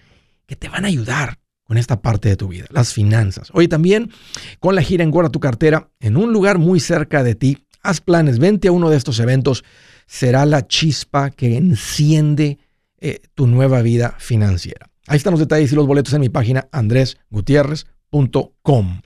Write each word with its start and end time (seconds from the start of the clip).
que 0.47 0.55
te 0.55 0.69
van 0.69 0.85
a 0.85 0.87
ayudar 0.87 1.37
con 1.73 1.79
esta 1.79 2.03
parte 2.03 2.29
de 2.29 2.35
tu 2.35 2.49
vida, 2.49 2.67
las 2.69 2.93
finanzas. 2.93 3.49
Oye, 3.51 3.67
también 3.67 4.11
con 4.59 4.75
la 4.75 4.83
gira 4.83 5.03
Engorda 5.03 5.31
tu 5.31 5.39
cartera 5.39 5.89
en 5.99 6.17
un 6.17 6.31
lugar 6.31 6.59
muy 6.59 6.79
cerca 6.79 7.23
de 7.23 7.33
ti. 7.33 7.65
Haz 7.81 7.99
planes, 7.99 8.37
vente 8.37 8.67
a 8.67 8.71
uno 8.71 8.91
de 8.91 8.97
estos 8.97 9.19
eventos. 9.19 9.63
Será 10.05 10.45
la 10.45 10.67
chispa 10.67 11.31
que 11.31 11.57
enciende 11.57 12.59
eh, 12.99 13.21
tu 13.33 13.47
nueva 13.47 13.81
vida 13.81 14.15
financiera. 14.19 14.91
Ahí 15.07 15.17
están 15.17 15.31
los 15.31 15.39
detalles 15.39 15.71
y 15.71 15.75
los 15.75 15.87
boletos 15.87 16.13
en 16.13 16.21
mi 16.21 16.29
página 16.29 16.69
andresgutierrez.com. 16.71 19.01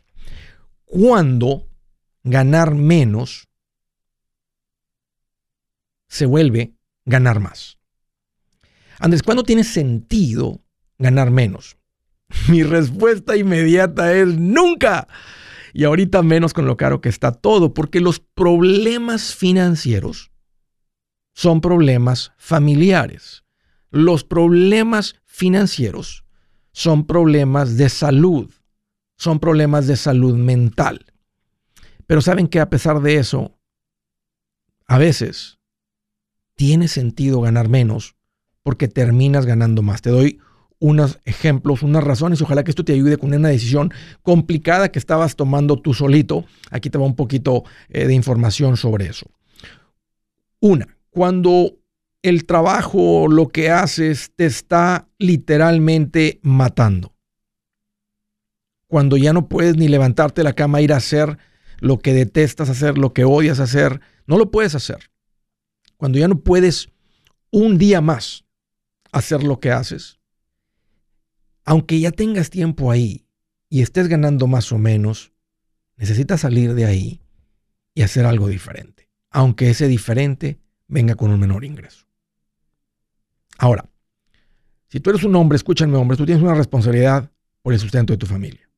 Cuando 0.84 1.70
ganar 2.26 2.76
menos 2.76 3.48
se 6.10 6.26
vuelve 6.26 6.74
ganar 7.06 7.40
más. 7.40 7.78
Andrés, 9.00 9.24
¿cuándo 9.24 9.44
tiene 9.44 9.64
sentido 9.64 10.60
ganar 10.98 11.32
menos? 11.32 11.77
Mi 12.50 12.64
respuesta 12.64 13.36
inmediata 13.36 14.14
es 14.14 14.28
nunca. 14.28 15.08
Y 15.74 15.84
ahorita 15.84 16.24
menos 16.24 16.54
con 16.54 16.66
lo 16.66 16.78
caro 16.78 17.02
que 17.02 17.10
está 17.10 17.32
todo, 17.32 17.74
porque 17.74 18.00
los 18.02 18.20
problemas 18.20 19.36
financieros 19.36 20.32
son 21.34 21.62
problemas 21.62 22.34
familiares 22.38 23.44
los 23.90 24.24
problemas 24.24 25.16
financieros 25.26 26.26
son 26.72 27.08
problemas 27.08 27.78
de 27.78 27.90
salud, 27.90 28.52
son 29.18 29.40
problemas 29.40 29.88
de 29.88 29.98
salud 29.98 30.36
mental. 30.36 31.06
Pero 32.06 32.22
saben 32.22 32.48
que 32.48 32.60
a 32.60 32.70
pesar 32.70 33.02
de 33.02 33.16
eso, 33.16 33.58
a 34.86 34.98
veces 34.98 35.60
tiene 36.56 36.88
sentido 36.88 37.42
ganar 37.42 37.70
menos 37.70 38.16
porque 38.62 38.88
terminas 38.88 39.46
ganando 39.46 39.82
más. 39.82 40.02
Te 40.02 40.12
doy 40.12 40.40
unos 40.80 41.20
ejemplos, 41.26 41.84
unas 41.84 42.04
razones. 42.04 42.42
Ojalá 42.42 42.64
que 42.64 42.72
esto 42.72 42.86
te 42.86 42.94
ayude 42.94 43.18
con 43.18 43.34
una 43.34 43.50
decisión 43.50 43.92
complicada 44.22 44.92
que 44.92 45.00
estabas 45.00 45.36
tomando 45.36 45.78
tú 45.82 45.94
solito. 45.94 46.46
Aquí 46.72 46.90
te 46.90 46.98
va 46.98 47.06
un 47.06 47.16
poquito 47.16 47.64
eh, 47.90 48.08
de 48.08 48.14
información 48.14 48.78
sobre 48.78 49.08
eso. 49.08 49.28
Una, 50.60 50.98
cuando 51.10 51.78
el 52.22 52.46
trabajo, 52.46 53.28
lo 53.28 53.50
que 53.50 53.70
haces, 53.70 54.32
te 54.36 54.46
está 54.46 55.08
literalmente 55.18 56.40
matando. 56.42 57.14
Cuando 58.88 59.18
ya 59.18 59.34
no 59.34 59.48
puedes 59.50 59.78
ni 59.78 59.88
levantarte 59.88 60.42
de 60.42 60.46
la 60.46 60.54
cama, 60.54 60.82
ir 60.82 60.94
a 60.94 60.98
hacer 60.98 61.38
lo 61.80 62.00
que 62.00 62.14
detestas 62.14 62.70
hacer, 62.70 62.98
lo 62.98 63.14
que 63.14 63.24
odias 63.24 63.60
hacer, 63.60 64.02
no 64.26 64.38
lo 64.38 64.50
puedes 64.52 64.76
hacer. 64.76 65.12
Cuando 65.98 66.18
ya 66.18 66.28
no 66.28 66.40
puedes 66.40 66.90
un 67.52 67.78
día 67.78 68.02
más 68.02 68.46
hacer 69.12 69.44
lo 69.44 69.60
que 69.60 69.72
haces, 69.72 70.17
aunque 71.68 72.00
ya 72.00 72.12
tengas 72.12 72.50
tiempo 72.50 72.92
ahí 72.92 73.28
y 73.70 73.82
estés 73.82 74.08
ganando 74.08 74.48
más 74.48 74.72
o 74.72 74.78
menos, 74.78 75.34
necesitas 75.98 76.40
salir 76.40 76.74
de 76.74 76.86
ahí 76.86 77.22
y 77.94 78.04
hacer 78.04 78.26
algo 78.26 78.48
diferente, 78.48 79.10
aunque 79.32 79.70
ese 79.70 79.90
diferente 79.90 80.62
venga 80.88 81.16
con 81.16 81.30
un 81.30 81.42
menor 81.42 81.66
ingreso. 81.66 82.08
Ahora, 83.58 83.90
si 84.88 85.02
tú 85.02 85.10
eres 85.10 85.26
un 85.26 85.36
hombre, 85.36 85.58
escúchame 85.58 85.98
hombre, 85.98 86.16
tú 86.16 86.26
tienes 86.26 86.42
una 86.42 86.56
responsabilidad 86.56 87.30
por 87.62 87.74
el 87.74 87.80
sustento 87.80 88.14
de 88.14 88.18
tu 88.18 88.28
familia. 88.28 88.70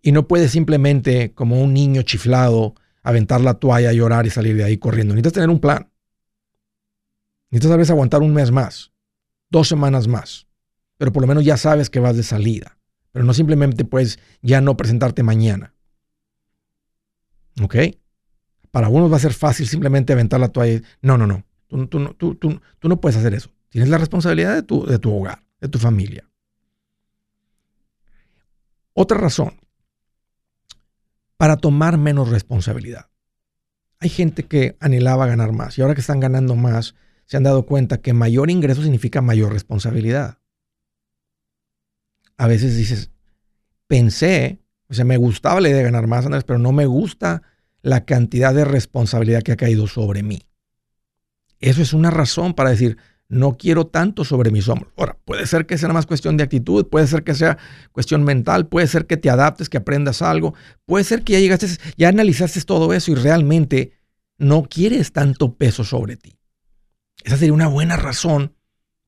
Y 0.00 0.12
no 0.12 0.26
puedes 0.26 0.50
simplemente, 0.50 1.34
como 1.34 1.62
un 1.62 1.74
niño 1.74 2.00
chiflado, 2.02 2.74
aventar 3.02 3.42
la 3.42 3.54
toalla, 3.54 3.92
llorar 3.92 4.24
y 4.24 4.30
salir 4.30 4.56
de 4.56 4.64
ahí 4.64 4.78
corriendo. 4.78 5.12
Necesitas 5.12 5.34
tener 5.34 5.50
un 5.50 5.60
plan. 5.60 5.92
Necesitas 7.50 7.74
a 7.74 7.76
veces 7.76 7.90
aguantar 7.90 8.22
un 8.22 8.32
mes 8.32 8.50
más, 8.50 8.92
dos 9.50 9.68
semanas 9.68 10.08
más. 10.08 10.48
Pero 10.96 11.12
por 11.12 11.22
lo 11.22 11.26
menos 11.26 11.44
ya 11.44 11.56
sabes 11.56 11.90
que 11.90 12.00
vas 12.00 12.16
de 12.16 12.22
salida. 12.22 12.78
Pero 13.12 13.24
no 13.24 13.34
simplemente 13.34 13.84
puedes 13.84 14.18
ya 14.42 14.60
no 14.60 14.76
presentarte 14.76 15.22
mañana. 15.22 15.74
¿Ok? 17.62 17.76
Para 18.70 18.88
unos 18.88 19.12
va 19.12 19.16
a 19.16 19.20
ser 19.20 19.32
fácil 19.32 19.68
simplemente 19.68 20.12
aventar 20.12 20.40
la 20.40 20.48
toalla. 20.48 20.82
No, 21.00 21.16
no, 21.16 21.26
no. 21.26 21.44
Tú, 21.68 21.86
tú, 22.36 22.60
no 22.82 23.00
puedes 23.00 23.16
hacer 23.16 23.34
eso. 23.34 23.50
Tienes 23.68 23.88
la 23.88 23.98
responsabilidad 23.98 24.54
de 24.54 24.62
tu, 24.62 24.84
de 24.86 24.98
tu 24.98 25.14
hogar, 25.14 25.44
de 25.60 25.68
tu 25.68 25.78
familia. 25.78 26.28
Otra 28.92 29.18
razón, 29.18 29.60
para 31.36 31.56
tomar 31.56 31.98
menos 31.98 32.28
responsabilidad. 32.28 33.10
Hay 33.98 34.08
gente 34.08 34.44
que 34.44 34.76
anhelaba 34.80 35.26
ganar 35.26 35.52
más 35.52 35.78
y 35.78 35.82
ahora 35.82 35.94
que 35.94 36.00
están 36.00 36.20
ganando 36.20 36.54
más, 36.54 36.94
se 37.26 37.36
han 37.36 37.42
dado 37.42 37.66
cuenta 37.66 37.98
que 37.98 38.12
mayor 38.12 38.50
ingreso 38.50 38.82
significa 38.82 39.20
mayor 39.20 39.52
responsabilidad. 39.52 40.38
A 42.36 42.46
veces 42.46 42.76
dices, 42.76 43.10
pensé, 43.86 44.60
o 44.88 44.94
sea, 44.94 45.04
me 45.04 45.16
gustaba 45.16 45.60
la 45.60 45.68
idea 45.68 45.78
de 45.78 45.84
ganar 45.84 46.06
más, 46.06 46.24
Andrés, 46.24 46.44
pero 46.44 46.58
no 46.58 46.72
me 46.72 46.86
gusta 46.86 47.42
la 47.82 48.04
cantidad 48.04 48.54
de 48.54 48.64
responsabilidad 48.64 49.42
que 49.42 49.52
ha 49.52 49.56
caído 49.56 49.86
sobre 49.86 50.22
mí. 50.22 50.42
Eso 51.60 51.82
es 51.82 51.92
una 51.92 52.10
razón 52.10 52.54
para 52.54 52.70
decir, 52.70 52.98
no 53.28 53.56
quiero 53.56 53.86
tanto 53.86 54.24
sobre 54.24 54.50
mis 54.50 54.68
hombros. 54.68 54.92
Ahora, 54.96 55.16
puede 55.24 55.46
ser 55.46 55.66
que 55.66 55.78
sea 55.78 55.88
más 55.90 56.06
cuestión 56.06 56.36
de 56.36 56.44
actitud, 56.44 56.86
puede 56.88 57.06
ser 57.06 57.24
que 57.24 57.34
sea 57.34 57.58
cuestión 57.92 58.22
mental, 58.24 58.66
puede 58.66 58.86
ser 58.86 59.06
que 59.06 59.16
te 59.16 59.30
adaptes, 59.30 59.68
que 59.68 59.78
aprendas 59.78 60.22
algo, 60.22 60.54
puede 60.86 61.04
ser 61.04 61.22
que 61.22 61.34
ya 61.34 61.40
llegaste, 61.40 61.66
ya 61.96 62.08
analizaste 62.08 62.60
todo 62.62 62.92
eso 62.92 63.12
y 63.12 63.14
realmente 63.14 63.92
no 64.38 64.64
quieres 64.64 65.12
tanto 65.12 65.54
peso 65.54 65.84
sobre 65.84 66.16
ti. 66.16 66.38
Esa 67.22 67.36
sería 67.36 67.54
una 67.54 67.68
buena 67.68 67.96
razón 67.96 68.54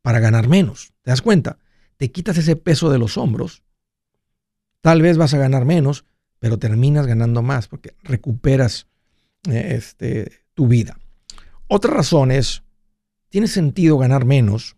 para 0.03 0.21
ganar 0.21 0.49
menos. 0.49 0.93
¿Te 1.03 1.11
das 1.11 1.23
cuenta? 1.23 1.59
Te 1.97 2.11
quitas 2.11 2.37
ese 2.39 2.57
peso 2.57 2.91
de 2.91 2.99
los 2.99 3.17
hombros, 3.17 3.63
tal 4.81 5.03
vez 5.03 5.17
vas 5.17 5.35
a 5.35 5.39
ganar 5.39 5.65
menos, 5.65 6.05
pero 6.39 6.59
terminas 6.59 7.07
ganando 7.07 7.43
más 7.43 7.69
porque 7.69 7.95
recuperas 8.03 8.87
eh, 9.51 9.75
este, 9.77 10.45
tu 10.55 10.69
vida. 10.69 10.99
Otra 11.69 11.93
razón 11.93 12.31
es 12.31 12.63
tiene 13.29 13.49
sentido 13.49 13.99
ganar 13.99 14.25
menos 14.25 14.77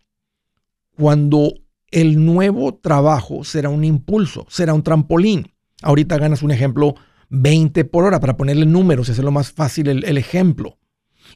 cuando 0.95 1.53
el 1.91 2.23
nuevo 2.25 2.75
trabajo 2.75 3.43
será 3.43 3.69
un 3.69 3.83
impulso, 3.83 4.45
será 4.49 4.73
un 4.73 4.83
trampolín. 4.83 5.51
Ahorita 5.81 6.17
ganas 6.17 6.43
un 6.43 6.51
ejemplo 6.51 6.95
20 7.29 7.85
por 7.85 8.03
hora 8.03 8.19
para 8.19 8.37
ponerle 8.37 8.65
números, 8.65 9.09
ese 9.09 9.21
es 9.21 9.25
lo 9.25 9.31
más 9.31 9.51
fácil 9.51 9.87
el, 9.87 10.17
ejemplo. 10.17 10.77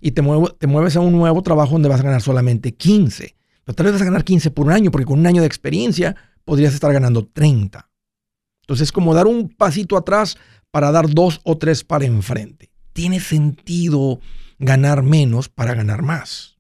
Y 0.02 0.12
te, 0.12 0.22
te, 0.58 0.68
mueves 0.68 0.96
a 0.96 1.00
un 1.00 1.14
nuevo 1.14 1.42
trabajo 1.44 1.74
donde 1.74 1.90
vas 1.90 2.02
a 2.02 2.04
ganar 2.04 2.22
solamente 2.22 2.74
15. 2.74 3.36
Pero 3.66 3.76
tal 3.76 3.86
vez 3.86 3.94
vas 3.94 4.02
a 4.02 4.06
ganar 4.06 4.24
15 4.24 4.52
por 4.52 4.68
un 4.68 4.74
año, 4.74 4.92
porque 4.92 5.06
con 5.06 5.20
un 5.20 5.28
año 5.28 5.42
de 5.42 5.48
experiencia 5.48 6.16
podrías 6.46 6.74
estar 6.74 6.92
ganando 6.92 7.26
30. 7.26 7.90
Entonces 8.62 8.88
es 8.88 8.92
como 8.92 9.14
dar 9.14 9.28
un 9.28 9.50
pasito 9.50 9.98
atrás 9.98 10.38
para 10.72 10.92
dar 10.92 11.10
dos 11.10 11.42
o 11.44 11.58
tres 11.58 11.84
para 11.84 12.06
enfrente. 12.06 12.72
Tiene 12.94 13.20
sentido 13.20 14.20
ganar 14.60 15.04
menos 15.04 15.50
para 15.50 15.74
ganar 15.74 16.02
más. 16.02 16.58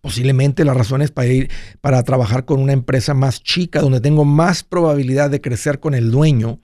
Posiblemente 0.00 0.64
la 0.64 0.74
razón 0.74 1.02
es 1.02 1.10
para 1.10 1.28
ir 1.28 1.50
para 1.80 2.02
trabajar 2.02 2.44
con 2.44 2.60
una 2.60 2.72
empresa 2.72 3.14
más 3.14 3.42
chica, 3.42 3.80
donde 3.80 4.00
tengo 4.00 4.24
más 4.24 4.62
probabilidad 4.62 5.30
de 5.30 5.40
crecer 5.40 5.80
con 5.80 5.94
el 5.94 6.10
dueño, 6.10 6.60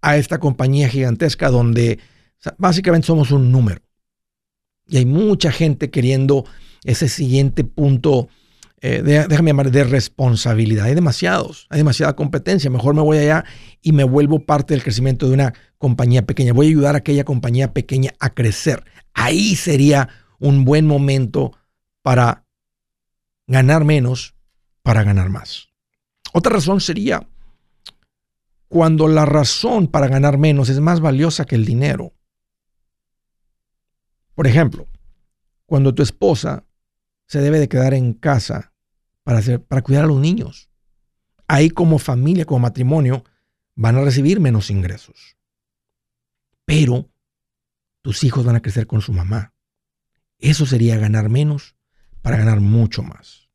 a 0.00 0.16
esta 0.16 0.38
compañía 0.38 0.88
gigantesca 0.88 1.48
donde 1.48 1.98
básicamente 2.58 3.06
somos 3.06 3.30
un 3.30 3.50
número. 3.50 3.80
Y 4.86 4.98
hay 4.98 5.06
mucha 5.06 5.50
gente 5.50 5.90
queriendo 5.90 6.44
ese 6.84 7.08
siguiente 7.08 7.64
punto 7.64 8.28
eh, 8.86 9.00
déjame 9.02 9.48
llamar, 9.48 9.70
de 9.70 9.82
responsabilidad. 9.82 10.84
Hay 10.84 10.94
demasiados, 10.94 11.66
hay 11.70 11.78
demasiada 11.78 12.14
competencia. 12.14 12.68
Mejor 12.68 12.94
me 12.94 13.00
voy 13.00 13.16
allá 13.16 13.46
y 13.80 13.92
me 13.92 14.04
vuelvo 14.04 14.40
parte 14.40 14.74
del 14.74 14.82
crecimiento 14.82 15.26
de 15.26 15.32
una 15.32 15.54
compañía 15.78 16.26
pequeña. 16.26 16.52
Voy 16.52 16.66
a 16.66 16.68
ayudar 16.68 16.94
a 16.94 16.98
aquella 16.98 17.24
compañía 17.24 17.72
pequeña 17.72 18.12
a 18.20 18.34
crecer. 18.34 18.84
Ahí 19.14 19.56
sería 19.56 20.10
un 20.38 20.66
buen 20.66 20.86
momento 20.86 21.52
para 22.02 22.44
ganar 23.46 23.84
menos, 23.84 24.34
para 24.82 25.02
ganar 25.02 25.30
más. 25.30 25.68
Otra 26.34 26.52
razón 26.52 26.82
sería 26.82 27.26
cuando 28.68 29.08
la 29.08 29.24
razón 29.24 29.86
para 29.86 30.08
ganar 30.08 30.36
menos 30.36 30.68
es 30.68 30.80
más 30.80 31.00
valiosa 31.00 31.46
que 31.46 31.54
el 31.54 31.64
dinero. 31.64 32.12
Por 34.34 34.46
ejemplo, 34.46 34.86
cuando 35.64 35.94
tu 35.94 36.02
esposa 36.02 36.64
se 37.26 37.40
debe 37.40 37.58
de 37.58 37.68
quedar 37.68 37.94
en 37.94 38.12
casa 38.12 38.72
para, 39.22 39.38
hacer, 39.38 39.62
para 39.62 39.82
cuidar 39.82 40.04
a 40.04 40.08
los 40.08 40.20
niños. 40.20 40.70
Ahí 41.48 41.70
como 41.70 41.98
familia, 41.98 42.44
como 42.44 42.60
matrimonio, 42.60 43.24
van 43.74 43.96
a 43.96 44.02
recibir 44.02 44.40
menos 44.40 44.70
ingresos. 44.70 45.36
Pero 46.64 47.10
tus 48.02 48.24
hijos 48.24 48.44
van 48.44 48.56
a 48.56 48.62
crecer 48.62 48.86
con 48.86 49.00
su 49.00 49.12
mamá. 49.12 49.54
Eso 50.38 50.66
sería 50.66 50.96
ganar 50.98 51.28
menos 51.28 51.76
para 52.22 52.36
ganar 52.36 52.60
mucho 52.60 53.02
más. 53.02 53.48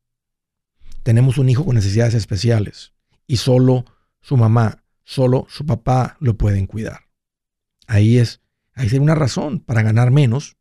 Tenemos 1.02 1.38
un 1.38 1.48
hijo 1.48 1.64
con 1.64 1.74
necesidades 1.74 2.14
especiales 2.14 2.94
y 3.26 3.36
solo 3.36 3.84
su 4.20 4.36
mamá, 4.36 4.84
solo 5.04 5.46
su 5.48 5.64
papá 5.64 6.16
lo 6.20 6.36
pueden 6.36 6.66
cuidar. 6.66 7.06
Ahí 7.86 8.18
es, 8.18 8.40
ahí 8.74 8.88
sería 8.88 9.02
una 9.02 9.14
razón 9.14 9.60
para 9.60 9.82
ganar 9.82 10.10
menos, 10.10 10.56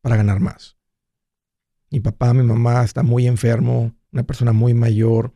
para 0.00 0.16
ganar 0.16 0.40
más. 0.40 0.76
Mi 1.94 2.00
papá, 2.00 2.34
mi 2.34 2.42
mamá 2.42 2.82
está 2.82 3.04
muy 3.04 3.28
enfermo, 3.28 3.94
una 4.10 4.24
persona 4.24 4.52
muy 4.52 4.74
mayor. 4.74 5.32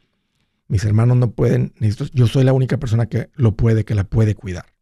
Mis 0.66 0.84
hermanos 0.84 1.16
no 1.16 1.30
pueden, 1.30 1.72
yo 2.12 2.26
soy 2.26 2.42
la 2.42 2.52
única 2.52 2.78
persona 2.78 3.06
que 3.06 3.30
lo 3.34 3.54
puede, 3.54 3.84
que 3.84 3.94
la 3.94 4.02
puede 4.02 4.34
cuidar. 4.34 4.74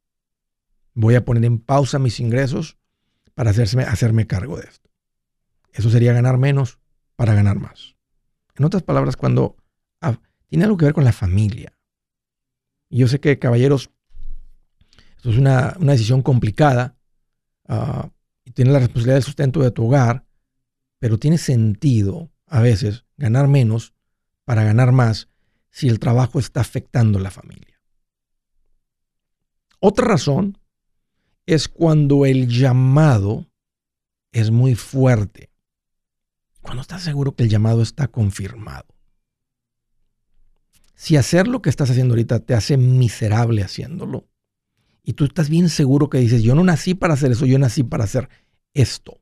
Voy 0.94 1.16
a 1.16 1.26
poner 1.26 1.44
en 1.44 1.58
pausa 1.58 1.98
mis 1.98 2.18
ingresos 2.18 2.78
para 3.34 3.50
hacerme, 3.50 3.82
hacerme 3.82 4.26
cargo 4.26 4.56
de 4.56 4.68
esto. 4.68 4.88
Eso 5.70 5.90
sería 5.90 6.14
ganar 6.14 6.38
menos 6.38 6.78
para 7.14 7.34
ganar 7.34 7.58
más. 7.58 7.94
En 8.54 8.64
otras 8.64 8.82
palabras, 8.82 9.18
cuando 9.18 9.58
ah, 10.00 10.18
tiene 10.46 10.64
algo 10.64 10.78
que 10.78 10.86
ver 10.86 10.94
con 10.94 11.04
la 11.04 11.12
familia. 11.12 11.76
Y 12.88 13.00
yo 13.00 13.06
sé 13.06 13.20
que, 13.20 13.38
caballeros, 13.38 13.90
esto 15.18 15.28
es 15.28 15.36
una, 15.36 15.76
decisión 15.78 16.22
complicada 16.22 16.96
ah, 17.68 18.08
y 18.44 18.52
tiene 18.52 18.70
la 18.70 18.78
responsabilidad 18.78 19.16
del 19.16 19.24
sustento 19.24 19.60
de 19.60 19.72
tu 19.72 19.84
hogar, 19.84 20.25
pero 21.06 21.20
tiene 21.20 21.38
sentido 21.38 22.32
a 22.48 22.60
veces 22.60 23.04
ganar 23.16 23.46
menos 23.46 23.94
para 24.44 24.64
ganar 24.64 24.90
más 24.90 25.28
si 25.70 25.86
el 25.86 26.00
trabajo 26.00 26.40
está 26.40 26.62
afectando 26.62 27.20
a 27.20 27.22
la 27.22 27.30
familia. 27.30 27.80
Otra 29.78 30.04
razón 30.04 30.58
es 31.46 31.68
cuando 31.68 32.26
el 32.26 32.48
llamado 32.48 33.46
es 34.32 34.50
muy 34.50 34.74
fuerte. 34.74 35.52
Cuando 36.60 36.82
estás 36.82 37.04
seguro 37.04 37.36
que 37.36 37.44
el 37.44 37.50
llamado 37.50 37.82
está 37.82 38.08
confirmado. 38.08 38.88
Si 40.96 41.16
hacer 41.16 41.46
lo 41.46 41.62
que 41.62 41.70
estás 41.70 41.88
haciendo 41.88 42.14
ahorita 42.14 42.40
te 42.40 42.54
hace 42.54 42.76
miserable 42.76 43.62
haciéndolo, 43.62 44.26
y 45.04 45.12
tú 45.12 45.24
estás 45.24 45.50
bien 45.50 45.68
seguro 45.68 46.10
que 46.10 46.18
dices, 46.18 46.42
yo 46.42 46.56
no 46.56 46.64
nací 46.64 46.94
para 46.94 47.14
hacer 47.14 47.30
eso, 47.30 47.46
yo 47.46 47.60
nací 47.60 47.84
para 47.84 48.02
hacer 48.02 48.28
esto. 48.74 49.20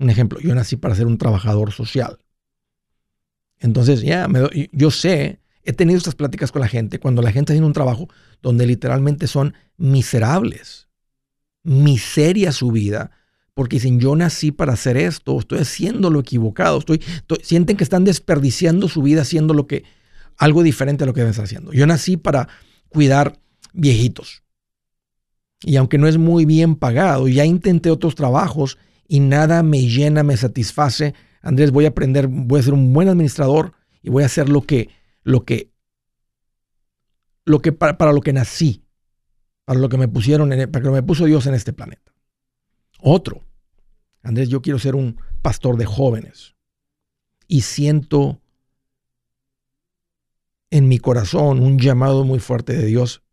Un 0.00 0.08
ejemplo, 0.08 0.40
yo 0.40 0.54
nací 0.54 0.76
para 0.76 0.94
ser 0.94 1.06
un 1.06 1.18
trabajador 1.18 1.72
social. 1.72 2.18
Entonces, 3.58 4.00
ya, 4.00 4.26
yo 4.72 4.90
sé, 4.90 5.40
he 5.62 5.74
tenido 5.74 5.98
estas 5.98 6.14
pláticas 6.14 6.50
con 6.50 6.62
la 6.62 6.68
gente 6.68 6.98
cuando 6.98 7.20
la 7.20 7.30
gente 7.30 7.52
haciendo 7.52 7.66
un 7.66 7.74
trabajo 7.74 8.08
donde 8.40 8.66
literalmente 8.66 9.26
son 9.26 9.54
miserables, 9.76 10.88
miseria 11.62 12.50
su 12.52 12.72
vida, 12.72 13.10
porque 13.52 13.76
dicen, 13.76 14.00
yo 14.00 14.16
nací 14.16 14.52
para 14.52 14.72
hacer 14.72 14.96
esto, 14.96 15.38
estoy 15.38 15.58
haciendo 15.58 16.08
lo 16.08 16.20
equivocado, 16.20 16.78
estoy, 16.78 17.02
sienten 17.42 17.76
que 17.76 17.84
están 17.84 18.04
desperdiciando 18.04 18.88
su 18.88 19.02
vida 19.02 19.20
haciendo 19.20 19.52
lo 19.52 19.66
que, 19.66 19.84
algo 20.38 20.62
diferente 20.62 21.04
a 21.04 21.06
lo 21.06 21.12
que 21.12 21.20
deben 21.20 21.32
estar 21.32 21.44
haciendo. 21.44 21.72
Yo 21.74 21.86
nací 21.86 22.16
para 22.16 22.48
cuidar 22.88 23.38
viejitos. 23.74 24.42
Y 25.62 25.76
aunque 25.76 25.98
no 25.98 26.08
es 26.08 26.16
muy 26.16 26.46
bien 26.46 26.74
pagado, 26.74 27.28
ya 27.28 27.44
intenté 27.44 27.90
otros 27.90 28.14
trabajos 28.14 28.78
y 29.12 29.18
nada 29.18 29.64
me 29.64 29.88
llena, 29.88 30.22
me 30.22 30.36
satisface. 30.36 31.14
Andrés, 31.42 31.72
voy 31.72 31.84
a 31.84 31.88
aprender, 31.88 32.28
voy 32.28 32.60
a 32.60 32.62
ser 32.62 32.74
un 32.74 32.92
buen 32.92 33.08
administrador 33.08 33.72
y 34.02 34.08
voy 34.08 34.22
a 34.22 34.26
hacer 34.26 34.48
lo 34.48 34.62
que, 34.62 34.88
lo 35.24 35.44
que, 35.44 35.72
lo 37.44 37.60
que 37.60 37.72
para, 37.72 38.12
lo 38.12 38.20
que 38.20 38.32
nací, 38.32 38.84
para 39.64 39.80
lo 39.80 39.88
que 39.88 39.98
me 39.98 40.06
pusieron, 40.06 40.52
en, 40.52 40.70
para 40.70 40.84
lo 40.84 40.92
que 40.92 41.00
me 41.00 41.02
puso 41.02 41.24
Dios 41.24 41.44
en 41.48 41.54
este 41.54 41.72
planeta. 41.72 42.14
Otro, 43.00 43.42
Andrés, 44.22 44.48
yo 44.48 44.62
quiero 44.62 44.78
ser 44.78 44.94
un 44.94 45.20
pastor 45.42 45.76
de 45.76 45.86
jóvenes 45.86 46.54
y 47.48 47.62
siento 47.62 48.40
en 50.70 50.86
mi 50.86 50.98
corazón 50.98 51.64
un 51.64 51.80
llamado 51.80 52.22
muy 52.22 52.38
fuerte 52.38 52.74
de 52.74 52.86
Dios 52.86 53.24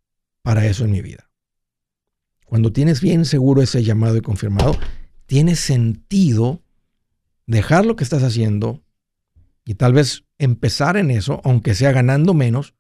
para 0.42 0.66
eso 0.66 0.86
en 0.86 0.92
mi 0.92 1.04
vida. 1.04 1.30
Cuando 2.48 2.74
tienes 2.74 3.00
bien 3.00 3.26
seguro 3.26 3.62
ese 3.62 3.84
llamado 3.84 4.18
y 4.18 4.22
confirmado, 4.22 4.76
tiene 5.28 5.56
sentido 5.56 6.64
dejar 7.46 7.86
lo 7.86 7.96
que 7.96 8.04
estás 8.04 8.24
haciendo 8.24 8.84
y 9.66 9.76
tal 9.76 9.94
vez 9.94 10.24
empezar 10.38 10.98
en 10.98 11.12
eso, 11.12 11.42
aunque 11.44 11.76
sea 11.76 11.92
ganando 11.92 12.34
menos, 12.34 12.74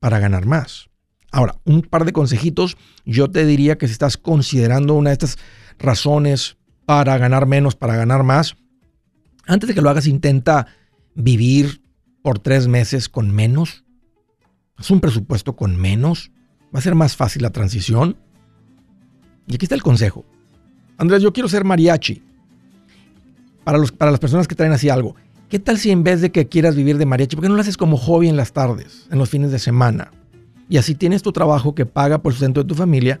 para 0.00 0.18
ganar 0.18 0.44
más. 0.44 0.90
Ahora, 1.32 1.60
un 1.64 1.82
par 1.82 2.04
de 2.04 2.12
consejitos. 2.12 2.76
Yo 3.04 3.30
te 3.30 3.46
diría 3.46 3.78
que 3.78 3.86
si 3.86 3.92
estás 3.92 4.16
considerando 4.16 4.94
una 4.94 5.10
de 5.10 5.14
estas 5.14 5.38
razones 5.78 6.56
para 6.84 7.16
ganar 7.18 7.46
menos, 7.46 7.76
para 7.76 7.96
ganar 7.96 8.22
más, 8.22 8.56
antes 9.46 9.68
de 9.68 9.74
que 9.74 9.82
lo 9.82 9.90
hagas, 9.90 10.06
intenta 10.06 10.66
vivir 11.14 11.82
por 12.22 12.40
tres 12.40 12.66
meses 12.66 13.08
con 13.08 13.32
menos. 13.32 13.84
Haz 14.76 14.90
un 14.90 15.00
presupuesto 15.00 15.54
con 15.54 15.76
menos. 15.76 16.32
Va 16.74 16.80
a 16.80 16.82
ser 16.82 16.96
más 16.96 17.16
fácil 17.16 17.42
la 17.42 17.50
transición. 17.50 18.18
Y 19.46 19.54
aquí 19.54 19.64
está 19.66 19.76
el 19.76 19.82
consejo. 19.82 20.24
Andrés, 20.98 21.22
yo 21.22 21.32
quiero 21.32 21.48
ser 21.48 21.64
mariachi. 21.64 22.22
Para, 23.64 23.78
los, 23.78 23.90
para 23.90 24.10
las 24.10 24.20
personas 24.20 24.46
que 24.46 24.54
traen 24.54 24.72
así 24.72 24.88
algo. 24.88 25.16
¿Qué 25.48 25.58
tal 25.58 25.78
si 25.78 25.90
en 25.90 26.02
vez 26.02 26.20
de 26.20 26.30
que 26.30 26.48
quieras 26.48 26.76
vivir 26.76 26.98
de 26.98 27.06
mariachi, 27.06 27.36
por 27.36 27.42
qué 27.42 27.48
no 27.48 27.54
lo 27.54 27.60
haces 27.60 27.76
como 27.76 27.96
hobby 27.96 28.28
en 28.28 28.36
las 28.36 28.52
tardes, 28.52 29.06
en 29.10 29.18
los 29.18 29.28
fines 29.28 29.50
de 29.50 29.58
semana? 29.58 30.10
Y 30.68 30.78
así 30.78 30.94
tienes 30.94 31.22
tu 31.22 31.32
trabajo 31.32 31.74
que 31.74 31.86
paga 31.86 32.18
por 32.18 32.32
el 32.32 32.38
sustento 32.38 32.62
de 32.62 32.68
tu 32.68 32.74
familia 32.74 33.20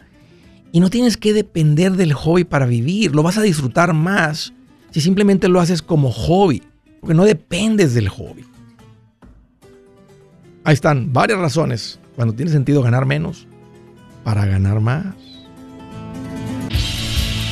y 0.72 0.80
no 0.80 0.90
tienes 0.90 1.16
que 1.16 1.32
depender 1.32 1.92
del 1.92 2.12
hobby 2.12 2.44
para 2.44 2.66
vivir. 2.66 3.14
Lo 3.14 3.22
vas 3.22 3.38
a 3.38 3.42
disfrutar 3.42 3.92
más 3.92 4.52
si 4.90 5.00
simplemente 5.00 5.48
lo 5.48 5.60
haces 5.60 5.82
como 5.82 6.10
hobby, 6.10 6.62
porque 7.00 7.14
no 7.14 7.24
dependes 7.24 7.94
del 7.94 8.08
hobby. 8.08 8.44
Ahí 10.64 10.74
están 10.74 11.12
varias 11.12 11.38
razones 11.38 12.00
cuando 12.16 12.34
tiene 12.34 12.50
sentido 12.50 12.82
ganar 12.82 13.06
menos 13.06 13.46
para 14.24 14.46
ganar 14.46 14.80
más. 14.80 15.14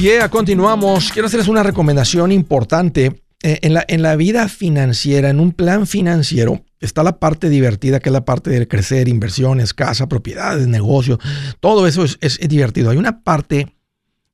yeah, 0.00 0.28
continuamos. 0.28 1.10
Quiero 1.12 1.26
hacerles 1.26 1.48
una 1.48 1.62
recomendación 1.62 2.32
importante 2.32 3.22
eh, 3.42 3.58
en, 3.62 3.74
la, 3.74 3.84
en 3.88 4.02
la 4.02 4.16
vida 4.16 4.48
financiera, 4.48 5.30
en 5.30 5.40
un 5.40 5.52
plan 5.52 5.86
financiero, 5.86 6.64
está 6.80 7.02
la 7.02 7.18
parte 7.18 7.48
divertida, 7.48 8.00
que 8.00 8.10
es 8.10 8.12
la 8.12 8.24
parte 8.24 8.50
de 8.50 8.68
crecer, 8.68 9.08
inversiones, 9.08 9.74
casa, 9.74 10.08
propiedades, 10.08 10.66
negocios. 10.66 11.18
Todo 11.60 11.86
eso 11.86 12.04
es, 12.04 12.18
es, 12.20 12.38
divertido. 12.48 12.90
Hay 12.90 12.96
una 12.96 13.22
parte 13.22 13.74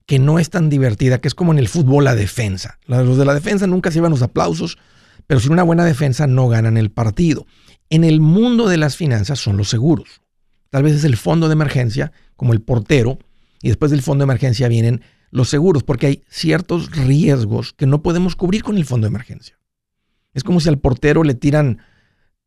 que 0.06 0.18
no 0.18 0.38
es 0.38 0.50
tan 0.50 0.68
divertida, 0.68 1.20
que 1.20 1.28
es 1.28 1.34
como 1.34 1.52
en 1.52 1.58
el 1.58 1.68
fútbol 1.68 2.04
la 2.04 2.14
defensa. 2.14 2.78
Los 2.86 3.16
de 3.16 3.24
la 3.24 3.34
defensa 3.34 3.66
nunca 3.66 3.90
se 3.90 3.96
llevan 3.96 4.12
los 4.12 4.22
aplausos, 4.22 4.78
pero 5.26 5.40
sin 5.40 5.52
una 5.52 5.62
buena 5.62 5.84
defensa 5.84 6.26
no 6.26 6.48
ganan 6.48 6.76
el 6.76 6.90
partido. 6.90 7.46
En 7.88 8.04
el 8.04 8.20
mundo 8.20 8.68
de 8.68 8.78
las 8.78 8.96
finanzas 8.96 9.38
son 9.38 9.56
los 9.56 9.68
seguros. 9.68 10.22
Tal 10.70 10.82
vez 10.82 10.94
es 10.94 11.04
el 11.04 11.16
fondo 11.16 11.48
de 11.48 11.52
emergencia, 11.52 12.12
como 12.36 12.52
el 12.52 12.62
portero, 12.62 13.18
y 13.62 13.68
después 13.68 13.90
del 13.90 14.02
fondo 14.02 14.22
de 14.22 14.26
emergencia 14.26 14.66
vienen 14.68 15.02
los 15.32 15.48
seguros, 15.48 15.82
porque 15.82 16.06
hay 16.06 16.24
ciertos 16.28 16.94
riesgos 16.94 17.72
que 17.72 17.86
no 17.86 18.02
podemos 18.02 18.36
cubrir 18.36 18.62
con 18.62 18.76
el 18.76 18.84
fondo 18.84 19.06
de 19.06 19.08
emergencia. 19.08 19.58
Es 20.34 20.44
como 20.44 20.60
si 20.60 20.68
al 20.68 20.78
portero 20.78 21.24
le 21.24 21.34
tiran 21.34 21.78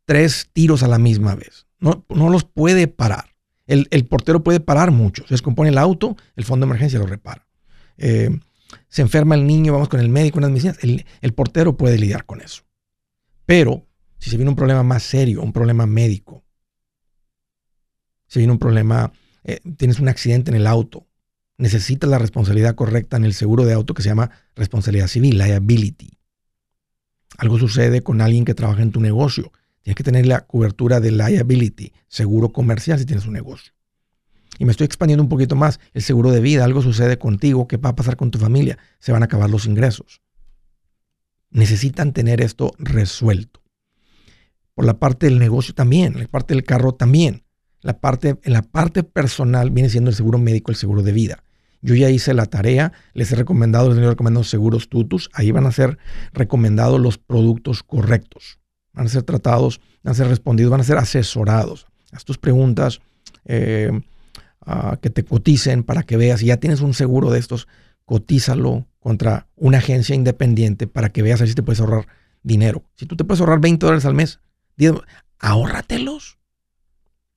tres 0.06 0.50
tiros 0.54 0.84
a 0.84 0.88
la 0.88 1.00
misma 1.00 1.36
vez. 1.36 1.68
No, 1.80 2.06
no 2.10 2.30
los 2.30 2.46
puede 2.46 2.88
parar. 2.88 3.36
El, 3.66 4.06
portero 4.06 4.44
puede 4.44 4.60
parar 4.60 4.92
mucho. 4.92 5.24
Se 5.24 5.34
descompone 5.34 5.72
el 5.72 5.80
auto, 5.80 6.16
el 6.36 6.46
fondo 6.46 6.66
de 6.66 6.70
emergencia 6.70 7.00
lo 7.00 7.08
repara. 7.08 7.48
Eh, 7.98 8.30
se 8.88 9.02
enferma 9.02 9.34
el 9.34 9.48
niño, 9.48 9.74
vamos 9.74 9.90
con 9.90 10.00
el 10.00 10.10
médico, 10.10 10.38
unas 10.38 10.52
medicinas. 10.52 10.78
El, 10.84 11.06
el 11.22 11.34
portero 11.34 11.76
puede 11.76 11.98
lidiar 11.98 12.26
con 12.26 12.42
eso. 12.42 12.62
Pero 13.48 13.88
si 14.20 14.30
se 14.30 14.38
viene 14.38 14.52
un 14.52 14.56
problema 14.56 14.84
más 14.84 15.02
serio, 15.02 15.42
un 15.42 15.54
problema 15.54 15.88
médico, 15.88 16.44
si 18.28 18.40
viene 18.40 18.54
un 18.54 18.60
problema, 18.60 19.12
eh, 19.44 19.60
tienes 19.76 20.00
un 20.00 20.08
accidente 20.08 20.52
en 20.52 20.58
el 20.58 20.68
auto, 20.68 21.08
necesitas 21.58 22.10
la 22.10 22.20
responsabilidad 22.20 22.76
correcta 22.76 23.18
en 23.18 23.26
el 23.26 23.34
seguro 23.34 23.66
de 23.66 23.74
auto 23.74 23.94
que 23.94 24.02
se 24.02 24.10
llama 24.10 24.32
responsabilidad 24.56 25.08
civil, 25.08 25.38
liability. 25.38 26.18
Algo 27.38 27.60
sucede 27.60 28.02
con 28.02 28.22
alguien 28.22 28.46
que 28.46 28.54
trabaja 28.54 28.82
en 28.82 28.92
tu 28.92 29.00
negocio. 29.00 29.52
Tienes 29.82 29.96
que 29.96 30.04
tener 30.04 30.26
la 30.26 30.42
cobertura 30.42 31.00
de 31.00 31.12
liability, 31.12 31.94
seguro 32.08 32.50
comercial 32.52 32.98
si 32.98 33.06
tienes 33.06 33.26
un 33.26 33.34
negocio. 33.34 33.74
Y 34.58 34.66
me 34.66 34.72
estoy 34.72 34.86
expandiendo 34.86 35.24
un 35.24 35.30
poquito 35.30 35.56
más. 35.56 35.80
El 35.94 36.02
seguro 36.02 36.32
de 36.32 36.40
vida, 36.40 36.64
algo 36.64 36.82
sucede 36.82 37.18
contigo, 37.18 37.68
¿qué 37.68 37.78
va 37.78 37.90
a 37.90 37.96
pasar 37.96 38.16
con 38.16 38.32
tu 38.32 38.40
familia? 38.40 38.78
Se 39.00 39.12
van 39.12 39.22
a 39.22 39.26
acabar 39.26 39.50
los 39.50 39.66
ingresos. 39.66 40.22
Necesitan 41.52 42.14
tener 42.14 42.42
esto 42.42 42.74
resuelto. 42.80 43.62
Por 44.74 44.86
la 44.86 44.98
parte 44.98 45.28
del 45.28 45.40
negocio 45.40 45.74
también, 45.74 46.20
la 46.20 46.28
parte 46.28 46.54
del 46.54 46.64
carro 46.64 46.94
también. 46.94 47.44
La 47.82 48.00
parte, 48.00 48.40
en 48.42 48.54
la 48.54 48.64
parte 48.64 49.04
personal 49.04 49.70
viene 49.70 49.90
siendo 49.90 50.10
el 50.10 50.16
seguro 50.16 50.40
médico, 50.40 50.72
el 50.72 50.78
seguro 50.78 51.04
de 51.04 51.12
vida. 51.12 51.44
Yo 51.86 51.94
ya 51.94 52.10
hice 52.10 52.34
la 52.34 52.48
tarea, 52.48 52.94
les 53.14 53.32
he 53.32 53.36
recomendado, 53.36 53.90
les 53.90 54.00
he 54.00 54.08
recomendado 54.08 54.44
seguros 54.44 54.90
tutus, 54.90 55.30
ahí 55.34 55.52
van 55.52 55.68
a 55.68 55.72
ser 55.72 56.00
recomendados 56.34 57.00
los 57.00 57.20
productos 57.20 57.84
correctos, 57.84 58.60
van 58.92 59.06
a 59.06 59.10
ser 59.10 59.22
tratados, 59.22 59.80
van 60.02 60.14
a 60.14 60.16
ser 60.16 60.28
respondidos, 60.28 60.72
van 60.72 60.82
a 60.82 60.84
ser 60.84 60.98
asesorados. 60.98 61.86
Haz 62.12 62.26
tus 62.26 62.40
preguntas, 62.40 63.02
eh, 63.46 63.92
que 65.00 65.12
te 65.12 65.24
coticen 65.24 65.84
para 65.84 66.02
que 66.02 66.18
veas, 66.18 66.40
si 66.40 66.48
ya 66.48 66.58
tienes 66.58 66.82
un 66.82 66.96
seguro 66.96 67.30
de 67.30 67.38
estos, 67.38 67.68
cotízalo 68.06 68.88
contra 69.00 69.46
una 69.56 69.78
agencia 69.78 70.16
independiente 70.16 70.88
para 70.88 71.10
que 71.10 71.22
veas 71.22 71.40
si 71.42 71.54
te 71.54 71.62
puedes 71.62 71.82
ahorrar 71.82 72.08
dinero. 72.42 72.84
Si 72.96 73.06
tú 73.06 73.16
te 73.16 73.26
puedes 73.26 73.42
ahorrar 73.42 73.60
20 73.60 73.86
dólares 73.86 74.06
al 74.06 74.16
mes, 74.16 74.40
ahórratelos, 75.38 76.40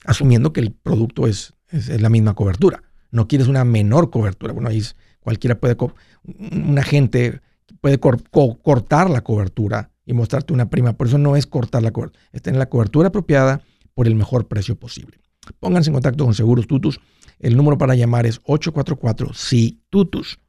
asumiendo 0.06 0.54
que 0.54 0.60
el 0.60 0.72
producto 0.72 1.26
es, 1.26 1.52
es 1.68 2.00
la 2.00 2.08
misma 2.08 2.32
cobertura 2.32 2.87
no 3.10 3.28
quieres 3.28 3.48
una 3.48 3.64
menor 3.64 4.10
cobertura. 4.10 4.52
Bueno, 4.52 4.68
ahí 4.68 4.82
cualquiera 5.20 5.58
puede, 5.58 5.76
un 6.24 6.78
agente 6.78 7.40
puede 7.80 7.98
cortar 7.98 9.10
la 9.10 9.22
cobertura 9.22 9.90
y 10.04 10.12
mostrarte 10.12 10.52
una 10.52 10.70
prima. 10.70 10.92
Por 10.94 11.06
eso 11.06 11.18
no 11.18 11.36
es 11.36 11.46
cortar 11.46 11.82
la 11.82 11.90
cobertura, 11.90 12.22
es 12.32 12.42
tener 12.42 12.58
la 12.58 12.68
cobertura 12.68 13.08
apropiada 13.08 13.62
por 13.94 14.06
el 14.06 14.14
mejor 14.14 14.46
precio 14.48 14.78
posible. 14.78 15.18
Pónganse 15.60 15.88
en 15.90 15.94
contacto 15.94 16.24
con 16.24 16.34
Seguros 16.34 16.66
Tutus. 16.66 17.00
El 17.38 17.56
número 17.56 17.78
para 17.78 17.94
llamar 17.94 18.26
es 18.26 18.42
844-SI-TUTUS. 18.42 20.40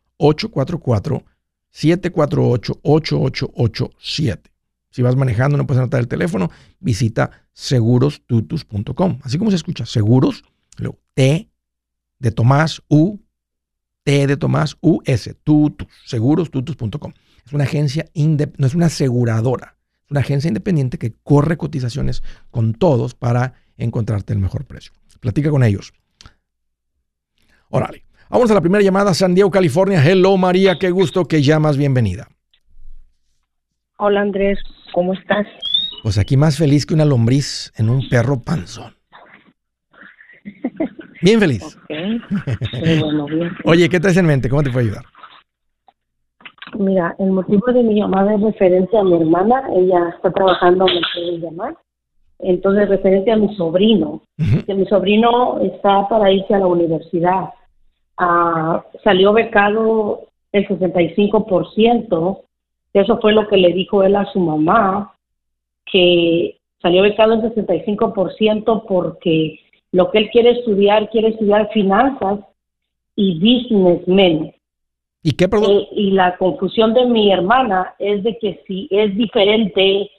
844-748-8887. 1.72 4.40
Si 4.92 5.02
vas 5.02 5.16
manejando, 5.16 5.56
no 5.56 5.66
puedes 5.66 5.80
anotar 5.80 6.02
el 6.02 6.08
teléfono, 6.08 6.50
visita 6.80 7.32
segurostutus.com. 7.54 9.20
Así 9.22 9.38
como 9.38 9.52
se 9.52 9.58
escucha, 9.58 9.86
seguros, 9.86 10.44
T 11.14 11.49
de 12.20 12.32
Tomás 12.32 12.84
U, 12.88 13.20
T 14.04 14.28
de 14.28 14.38
Tomás 14.38 14.78
U, 14.82 15.02
S, 15.06 15.34
Tutus, 15.44 15.88
seguros, 16.06 16.52
tutus.com. 16.52 17.14
Es 17.46 17.54
una 17.54 17.64
agencia, 17.64 18.06
no 18.58 18.68
es 18.68 18.76
una 18.76 18.88
aseguradora, 18.88 19.78
es 20.06 20.12
una 20.12 20.20
agencia 20.20 20.48
independiente 20.48 20.98
que 20.98 21.14
corre 21.24 21.58
cotizaciones 21.58 22.22
con 22.52 22.74
todos 22.74 23.16
para 23.16 23.54
encontrarte 23.78 24.34
el 24.34 24.40
mejor 24.40 24.66
precio. 24.66 24.94
Platica 25.20 25.50
con 25.50 25.64
ellos. 25.64 25.94
Órale. 27.70 28.06
Vamos 28.30 28.52
a 28.52 28.54
la 28.54 28.62
primera 28.62 28.84
llamada, 28.84 29.14
San 29.14 29.34
Diego, 29.34 29.50
California. 29.50 30.04
Hello 30.06 30.38
María, 30.38 30.78
qué 30.80 30.92
gusto 30.92 31.26
que 31.26 31.42
llamas, 31.42 31.78
bienvenida. 31.78 32.28
Hola 33.98 34.22
Andrés, 34.22 34.60
¿cómo 34.94 35.14
estás? 35.14 35.48
Pues 36.04 36.18
aquí 36.18 36.38
más 36.38 36.58
feliz 36.58 36.86
que 36.86 36.94
una 36.94 37.06
lombriz 37.06 37.74
en 37.76 37.90
un 37.90 38.08
perro 38.08 38.42
panzón. 38.42 38.96
Bien 41.22 41.40
feliz. 41.40 41.78
Oye, 43.66 43.90
¿qué 43.90 44.00
traes 44.00 44.18
en 44.18 44.26
mente? 44.26 44.50
¿Cómo 44.50 44.64
te 44.64 44.72
puedo 44.72 44.86
ayudar? 44.86 45.04
Mira, 46.78 47.16
el 47.20 47.32
motivo 47.32 47.72
de 47.74 47.84
mi 47.84 47.96
llamada 47.96 48.36
es 48.36 48.42
referencia 48.42 49.00
a 49.00 49.04
mi 49.04 49.16
hermana. 49.16 49.64
Ella 49.76 50.14
está 50.16 50.32
trabajando, 50.32 50.86
me 50.86 51.02
puede 51.14 51.40
llamar. 51.40 51.76
Entonces, 52.40 52.88
referencia 52.88 53.34
a 53.34 53.38
mi 53.38 53.54
sobrino. 53.56 54.22
Que 54.66 54.74
mi 54.74 54.86
sobrino 54.86 55.60
está 55.60 56.08
para 56.08 56.32
irse 56.32 56.54
a 56.54 56.60
la 56.60 56.68
universidad. 56.68 57.50
Ah, 58.18 58.84
salió 59.04 59.34
becado 59.34 60.28
el 60.52 60.68
65%. 60.68 62.42
Eso 62.94 63.20
fue 63.20 63.34
lo 63.34 63.48
que 63.48 63.58
le 63.58 63.74
dijo 63.74 64.04
él 64.04 64.16
a 64.16 64.26
su 64.32 64.40
mamá, 64.40 65.14
que 65.86 66.58
salió 66.82 67.02
becado 67.04 67.34
el 67.34 67.42
65% 67.42 68.86
porque 68.88 69.60
lo 69.92 70.12
que 70.12 70.20
él 70.20 70.30
quiere 70.32 70.52
estudiar, 70.52 71.10
quiere 71.10 71.30
estudiar 71.30 71.70
finanzas 71.72 72.40
y 73.16 73.40
businessmen. 73.40 74.54
¿Y 75.22 75.32
qué? 75.34 75.46
Eh, 75.46 75.88
y 75.92 76.12
la 76.12 76.38
confusión 76.38 76.94
de 76.94 77.06
mi 77.06 77.32
hermana 77.32 77.96
es 78.00 78.24
de 78.24 78.38
que 78.40 78.64
si 78.68 78.88
es 78.92 79.16
diferente 79.18 80.10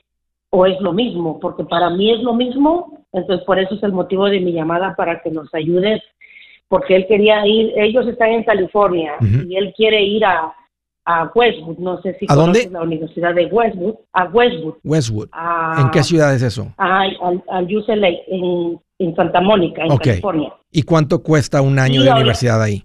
o 0.51 0.67
es 0.67 0.81
lo 0.81 0.93
mismo, 0.93 1.39
porque 1.41 1.65
para 1.65 1.91
mí 1.91 2.11
es 2.11 2.21
lo 2.23 2.35
mismo, 2.35 3.05
entonces 3.13 3.45
por 3.47 3.59
eso 3.59 3.75
es 3.75 3.83
el 3.83 3.93
motivo 3.93 4.27
de 4.27 4.41
mi 4.41 4.53
llamada 4.53 4.95
para 4.97 5.23
que 5.23 5.31
nos 5.31 5.53
ayudes 5.55 6.03
porque 6.71 6.95
él 6.95 7.07
quería 7.09 7.45
ir, 7.49 7.73
ellos 7.75 8.07
están 8.07 8.31
en 8.31 8.45
California 8.45 9.15
y 9.21 9.57
él 9.57 9.75
quiere 9.77 10.05
ir 10.05 10.25
a, 10.25 10.55
a 11.05 11.31
Westwood, 11.35 11.79
no 11.79 12.01
sé 12.01 12.17
si 12.21 12.27
¿A 12.29 12.35
dónde? 12.37 12.69
la 12.71 12.83
Universidad 12.83 13.35
de 13.35 13.47
Westwood, 13.47 13.97
a 14.13 14.27
Westwood. 14.27 14.75
Westwood. 14.85 15.29
¿En 15.79 15.91
qué 15.91 16.05
ciudad 16.05 16.33
es 16.33 16.43
eso? 16.43 16.73
al, 16.77 17.43
al 17.49 17.77
UCLA, 17.77 18.09
en, 18.29 18.81
en, 19.01 19.17
Santa 19.17 19.41
Mónica, 19.41 19.83
en 19.83 19.97
California. 19.97 20.53
¿Y 20.71 20.83
cuánto 20.83 21.23
cuesta 21.23 21.61
un 21.63 21.79
año 21.79 22.03
de 22.03 22.11
universidad 22.11 22.63
ahí? 22.63 22.85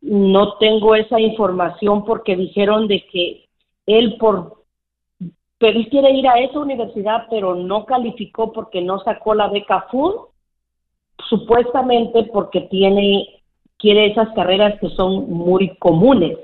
No 0.00 0.56
tengo 0.58 0.94
esa 0.94 1.20
información 1.20 2.04
porque 2.04 2.34
dijeron 2.34 2.88
de 2.88 3.06
que 3.06 3.44
él 3.86 4.16
por 4.18 4.60
pero 5.58 5.78
él 5.78 5.88
quiere 5.90 6.10
ir 6.12 6.26
a 6.26 6.38
esa 6.40 6.58
universidad, 6.58 7.26
pero 7.28 7.54
no 7.54 7.84
calificó 7.84 8.50
porque 8.50 8.80
no 8.80 8.98
sacó 9.00 9.34
la 9.34 9.48
beca 9.48 9.86
full, 9.90 10.12
supuestamente 11.28 12.24
porque 12.32 12.62
tiene 12.62 13.40
quiere 13.76 14.06
esas 14.06 14.28
carreras 14.34 14.78
que 14.80 14.88
son 14.90 15.30
muy 15.30 15.76
comunes. 15.76 16.38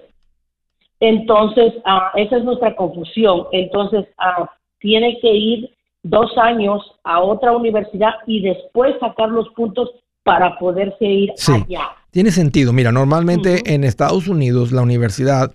Entonces, 1.00 1.75
ah, 1.84 2.12
esa 2.16 2.36
es 2.36 2.44
nuestra 2.44 2.75
confusión. 2.76 3.46
Entonces, 3.52 4.06
ah, 4.18 4.50
tiene 4.78 5.18
que 5.20 5.32
ir 5.32 5.75
dos 6.10 6.30
años 6.38 6.82
a 7.04 7.20
otra 7.20 7.52
universidad 7.52 8.14
y 8.26 8.42
después 8.42 8.94
sacar 9.00 9.28
los 9.28 9.48
puntos 9.50 9.90
para 10.22 10.58
poderse 10.58 11.04
ir 11.04 11.32
allá. 11.48 11.90
Tiene 12.10 12.30
sentido. 12.30 12.72
Mira, 12.72 12.90
normalmente 12.90 13.75
en 13.75 13.84
Estados 13.84 14.28
Unidos 14.28 14.72
la 14.72 14.82
universidad 14.82 15.54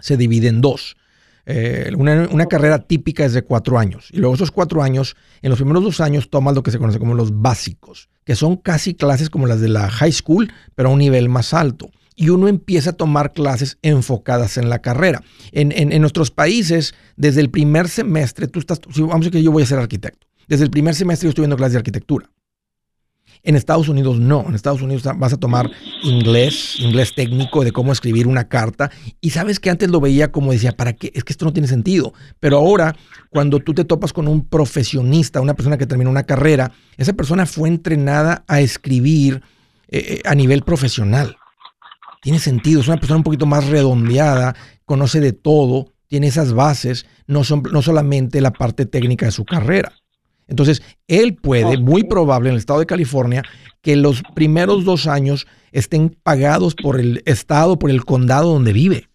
se 0.00 0.16
divide 0.16 0.48
en 0.48 0.60
dos. 0.60 0.96
Eh, 1.44 1.90
una, 1.98 2.28
una, 2.30 2.46
carrera 2.46 2.78
típica 2.78 3.24
es 3.24 3.32
de 3.32 3.42
cuatro 3.42 3.78
años. 3.78 4.08
Y 4.12 4.18
luego 4.18 4.34
esos 4.34 4.50
cuatro 4.50 4.82
años, 4.82 5.16
en 5.42 5.50
los 5.50 5.58
primeros 5.58 5.82
dos 5.82 6.00
años 6.00 6.30
tomas 6.30 6.54
lo 6.54 6.62
que 6.62 6.70
se 6.70 6.78
conoce 6.78 7.00
como 7.00 7.14
los 7.14 7.42
básicos 7.42 8.08
que 8.24 8.36
son 8.36 8.56
casi 8.56 8.94
clases 8.94 9.30
como 9.30 9.46
las 9.46 9.60
de 9.60 9.68
la 9.68 9.88
high 9.90 10.12
school, 10.12 10.52
pero 10.74 10.88
a 10.88 10.92
un 10.92 10.98
nivel 10.98 11.28
más 11.28 11.54
alto. 11.54 11.90
Y 12.16 12.28
uno 12.28 12.48
empieza 12.48 12.90
a 12.90 12.92
tomar 12.94 13.32
clases 13.32 13.78
enfocadas 13.82 14.56
en 14.56 14.68
la 14.68 14.80
carrera. 14.80 15.22
En, 15.52 15.72
en, 15.72 16.00
nuestros 16.00 16.30
países, 16.30 16.94
desde 17.16 17.40
el 17.40 17.50
primer 17.50 17.88
semestre, 17.88 18.48
tú 18.48 18.58
estás, 18.58 18.80
vamos 18.96 19.26
a 19.26 19.30
que 19.30 19.42
yo 19.42 19.50
voy 19.50 19.62
a 19.62 19.66
ser 19.66 19.78
arquitecto. 19.78 20.26
Desde 20.48 20.64
el 20.64 20.70
primer 20.70 20.94
semestre 20.94 21.26
yo 21.26 21.30
estoy 21.30 21.42
viendo 21.42 21.56
clases 21.56 21.74
de 21.74 21.78
arquitectura. 21.78 22.28
En 23.44 23.56
Estados 23.56 23.88
Unidos 23.88 24.20
no. 24.20 24.44
En 24.46 24.54
Estados 24.54 24.82
Unidos 24.82 25.02
vas 25.16 25.32
a 25.32 25.36
tomar 25.36 25.68
inglés, 26.04 26.76
inglés 26.78 27.12
técnico 27.14 27.64
de 27.64 27.72
cómo 27.72 27.92
escribir 27.92 28.28
una 28.28 28.48
carta. 28.48 28.90
Y 29.20 29.30
sabes 29.30 29.58
que 29.58 29.70
antes 29.70 29.90
lo 29.90 30.00
veía 30.00 30.30
como 30.30 30.52
decía, 30.52 30.72
¿para 30.72 30.92
qué? 30.92 31.10
Es 31.14 31.24
que 31.24 31.32
esto 31.32 31.44
no 31.44 31.52
tiene 31.52 31.66
sentido. 31.66 32.12
Pero 32.38 32.58
ahora, 32.58 32.94
cuando 33.30 33.58
tú 33.58 33.74
te 33.74 33.84
topas 33.84 34.12
con 34.12 34.28
un 34.28 34.44
profesionista, 34.44 35.40
una 35.40 35.54
persona 35.54 35.76
que 35.76 35.86
terminó 35.86 36.10
una 36.10 36.22
carrera, 36.22 36.70
esa 36.96 37.14
persona 37.14 37.46
fue 37.46 37.68
entrenada 37.68 38.44
a 38.46 38.60
escribir 38.60 39.42
eh, 39.88 39.98
eh, 39.98 40.22
a 40.24 40.34
nivel 40.36 40.62
profesional. 40.62 41.36
Tiene 42.22 42.38
sentido. 42.38 42.80
Es 42.80 42.88
una 42.88 42.98
persona 42.98 43.18
un 43.18 43.24
poquito 43.24 43.46
más 43.46 43.66
redondeada, 43.66 44.54
conoce 44.84 45.20
de 45.20 45.32
todo, 45.32 45.92
tiene 46.06 46.28
esas 46.28 46.52
bases, 46.52 47.04
no, 47.26 47.42
son, 47.42 47.64
no 47.72 47.82
solamente 47.82 48.40
la 48.40 48.52
parte 48.52 48.86
técnica 48.86 49.26
de 49.26 49.32
su 49.32 49.44
carrera. 49.44 49.92
Entonces, 50.46 50.82
él 51.08 51.34
puede, 51.34 51.78
muy 51.78 52.04
probable 52.04 52.48
en 52.48 52.54
el 52.54 52.58
estado 52.60 52.78
de 52.78 52.86
California, 52.86 53.42
que 53.80 53.96
los 53.96 54.22
primeros 54.34 54.84
dos 54.84 55.06
años 55.08 55.46
estén 55.72 56.16
pagados 56.22 56.76
por 56.76 57.00
el 57.00 57.22
estado, 57.26 57.78
por 57.78 57.90
el 57.90 58.04
condado 58.04 58.52
donde 58.52 58.72
vive. 58.72 59.08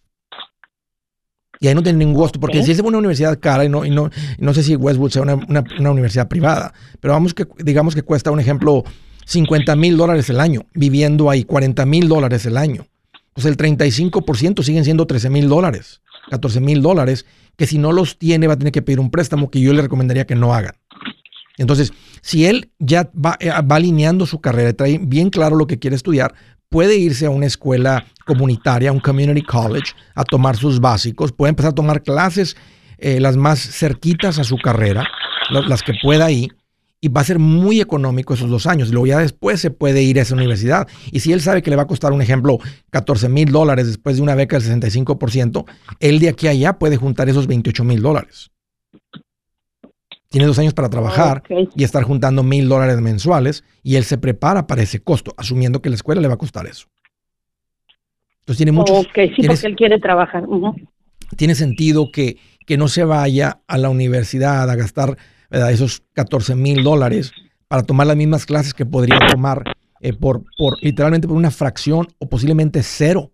Y 1.60 1.68
ahí 1.68 1.74
no 1.74 1.82
tiene 1.82 2.00
ningún 2.00 2.16
costo, 2.16 2.38
porque 2.38 2.62
si 2.62 2.72
es 2.72 2.80
una 2.80 2.98
universidad 2.98 3.38
cara, 3.40 3.64
y 3.64 3.70
no, 3.70 3.86
y 3.86 3.90
no, 3.90 4.10
no 4.38 4.52
sé 4.52 4.62
si 4.62 4.76
Westwood 4.76 5.10
sea 5.10 5.22
una, 5.22 5.90
universidad 5.90 6.28
privada, 6.28 6.74
pero 7.00 7.14
vamos 7.14 7.32
que, 7.32 7.46
digamos 7.58 7.94
que 7.94 8.02
cuesta, 8.02 8.30
un 8.30 8.40
ejemplo, 8.40 8.84
50 9.24 9.74
mil 9.76 9.96
dólares 9.96 10.28
el 10.28 10.40
año, 10.40 10.66
viviendo 10.74 11.30
ahí, 11.30 11.44
40 11.44 11.86
mil 11.86 12.08
dólares 12.08 12.44
el 12.46 12.56
año. 12.56 12.86
Pues 13.38 13.46
el 13.46 13.56
35% 13.56 14.64
siguen 14.64 14.82
siendo 14.82 15.06
13 15.06 15.30
mil 15.30 15.48
dólares, 15.48 16.02
14 16.30 16.58
mil 16.58 16.82
dólares, 16.82 17.24
que 17.56 17.68
si 17.68 17.78
no 17.78 17.92
los 17.92 18.18
tiene 18.18 18.48
va 18.48 18.54
a 18.54 18.58
tener 18.58 18.72
que 18.72 18.82
pedir 18.82 18.98
un 18.98 19.12
préstamo 19.12 19.48
que 19.48 19.60
yo 19.60 19.72
le 19.72 19.80
recomendaría 19.80 20.26
que 20.26 20.34
no 20.34 20.54
hagan. 20.54 20.74
Entonces, 21.56 21.92
si 22.20 22.46
él 22.46 22.72
ya 22.80 23.12
eh, 23.38 23.50
va, 23.50 23.76
alineando 23.76 24.26
su 24.26 24.40
carrera, 24.40 24.72
trae 24.72 24.98
bien 25.00 25.30
claro 25.30 25.54
lo 25.54 25.68
que 25.68 25.78
quiere 25.78 25.94
estudiar, 25.94 26.34
puede 26.68 26.96
irse 26.96 27.26
a 27.26 27.30
una 27.30 27.46
escuela 27.46 28.06
comunitaria, 28.26 28.90
un 28.90 28.98
community 28.98 29.42
college, 29.42 29.92
a 30.16 30.24
tomar 30.24 30.56
sus 30.56 30.80
básicos, 30.80 31.30
puede 31.30 31.50
empezar 31.50 31.70
a 31.70 31.76
tomar 31.76 32.02
clases 32.02 32.56
eh, 32.98 33.20
las 33.20 33.36
más 33.36 33.60
cerquitas 33.60 34.40
a 34.40 34.42
su 34.42 34.56
carrera, 34.56 35.04
las 35.68 35.84
que 35.84 35.92
pueda 36.02 36.24
ahí, 36.24 36.48
y 37.00 37.08
va 37.08 37.20
a 37.20 37.24
ser 37.24 37.38
muy 37.38 37.80
económico 37.80 38.34
esos 38.34 38.50
dos 38.50 38.66
años. 38.66 38.90
Luego 38.90 39.06
ya 39.06 39.18
después 39.18 39.60
se 39.60 39.70
puede 39.70 40.02
ir 40.02 40.18
a 40.18 40.22
esa 40.22 40.34
universidad. 40.34 40.88
Y 41.12 41.20
si 41.20 41.32
él 41.32 41.40
sabe 41.40 41.62
que 41.62 41.70
le 41.70 41.76
va 41.76 41.82
a 41.82 41.86
costar, 41.86 42.12
un 42.12 42.22
ejemplo, 42.22 42.58
14 42.90 43.28
mil 43.28 43.52
dólares 43.52 43.86
después 43.86 44.16
de 44.16 44.22
una 44.22 44.34
beca 44.34 44.58
del 44.58 44.80
65%, 44.80 45.64
él 46.00 46.18
de 46.18 46.28
aquí 46.28 46.48
a 46.48 46.50
allá 46.50 46.78
puede 46.78 46.96
juntar 46.96 47.28
esos 47.28 47.46
28 47.46 47.84
mil 47.84 48.02
dólares 48.02 48.50
tiene 50.30 50.46
dos 50.46 50.58
años 50.58 50.74
para 50.74 50.90
trabajar 50.90 51.42
y 51.74 51.84
estar 51.84 52.02
juntando 52.02 52.42
mil 52.42 52.68
dólares 52.68 53.00
mensuales 53.00 53.64
y 53.82 53.96
él 53.96 54.04
se 54.04 54.18
prepara 54.18 54.66
para 54.66 54.82
ese 54.82 55.00
costo, 55.00 55.32
asumiendo 55.36 55.80
que 55.80 55.88
la 55.88 55.96
escuela 55.96 56.20
le 56.20 56.28
va 56.28 56.34
a 56.34 56.38
costar 56.38 56.66
eso. 56.66 56.86
Entonces 58.40 58.58
tiene 58.58 58.72
mucho. 58.72 58.94
Ok, 58.94 59.18
sí, 59.34 59.46
porque 59.46 59.66
él 59.66 59.76
quiere 59.76 59.98
trabajar. 59.98 60.44
Tiene 61.36 61.54
sentido 61.54 62.10
que, 62.12 62.36
que 62.66 62.76
no 62.76 62.88
se 62.88 63.04
vaya 63.04 63.60
a 63.66 63.78
la 63.78 63.88
universidad 63.90 64.68
a 64.68 64.74
gastar 64.74 65.16
esos 65.50 66.02
14 66.14 66.54
mil 66.54 66.82
dólares 66.82 67.32
para 67.68 67.82
tomar 67.82 68.06
las 68.06 68.16
mismas 68.16 68.46
clases 68.46 68.74
que 68.74 68.86
podría 68.86 69.18
tomar 69.30 69.64
eh, 70.00 70.12
por, 70.12 70.44
por 70.56 70.82
literalmente 70.82 71.28
por 71.28 71.36
una 71.36 71.50
fracción 71.50 72.08
o 72.18 72.28
posiblemente 72.28 72.82
cero 72.82 73.32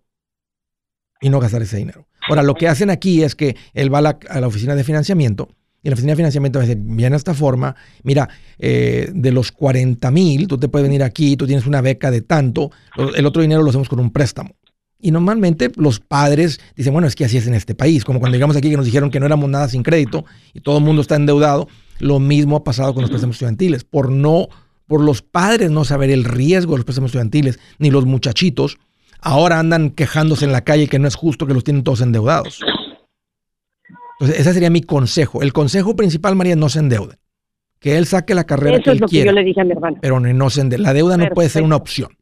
y 1.21 1.29
no 1.29 1.39
gastar 1.39 1.61
ese 1.61 1.77
dinero. 1.77 2.07
Ahora, 2.27 2.43
lo 2.43 2.55
que 2.55 2.67
hacen 2.67 2.89
aquí 2.89 3.23
es 3.23 3.35
que 3.35 3.55
él 3.73 3.93
va 3.93 3.99
a 3.99 4.39
la 4.41 4.47
oficina 4.47 4.75
de 4.75 4.83
financiamiento 4.83 5.49
y 5.85 5.89
la 5.89 5.93
oficina 5.93 6.13
de 6.13 6.17
financiamiento 6.17 6.57
va 6.57 6.65
a 6.65 6.67
decir, 6.67 6.81
viene 6.83 7.15
esta 7.15 7.35
forma, 7.35 7.75
mira, 8.01 8.27
eh, 8.57 9.11
de 9.13 9.31
los 9.31 9.51
40 9.51 10.09
mil, 10.09 10.47
tú 10.47 10.57
te 10.57 10.67
puedes 10.67 10.87
venir 10.87 11.03
aquí, 11.03 11.37
tú 11.37 11.45
tienes 11.45 11.67
una 11.67 11.79
beca 11.79 12.09
de 12.09 12.21
tanto, 12.21 12.71
el 13.15 13.23
otro 13.27 13.43
dinero 13.43 13.61
lo 13.61 13.69
hacemos 13.69 13.87
con 13.87 13.99
un 13.99 14.09
préstamo. 14.09 14.55
Y 14.99 15.11
normalmente 15.11 15.71
los 15.75 15.99
padres 15.99 16.59
dicen, 16.75 16.91
bueno, 16.91 17.07
es 17.07 17.15
que 17.15 17.25
así 17.25 17.37
es 17.37 17.45
en 17.45 17.53
este 17.53 17.75
país, 17.75 18.03
como 18.03 18.19
cuando 18.19 18.35
llegamos 18.35 18.55
aquí 18.55 18.71
que 18.71 18.77
nos 18.77 18.85
dijeron 18.87 19.11
que 19.11 19.19
no 19.19 19.27
éramos 19.27 19.47
nada 19.47 19.69
sin 19.69 19.83
crédito 19.83 20.25
y 20.55 20.61
todo 20.61 20.79
el 20.79 20.83
mundo 20.83 21.03
está 21.03 21.17
endeudado, 21.17 21.67
lo 21.99 22.19
mismo 22.19 22.57
ha 22.57 22.63
pasado 22.63 22.93
con 22.93 23.01
los 23.01 23.09
préstamos 23.09 23.35
estudiantiles, 23.35 23.83
por 23.83 24.11
no, 24.11 24.47
por 24.87 25.01
los 25.01 25.21
padres 25.21 25.71
no 25.71 25.85
saber 25.85 26.09
el 26.09 26.23
riesgo 26.23 26.73
de 26.73 26.77
los 26.79 26.85
préstamos 26.85 27.09
estudiantiles, 27.09 27.59
ni 27.79 27.91
los 27.91 28.05
muchachitos, 28.05 28.77
ahora 29.21 29.59
andan 29.59 29.89
quejándose 29.89 30.45
en 30.45 30.51
la 30.51 30.63
calle 30.63 30.87
que 30.87 30.99
no 30.99 31.07
es 31.07 31.15
justo 31.15 31.47
que 31.47 31.53
los 31.53 31.63
tienen 31.63 31.83
todos 31.83 32.01
endeudados. 32.01 32.61
Entonces, 34.19 34.39
ese 34.39 34.53
sería 34.53 34.69
mi 34.69 34.81
consejo. 34.81 35.41
El 35.41 35.51
consejo 35.51 35.95
principal, 35.95 36.35
María, 36.35 36.55
no 36.55 36.69
se 36.69 36.79
endeude. 36.79 37.17
Que 37.79 37.97
él 37.97 38.05
saque 38.05 38.33
la 38.33 38.45
carrera 38.45 38.79
que 38.79 38.91
él 38.91 38.99
lo 38.99 39.07
quiera, 39.07 39.25
que 39.25 39.35
yo 39.35 39.39
le 39.41 39.43
dije 39.45 39.61
a 39.61 39.63
mi 39.65 39.71
hermano. 39.71 39.97
Pero 40.01 40.19
no 40.19 40.49
se 40.49 40.61
endeude. 40.61 40.83
La 40.83 40.93
deuda 40.93 41.17
no 41.17 41.27
puede 41.29 41.49
ser 41.49 41.63
una 41.63 41.75
opción. 41.75 42.17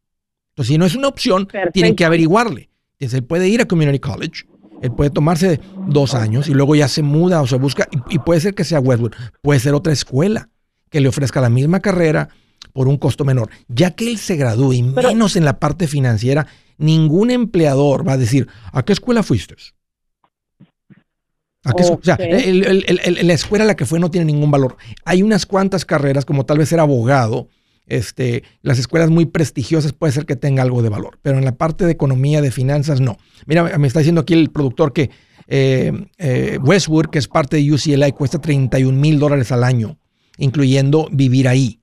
Entonces, 0.49 0.73
si 0.73 0.77
no 0.77 0.85
es 0.85 0.95
una 0.95 1.07
opción, 1.07 1.47
tienen 1.71 1.95
que 1.95 2.05
averiguarle. 2.05 2.69
Él 2.99 3.23
puede 3.23 3.49
ir 3.49 3.61
a 3.61 3.65
Community 3.65 3.99
College, 3.99 4.45
él 4.83 4.91
puede 4.91 5.09
tomarse 5.09 5.61
dos 5.87 6.13
años 6.13 6.49
y 6.49 6.53
luego 6.53 6.75
ya 6.75 6.89
se 6.89 7.03
muda 7.03 7.41
o 7.41 7.47
se 7.47 7.55
busca, 7.55 7.87
y, 8.09 8.19
puede 8.19 8.41
ser 8.41 8.53
que 8.53 8.65
sea 8.65 8.81
Westwood, 8.81 9.13
puede 9.41 9.61
ser 9.61 9.73
otra 9.73 9.93
escuela 9.93 10.49
que 10.89 10.99
le 10.99 11.07
ofrezca 11.07 11.39
la 11.39 11.49
misma 11.49 11.79
carrera 11.79 12.27
por 12.73 12.89
un 12.89 12.97
costo 12.97 13.23
menor. 13.23 13.49
Ya 13.69 13.91
que 13.91 14.09
él 14.09 14.17
se 14.17 14.35
gradúe, 14.35 14.73
y 14.73 14.83
menos 14.83 15.37
en 15.37 15.45
la 15.45 15.57
parte 15.57 15.87
financiera, 15.87 16.47
ningún 16.77 17.31
empleador 17.31 18.05
va 18.05 18.13
a 18.13 18.17
decir, 18.17 18.49
¿a 18.73 18.83
qué 18.83 18.91
escuela 18.91 19.23
fuiste? 19.23 19.55
O 21.63 21.99
sea, 22.03 22.17
la 22.19 23.33
escuela 23.33 23.63
a 23.63 23.67
la 23.67 23.75
que 23.77 23.85
fue 23.85 24.01
no 24.01 24.11
tiene 24.11 24.25
ningún 24.25 24.51
valor. 24.51 24.75
Hay 25.05 25.23
unas 25.23 25.45
cuantas 25.45 25.85
carreras, 25.85 26.25
como 26.25 26.45
tal 26.45 26.57
vez 26.57 26.67
ser 26.67 26.81
abogado, 26.81 27.47
este, 27.85 28.43
las 28.61 28.79
escuelas 28.79 29.09
muy 29.09 29.25
prestigiosas 29.25 29.93
puede 29.93 30.13
ser 30.13 30.25
que 30.25 30.35
tenga 30.35 30.63
algo 30.63 30.81
de 30.81 30.89
valor, 30.89 31.19
pero 31.21 31.37
en 31.37 31.45
la 31.45 31.55
parte 31.55 31.85
de 31.85 31.91
economía, 31.91 32.41
de 32.41 32.51
finanzas, 32.51 33.01
no. 33.01 33.17
Mira, 33.45 33.77
me 33.77 33.87
está 33.87 33.99
diciendo 33.99 34.21
aquí 34.21 34.33
el 34.33 34.49
productor 34.51 34.93
que 34.93 35.09
eh, 35.47 35.91
eh, 36.17 36.57
Westwood, 36.61 37.07
que 37.07 37.19
es 37.19 37.27
parte 37.27 37.57
de 37.57 37.71
UCLA, 37.71 38.11
cuesta 38.11 38.39
31 38.39 38.97
mil 38.97 39.19
dólares 39.19 39.51
al 39.51 39.63
año, 39.63 39.97
incluyendo 40.37 41.07
vivir 41.11 41.47
ahí. 41.47 41.79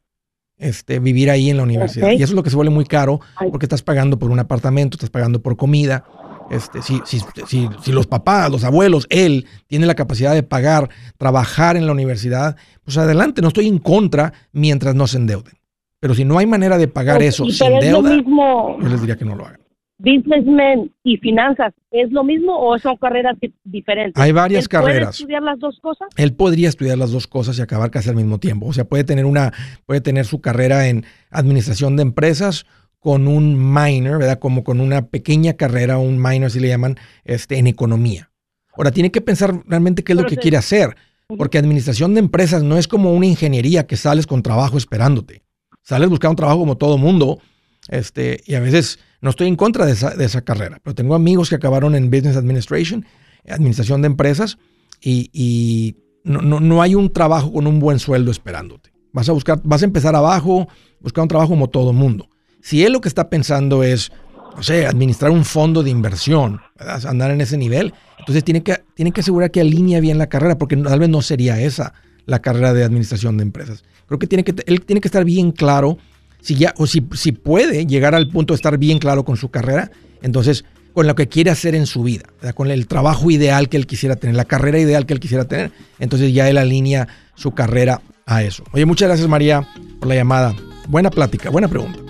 Este, 0.57 0.99
vivir 0.99 1.31
ahí 1.31 1.49
en 1.49 1.57
la 1.57 1.63
universidad. 1.63 2.11
Y 2.11 2.17
eso 2.17 2.25
es 2.25 2.33
lo 2.33 2.43
que 2.43 2.51
se 2.51 2.57
vuelve 2.57 2.71
muy 2.71 2.85
caro 2.85 3.19
porque 3.51 3.65
estás 3.65 3.81
pagando 3.81 4.19
por 4.19 4.31
un 4.31 4.41
apartamento, 4.41 4.97
estás 4.97 5.09
pagando 5.09 5.41
por 5.41 5.57
comida. 5.57 6.05
Este, 6.51 6.83
si, 6.83 7.01
si, 7.07 7.21
si, 7.47 7.69
si, 7.83 7.93
los 7.93 8.07
papás, 8.07 8.51
los 8.51 8.65
abuelos, 8.65 9.07
él 9.09 9.47
tiene 9.69 9.87
la 9.87 9.95
capacidad 9.95 10.35
de 10.35 10.43
pagar, 10.43 10.91
trabajar 11.17 11.79
en 11.79 11.87
la 11.87 11.93
universidad, 11.93 12.57
pues 12.85 12.99
adelante, 12.99 13.41
no 13.41 13.49
estoy 13.49 13.69
en 13.69 13.79
contra 13.79 14.35
mientras 14.53 14.95
no 14.95 15.07
se 15.07 15.17
endeuden. 15.17 15.60
Pero 16.01 16.15
si 16.15 16.25
no 16.25 16.39
hay 16.39 16.47
manera 16.47 16.79
de 16.79 16.89
pagar 16.89 17.23
eso 17.23 17.45
sin 17.45 17.79
deuda, 17.79 18.17
yo 18.17 18.89
les 18.89 19.01
diría 19.01 19.17
que 19.17 19.25
no 19.27 19.37
lo 19.37 19.47
hagan. 19.47 19.61
businessman 19.99 20.91
y 21.05 21.19
finanzas, 21.19 21.75
¿es 21.91 22.11
lo 22.11 22.25
mismo 22.25 22.59
o 22.59 22.79
son 22.79 22.97
carreras 22.97 23.37
diferentes? 23.65 24.21
Hay 24.21 24.33
varias 24.33 24.67
carreras. 24.67 24.97
¿Puede 24.97 25.11
estudiar 25.11 25.43
las 25.43 25.59
dos 25.59 25.79
cosas? 25.81 26.09
Él 26.17 26.33
podría 26.33 26.71
estudiar 26.71 26.97
las 26.97 27.13
dos 27.13 27.27
cosas 27.27 27.59
y 27.59 27.63
acabar 27.63 27.91
casi 27.91 28.09
al 28.09 28.17
mismo 28.17 28.39
tiempo. 28.39 28.67
O 28.67 28.73
sea, 28.73 28.85
puede 28.85 29.05
tener 29.05 29.27
una, 29.27 29.53
puede 29.85 30.01
tener 30.01 30.25
su 30.25 30.41
carrera 30.41 30.89
en 30.89 31.05
administración 31.31 31.97
de 31.97 32.03
empresas 32.03 32.65
con 32.99 33.29
un 33.29 33.75
minor, 33.75 34.21
¿verdad? 34.21 34.39
Como 34.39 34.65
con 34.65 34.81
una 34.81 35.09
pequeña 35.09 35.53
carrera, 35.55 35.99
un 35.99 36.21
minor, 36.21 36.51
si 36.51 36.61
le 36.61 36.69
llaman, 36.69 36.97
este, 37.25 37.59
en 37.59 37.67
economía. 37.67 38.31
Ahora, 38.75 38.91
tiene 38.91 39.11
que 39.11 39.21
pensar 39.21 39.63
realmente 39.67 40.03
qué 40.03 40.13
es 40.13 40.19
lo 40.19 40.27
que 40.27 40.37
quiere 40.39 40.57
hacer, 40.57 40.97
porque 41.37 41.59
administración 41.59 42.15
de 42.15 42.21
empresas 42.21 42.63
no 42.63 42.79
es 42.79 42.89
como 42.89 43.13
una 43.13 43.27
ingeniería 43.27 43.87
que 43.87 43.97
sales 43.97 44.27
con 44.27 44.43
trabajo 44.43 44.79
esperándote. 44.79 45.43
Sales 45.83 46.09
buscando 46.09 46.33
un 46.33 46.37
trabajo 46.37 46.59
como 46.59 46.77
todo 46.77 46.99
mundo, 46.99 47.41
este, 47.89 48.43
y 48.47 48.55
a 48.55 48.61
veces 48.61 48.99
no 49.21 49.31
estoy 49.31 49.49
en 49.49 49.57
contra 49.57 49.87
de 49.87 49.93
esa, 49.93 50.43
carrera, 50.43 50.81
pero 50.83 50.95
tengo 50.95 51.15
amigos 51.15 51.49
que 51.49 51.57
acabaron 51.57 51.95
en 51.95 52.11
Business 52.11 52.37
Administration, 52.37 53.05
administración 53.49 54.03
de 54.03 54.07
empresas, 54.07 54.59
y, 55.03 55.97
no, 56.25 56.41
no, 56.43 56.83
hay 56.83 56.95
un 56.95 57.11
trabajo 57.11 57.53
con 57.53 57.67
un 57.67 57.81
buen 57.81 57.99
sueldo 57.99 58.31
esperándote. 58.31 58.93
Vas 59.13 59.29
a 59.31 59.33
buscar, 59.33 59.61
vas 59.65 59.83
a 59.83 59.87
empezar 59.87 60.15
abajo, 60.15 60.69
buscar 61.01 61.23
un 61.23 61.29
trabajo 61.29 61.51
como 61.51 61.71
todo 61.71 61.95
mundo. 61.95 62.29
Si 62.61 62.85
él 62.85 62.93
lo 62.93 63.01
que 63.01 63.09
está 63.09 63.31
pensando 63.31 63.83
es, 63.83 64.13
no 64.55 64.63
sé, 64.63 64.87
administrar 64.87 65.31
un 65.31 65.47
fondo 65.47 65.83
de 65.83 65.89
inversión, 65.89 66.61
andar 66.79 67.31
en 67.31 67.41
ese 67.41 67.57
nivel, 67.57 67.95
entonces 68.19 68.45
tiene 68.45 68.63
que, 68.63 68.85
tiene 68.95 69.13
que 69.13 69.23
asegurar 69.23 69.51
que 69.51 69.63
alinea 69.63 70.01
bien 70.01 70.19
la 70.19 70.29
carrera, 70.29 70.59
porque 70.59 70.77
tal 70.77 70.99
vez 70.99 71.09
no 71.09 71.23
sería 71.23 71.59
esa 71.59 71.95
la 72.27 72.41
carrera 72.41 72.73
de 72.73 72.85
administración 72.85 73.37
de 73.37 73.43
empresas. 73.43 73.85
Creo 74.07 74.19
que, 74.19 74.27
tiene 74.27 74.45
que 74.45 74.55
él 74.67 74.83
tiene 74.83 75.01
que 75.01 75.09
estar 75.09 75.25
bien 75.25 75.53
claro 75.53 75.99
si 76.41 76.55
ya, 76.55 76.75
o 76.79 76.87
si, 76.87 77.07
si 77.15 77.33
puede 77.33 77.87
llegar 77.87 78.15
al 78.15 78.29
punto 78.29 78.55
de 78.55 78.57
estar 78.57 78.79
bien 78.79 78.99
claro 78.99 79.25
con 79.25 79.37
su 79.37 79.51
carrera, 79.51 79.91
entonces 80.23 80.65
con 80.93 81.07
lo 81.07 81.15
que 81.15 81.29
quiere 81.29 81.51
hacer 81.51 81.75
en 81.75 81.87
su 81.87 82.03
vida, 82.03 82.25
con 82.55 82.71
el 82.71 82.87
trabajo 82.87 83.31
ideal 83.31 83.69
que 83.69 83.77
él 83.77 83.87
quisiera 83.87 84.17
tener, 84.17 84.37
la 84.37 84.45
carrera 84.45 84.79
ideal 84.79 85.07
que 85.07 85.15
él 85.15 85.21
quisiera 85.21 85.45
tener, 85.45 85.71
entonces 85.99 86.33
ya 86.33 86.49
él 86.49 86.59
alinea 86.59 87.09
su 87.37 87.53
carrera 87.53 88.03
a 88.27 88.43
eso. 88.43 88.65
Oye, 88.73 88.87
muchas 88.87 89.09
gracias 89.09 89.29
María 89.29 89.67
por 89.99 90.09
la 90.09 90.15
llamada. 90.15 90.55
Buena 90.89 91.11
plática, 91.11 91.51
buena 91.51 91.69
pregunta. 91.69 92.10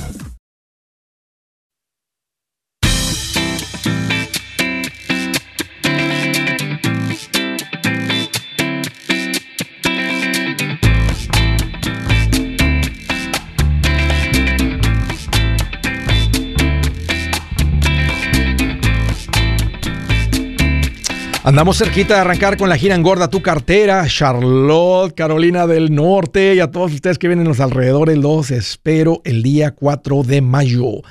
Andamos 21.43 21.79
cerquita 21.79 22.13
de 22.13 22.19
arrancar 22.19 22.55
con 22.55 22.69
la 22.69 22.77
gira 22.77 22.93
engorda 22.93 23.27
tu 23.27 23.41
cartera, 23.41 24.05
Charlotte, 24.07 25.15
Carolina 25.15 25.65
del 25.65 25.93
Norte 25.93 26.53
y 26.53 26.59
a 26.59 26.69
todos 26.69 26.93
ustedes 26.93 27.17
que 27.17 27.27
vienen 27.27 27.47
en 27.47 27.49
los 27.49 27.59
alrededores, 27.59 28.15
los 28.15 28.51
espero 28.51 29.21
el 29.25 29.41
día 29.41 29.71
4 29.71 30.21
de 30.21 30.41
mayo. 30.41 31.01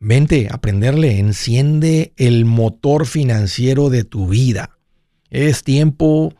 Vente, 0.00 0.48
aprenderle, 0.50 1.20
enciende 1.20 2.12
el 2.16 2.44
motor 2.44 3.06
financiero 3.06 3.88
de 3.88 4.02
tu 4.02 4.26
vida. 4.26 4.78
Es 5.30 5.62
tiempo 5.62 6.34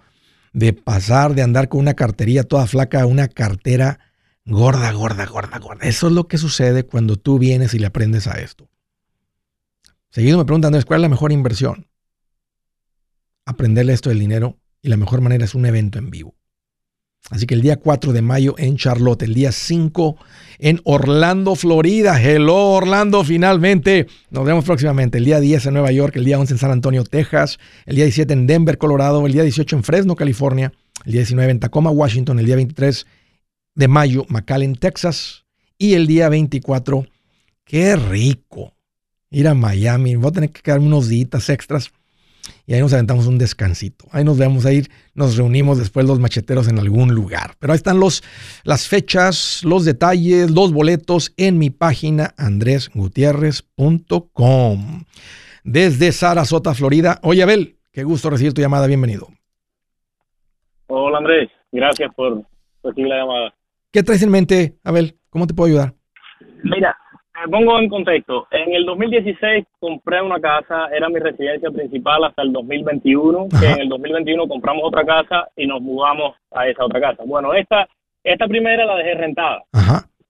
de 0.52 0.72
pasar 0.72 1.36
de 1.36 1.42
andar 1.42 1.68
con 1.68 1.82
una 1.82 1.94
cartería 1.94 2.42
toda 2.42 2.66
flaca 2.66 3.02
a 3.02 3.06
una 3.06 3.28
cartera 3.28 4.00
gorda, 4.44 4.90
gorda, 4.90 5.26
gorda, 5.26 5.60
gorda. 5.60 5.86
Eso 5.86 6.08
es 6.08 6.12
lo 6.12 6.26
que 6.26 6.38
sucede 6.38 6.82
cuando 6.82 7.14
tú 7.14 7.38
vienes 7.38 7.72
y 7.72 7.78
le 7.78 7.86
aprendes 7.86 8.26
a 8.26 8.40
esto. 8.40 8.68
Seguido 10.10 10.38
me 10.38 10.44
preguntan, 10.44 10.72
¿cuál 10.82 10.98
es 10.98 11.02
la 11.02 11.08
mejor 11.08 11.30
inversión? 11.30 11.86
Aprenderle 13.46 13.94
esto 13.94 14.10
del 14.10 14.18
dinero 14.18 14.58
y 14.82 14.88
la 14.88 14.96
mejor 14.96 15.22
manera 15.22 15.44
es 15.44 15.54
un 15.54 15.64
evento 15.64 15.98
en 15.98 16.10
vivo. 16.10 16.34
Así 17.30 17.46
que 17.46 17.54
el 17.54 17.62
día 17.62 17.76
4 17.76 18.12
de 18.12 18.22
mayo 18.22 18.54
en 18.56 18.76
Charlotte, 18.76 19.22
el 19.22 19.34
día 19.34 19.50
5 19.50 20.16
en 20.58 20.80
Orlando, 20.84 21.56
Florida. 21.56 22.22
Hello 22.22 22.72
Orlando, 22.72 23.24
finalmente. 23.24 24.06
Nos 24.30 24.44
vemos 24.44 24.64
próximamente. 24.64 25.18
El 25.18 25.24
día 25.24 25.40
10 25.40 25.66
en 25.66 25.72
Nueva 25.74 25.90
York, 25.90 26.14
el 26.16 26.24
día 26.24 26.38
11 26.38 26.54
en 26.54 26.58
San 26.58 26.70
Antonio, 26.70 27.02
Texas, 27.02 27.58
el 27.84 27.96
día 27.96 28.04
17 28.04 28.32
en 28.32 28.46
Denver, 28.46 28.78
Colorado, 28.78 29.26
el 29.26 29.32
día 29.32 29.42
18 29.42 29.76
en 29.76 29.82
Fresno, 29.82 30.14
California, 30.14 30.72
el 31.04 31.12
día 31.12 31.20
19 31.22 31.50
en 31.50 31.60
Tacoma, 31.60 31.90
Washington, 31.90 32.38
el 32.38 32.46
día 32.46 32.56
23 32.56 33.06
de 33.74 33.88
mayo, 33.88 34.24
McAllen, 34.28 34.76
Texas, 34.76 35.44
y 35.78 35.94
el 35.94 36.06
día 36.06 36.28
24, 36.28 37.06
qué 37.64 37.96
rico, 37.96 38.74
ir 39.30 39.48
a 39.48 39.54
Miami. 39.54 40.14
Voy 40.14 40.28
a 40.28 40.32
tener 40.32 40.50
que 40.50 40.62
quedarme 40.62 40.86
unos 40.86 41.08
días 41.08 41.50
extras 41.50 41.90
y 42.66 42.74
ahí 42.74 42.80
nos 42.80 42.92
aventamos 42.92 43.28
un 43.28 43.38
descansito. 43.38 44.06
Ahí 44.10 44.24
nos 44.24 44.38
vamos 44.38 44.66
a 44.66 44.72
ir, 44.72 44.88
nos 45.14 45.36
reunimos 45.36 45.78
después 45.78 46.04
los 46.04 46.18
macheteros 46.18 46.66
en 46.68 46.80
algún 46.80 47.14
lugar. 47.14 47.52
Pero 47.60 47.72
ahí 47.72 47.76
están 47.76 48.00
los, 48.00 48.24
las 48.64 48.88
fechas, 48.88 49.62
los 49.64 49.84
detalles, 49.84 50.50
los 50.50 50.72
boletos 50.72 51.32
en 51.36 51.58
mi 51.58 51.70
página 51.70 52.34
andresgutierrez.com. 52.36 55.04
Desde 55.62 56.10
Sarasota, 56.10 56.74
Florida. 56.74 57.20
Oye, 57.22 57.44
Abel, 57.44 57.76
qué 57.92 58.02
gusto 58.02 58.30
recibir 58.30 58.52
tu 58.52 58.60
llamada. 58.60 58.88
Bienvenido. 58.88 59.28
Hola, 60.88 61.18
Andrés. 61.18 61.48
Gracias 61.70 62.12
por 62.14 62.42
recibir 62.82 63.08
la 63.08 63.18
llamada. 63.18 63.54
¿Qué 63.92 64.02
traes 64.02 64.22
en 64.22 64.30
mente, 64.30 64.76
Abel? 64.82 65.16
¿Cómo 65.30 65.46
te 65.46 65.54
puedo 65.54 65.68
ayudar? 65.68 65.94
Mira, 66.64 66.95
pongo 67.48 67.78
en 67.78 67.88
contexto. 67.88 68.46
En 68.50 68.74
el 68.74 68.84
2016 68.84 69.64
compré 69.78 70.22
una 70.22 70.40
casa, 70.40 70.88
era 70.94 71.08
mi 71.08 71.18
residencia 71.18 71.70
principal 71.70 72.24
hasta 72.24 72.42
el 72.42 72.52
2021, 72.52 73.48
que 73.60 73.66
en 73.66 73.80
el 73.80 73.88
2021 73.88 74.48
compramos 74.48 74.84
otra 74.84 75.04
casa 75.04 75.48
y 75.56 75.66
nos 75.66 75.80
mudamos 75.80 76.36
a 76.52 76.68
esa 76.68 76.84
otra 76.84 77.00
casa. 77.00 77.22
Bueno, 77.26 77.52
esta, 77.54 77.88
esta 78.22 78.46
primera 78.46 78.84
la 78.84 78.96
dejé 78.96 79.14
rentada. 79.14 79.62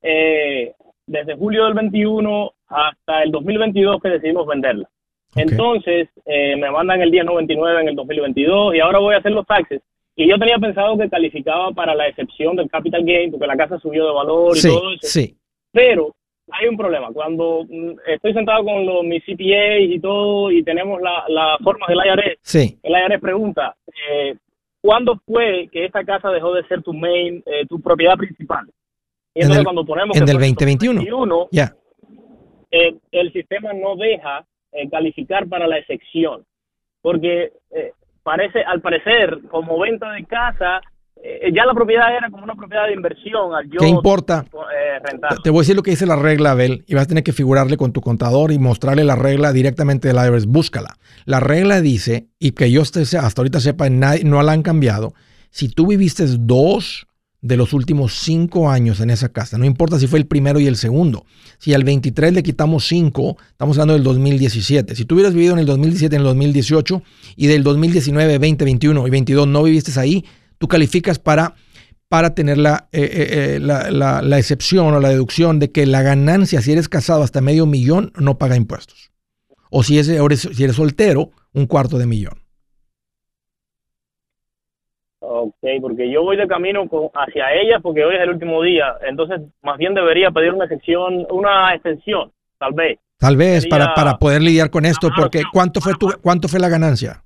Eh, 0.02 0.72
desde 1.06 1.36
julio 1.36 1.64
del 1.64 1.74
21 1.74 2.52
hasta 2.68 3.22
el 3.22 3.30
2022 3.30 4.02
que 4.02 4.08
decidimos 4.08 4.46
venderla. 4.46 4.88
Entonces, 5.34 6.08
eh, 6.24 6.56
me 6.56 6.70
mandan 6.70 7.02
el 7.02 7.10
1099 7.10 7.82
en 7.82 7.88
el 7.88 7.94
2022 7.94 8.74
y 8.74 8.80
ahora 8.80 8.98
voy 8.98 9.14
a 9.14 9.18
hacer 9.18 9.32
los 9.32 9.46
taxes. 9.46 9.82
Y 10.14 10.26
yo 10.28 10.38
tenía 10.38 10.58
pensado 10.58 10.96
que 10.96 11.10
calificaba 11.10 11.70
para 11.72 11.94
la 11.94 12.08
excepción 12.08 12.56
del 12.56 12.70
capital 12.70 13.04
gain 13.04 13.30
porque 13.30 13.46
la 13.46 13.56
casa 13.56 13.78
subió 13.78 14.06
de 14.06 14.12
valor 14.12 14.56
y 14.56 14.62
todo 14.62 14.92
eso. 14.94 15.06
Sí. 15.06 15.36
Pero 15.72 16.14
hay 16.50 16.68
un 16.68 16.76
problema. 16.76 17.08
Cuando 17.12 17.64
mm, 17.68 17.98
estoy 18.06 18.32
sentado 18.32 18.64
con 18.64 18.86
los, 18.86 19.04
mis 19.04 19.22
CPAs 19.24 19.80
y 19.80 19.98
todo 20.00 20.50
y 20.50 20.62
tenemos 20.62 21.00
la, 21.00 21.24
la 21.28 21.58
forma 21.62 21.86
del 21.88 21.98
IRS, 21.98 22.38
sí. 22.42 22.78
el 22.82 22.92
IRS 22.92 23.20
pregunta, 23.20 23.76
eh, 24.10 24.36
¿cuándo 24.80 25.20
fue 25.26 25.68
que 25.72 25.84
esta 25.84 26.04
casa 26.04 26.30
dejó 26.30 26.54
de 26.54 26.66
ser 26.66 26.82
tu 26.82 26.92
main, 26.92 27.42
eh, 27.46 27.66
tu 27.68 27.80
propiedad 27.80 28.16
principal? 28.16 28.66
Y 29.34 29.40
entonces 29.42 29.64
cuando 29.64 29.84
ponemos... 29.84 30.16
En 30.16 30.28
el 30.28 30.38
2021. 30.38 31.48
Ya. 31.50 31.74
Eh, 32.70 32.94
el 33.12 33.32
sistema 33.32 33.72
no 33.72 33.96
deja 33.96 34.46
eh, 34.72 34.88
calificar 34.88 35.46
para 35.48 35.66
la 35.66 35.78
excepción, 35.78 36.44
porque 37.02 37.52
parece, 38.22 38.60
al 38.62 38.80
parecer, 38.80 39.38
como 39.48 39.78
venta 39.78 40.10
de 40.12 40.24
casa, 40.24 40.80
eh, 41.22 41.50
ya 41.54 41.64
la 41.64 41.74
propiedad 41.74 42.14
era 42.16 42.30
como 42.30 42.44
una 42.44 42.54
propiedad 42.54 42.86
de 42.86 42.92
inversión 42.94 43.54
al 43.54 43.64
yo 43.70 43.78
¿Qué 43.80 43.88
importa? 43.88 44.44
eh, 44.52 45.00
rentar. 45.08 45.38
Te 45.42 45.50
voy 45.50 45.60
a 45.60 45.62
decir 45.62 45.76
lo 45.76 45.82
que 45.82 45.90
dice 45.92 46.06
la 46.06 46.16
regla, 46.16 46.52
Abel, 46.52 46.84
y 46.86 46.94
vas 46.94 47.04
a 47.04 47.06
tener 47.08 47.24
que 47.24 47.32
figurarle 47.32 47.76
con 47.76 47.92
tu 47.92 48.00
contador 48.00 48.52
y 48.52 48.58
mostrarle 48.58 49.04
la 49.04 49.16
regla 49.16 49.52
directamente 49.52 50.08
del 50.08 50.16
IRS. 50.16 50.46
Búscala. 50.46 50.98
La 51.24 51.40
regla 51.40 51.80
dice, 51.80 52.28
y 52.38 52.52
que 52.52 52.70
yo 52.70 52.82
hasta 52.82 53.00
ahorita 53.36 53.60
sepa, 53.60 53.88
nadie- 53.88 54.24
no 54.24 54.42
la 54.42 54.52
han 54.52 54.62
cambiado, 54.62 55.14
si 55.50 55.68
tú 55.68 55.86
viviste 55.86 56.24
dos 56.38 57.06
de 57.40 57.56
los 57.56 57.72
últimos 57.72 58.14
cinco 58.14 58.70
años 58.70 59.00
en 59.00 59.10
esa 59.10 59.28
casa, 59.28 59.56
no 59.56 59.64
importa 59.64 59.98
si 59.98 60.06
fue 60.08 60.18
el 60.18 60.26
primero 60.26 60.58
y 60.58 60.66
el 60.66 60.76
segundo, 60.76 61.24
si 61.58 61.74
al 61.74 61.84
23 61.84 62.32
le 62.32 62.42
quitamos 62.42 62.86
cinco, 62.86 63.36
estamos 63.50 63.76
hablando 63.78 63.94
del 63.94 64.02
2017. 64.02 64.94
Si 64.96 65.04
tú 65.04 65.14
hubieras 65.14 65.32
vivido 65.34 65.52
en 65.52 65.60
el 65.60 65.66
2017, 65.66 66.16
en 66.16 66.20
el 66.22 66.26
2018, 66.26 67.02
y 67.36 67.46
del 67.46 67.62
2019, 67.62 68.38
20, 68.38 68.64
21 68.64 69.06
y 69.06 69.10
22 69.10 69.46
no 69.46 69.62
viviste 69.62 69.98
ahí, 70.00 70.24
tú 70.58 70.68
calificas 70.68 71.18
para 71.18 71.54
para 72.08 72.36
tener 72.36 72.56
la, 72.56 72.88
eh, 72.92 73.00
eh, 73.02 73.54
eh, 73.56 73.58
la, 73.60 73.90
la- 73.90 74.22
la 74.22 74.38
excepción 74.38 74.94
o 74.94 75.00
la 75.00 75.08
deducción 75.08 75.58
de 75.58 75.72
que 75.72 75.86
la 75.86 76.02
ganancia, 76.02 76.60
si 76.62 76.70
eres 76.70 76.88
casado 76.88 77.24
hasta 77.24 77.40
medio 77.40 77.66
millón, 77.66 78.12
no 78.16 78.38
paga 78.38 78.54
impuestos. 78.54 79.10
O 79.70 79.82
si, 79.82 79.98
es, 79.98 80.08
eres, 80.08 80.42
si 80.52 80.62
eres 80.62 80.76
soltero, 80.76 81.30
un 81.52 81.66
cuarto 81.66 81.98
de 81.98 82.06
millón. 82.06 82.34
Ok, 85.18 85.56
porque 85.80 86.10
yo 86.10 86.22
voy 86.22 86.36
de 86.36 86.46
camino 86.46 86.82
hacia 87.14 87.52
ella 87.54 87.80
porque 87.82 88.04
hoy 88.04 88.14
es 88.16 88.22
el 88.22 88.30
último 88.30 88.62
día. 88.62 88.94
Entonces, 89.08 89.40
más 89.62 89.76
bien 89.78 89.92
debería 89.94 90.30
pedir 90.30 90.52
una 90.52 90.64
excepción, 90.66 91.26
una 91.30 91.74
extensión, 91.74 92.30
tal 92.58 92.72
vez. 92.74 92.98
Tal 93.18 93.36
vez 93.36 93.62
Sería- 93.64 93.70
para, 93.78 93.94
para 93.94 94.18
poder 94.18 94.42
lidiar 94.42 94.70
con 94.70 94.84
esto, 94.84 95.08
porque. 95.16 95.42
¿cuánto 95.52 95.80
fue, 95.80 95.94
tu, 95.94 96.08
¿cuánto 96.22 96.46
fue 96.48 96.60
la 96.60 96.68
ganancia? 96.68 97.22